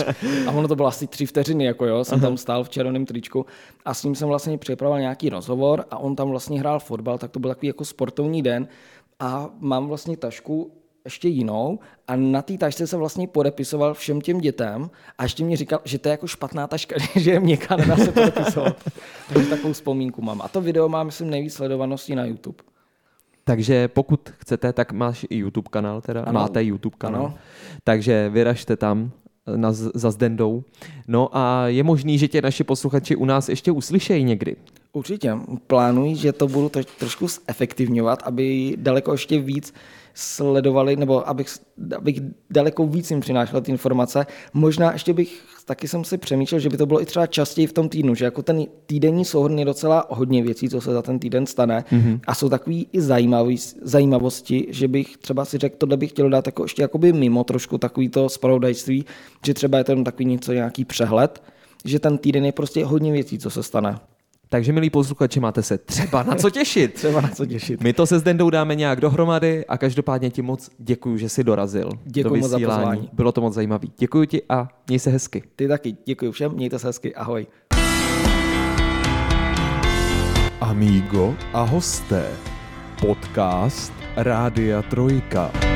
A 0.47 0.51
ono 0.51 0.69
to 0.69 0.77
bylo 0.77 0.89
asi 0.89 1.07
tři 1.07 1.27
vteřiny, 1.27 1.65
jako 1.65 1.87
jo, 1.87 2.05
jsem 2.05 2.21
tam 2.21 2.37
stál 2.37 2.65
v 2.65 2.69
červeném 2.69 3.07
tričku 3.07 3.47
a 3.85 3.95
s 3.95 4.05
ním 4.05 4.15
jsem 4.15 4.29
vlastně 4.29 4.59
připravoval 4.59 5.01
nějaký 5.01 5.29
rozhovor 5.29 5.85
a 5.91 5.99
on 5.99 6.17
tam 6.17 6.29
vlastně 6.29 6.61
hrál 6.61 6.81
fotbal, 6.81 7.19
tak 7.19 7.31
to 7.31 7.41
byl 7.41 7.51
takový 7.51 7.67
jako 7.67 7.85
sportovní 7.85 8.43
den 8.43 8.69
a 9.21 9.51
mám 9.61 9.89
vlastně 9.89 10.17
tašku 10.17 10.73
ještě 11.05 11.29
jinou 11.29 11.79
a 12.09 12.17
na 12.17 12.43
té 12.43 12.59
tašce 12.59 12.87
se 12.87 12.97
vlastně 12.97 13.29
podepisoval 13.29 13.95
všem 13.95 14.21
těm 14.21 14.41
dětem 14.41 14.91
a 15.19 15.23
ještě 15.23 15.45
mi 15.45 15.57
říkal, 15.57 15.81
že 15.85 15.99
to 15.99 16.09
je 16.09 16.11
jako 16.11 16.27
špatná 16.27 16.67
taška, 16.67 16.97
že 17.17 17.31
je 17.31 17.41
měkká, 17.41 17.77
nedá 17.77 17.97
se 17.97 18.13
podepisovat. 18.13 18.77
Takže 19.33 19.51
takovou 19.51 19.73
vzpomínku 19.73 20.23
mám. 20.23 20.43
A 20.43 20.49
to 20.49 20.61
video 20.61 20.89
má, 20.89 21.03
myslím, 21.03 21.31
nejvíc 21.31 21.55
sledovaností 21.55 22.15
na 22.15 22.25
YouTube. 22.25 22.59
Takže 23.45 23.89
pokud 23.89 24.31
chcete, 24.39 24.73
tak 24.73 24.93
máš 24.93 25.27
i 25.31 25.37
YouTube 25.37 25.69
kanál, 25.71 26.01
teda 26.01 26.23
ano. 26.23 26.41
Máte 26.41 26.65
YouTube 26.65 26.97
kanál. 26.99 27.25
Ano. 27.25 27.35
Takže 27.85 28.29
vyražte 28.29 28.77
tam 28.77 29.11
na, 29.57 29.73
za 29.73 30.11
Zdendou. 30.11 30.65
No 31.09 31.37
a 31.37 31.69
je 31.69 31.83
možný, 31.83 32.19
že 32.19 32.29
tě 32.29 32.43
naši 32.43 32.65
posluchači 32.65 33.17
u 33.17 33.25
nás 33.25 33.49
ještě 33.49 33.73
uslyšejí 33.73 34.25
někdy. 34.25 34.57
Určitě. 34.93 35.33
Plánuji, 35.67 36.17
že 36.17 36.33
to 36.33 36.49
budu 36.49 36.69
troš, 36.69 36.87
trošku 36.99 37.27
efektivňovat, 37.47 38.23
aby 38.23 38.77
daleko 38.79 39.13
ještě 39.13 39.41
víc 39.41 39.75
sledovali, 40.15 40.97
nebo 40.97 41.29
abych, 41.29 41.47
abych 41.97 42.21
daleko 42.51 42.87
víc 42.87 43.11
jim 43.11 43.21
přinášel 43.21 43.61
ty 43.61 43.71
informace. 43.71 44.27
Možná 44.53 44.93
ještě 44.93 45.13
bych, 45.13 45.43
taky 45.65 45.89
jsem 45.89 46.05
si 46.05 46.19
přemýšlel, 46.19 46.61
že 46.61 46.69
by 46.69 46.77
to 46.77 46.87
bylo 46.87 47.03
i 47.03 47.07
třeba 47.07 47.27
častěji 47.27 47.67
v 47.67 47.73
tom 47.73 47.89
týdnu, 47.89 48.15
že 48.15 48.25
jako 48.25 48.43
ten 48.43 48.65
týdenní 48.87 49.25
souhrn 49.25 49.59
je 49.59 49.65
docela 49.65 50.07
hodně 50.09 50.43
věcí, 50.43 50.69
co 50.69 50.81
se 50.81 50.93
za 50.93 51.03
ten 51.03 51.19
týden 51.19 51.47
stane 51.47 51.85
mm-hmm. 51.93 52.21
a 52.27 52.35
jsou 52.35 52.49
takový 52.49 52.87
i 52.93 53.01
zajímavý, 53.01 53.57
zajímavosti, 53.83 54.67
že 54.71 54.89
bych 54.89 55.17
třeba 55.17 55.45
si 55.45 55.59
řekl, 55.59 55.77
tohle 55.79 55.97
bych 55.97 56.11
chtěl 56.11 56.31
dát 56.31 56.47
jako 56.47 56.63
ještě 56.63 56.83
jakoby 56.83 57.13
mimo 57.13 57.45
trošku 57.45 57.79
takový 57.79 58.09
to 58.09 58.29
spravodajství, 58.29 59.05
že 59.47 59.55
třeba 59.55 59.79
je 59.79 59.85
to 59.85 60.03
takový 60.03 60.25
něco, 60.25 60.53
nějaký 60.53 60.85
přehled, 60.85 61.43
že 61.85 61.99
ten 61.99 62.19
týden 62.19 62.45
je 62.45 62.53
prostě 62.53 62.85
hodně 62.85 63.13
věcí, 63.13 63.39
co 63.39 63.51
se 63.51 63.63
stane. 63.63 63.99
Takže, 64.55 64.73
milí 64.73 64.91
posluchači, 64.91 65.41
máte 65.41 65.63
se 65.63 65.79
třeba 65.79 66.23
na 66.23 66.35
co 66.35 66.51
těšit. 66.51 66.95
třeba 67.01 67.21
na 67.21 67.29
co 67.29 67.47
těšit. 67.47 67.81
My 67.81 67.93
to 67.93 68.07
se 68.07 68.19
Zdendou 68.19 68.51
dáme 68.51 68.75
nějak 68.75 69.01
dohromady 69.01 69.67
a 69.67 69.79
každopádně 69.79 70.31
ti 70.31 70.43
moc 70.43 70.71
děkuji, 70.79 71.17
že 71.17 71.29
jsi 71.29 71.45
dorazil. 71.45 71.91
Děkuji 72.05 72.41
moc 72.41 72.51
za 72.51 72.59
pozvání. 72.59 73.09
Bylo 73.13 73.33
to 73.33 73.41
moc 73.41 73.55
zajímavé. 73.55 73.89
Děkuji 73.99 74.27
ti 74.27 74.43
a 74.49 74.69
měj 74.89 74.99
se 74.99 75.11
hezky. 75.11 75.43
Ty 75.57 75.69
taky. 75.69 75.97
Děkuji 76.05 76.33
všem, 76.33 76.53
mějte 76.53 76.79
se 76.79 76.87
hezky. 76.87 77.15
Ahoj. 77.15 77.47
Amigo 80.61 81.35
a 81.53 81.63
hosté. 81.63 82.31
Podcast 83.01 83.93
Rádia 84.17 84.83
Trojka. 84.83 85.74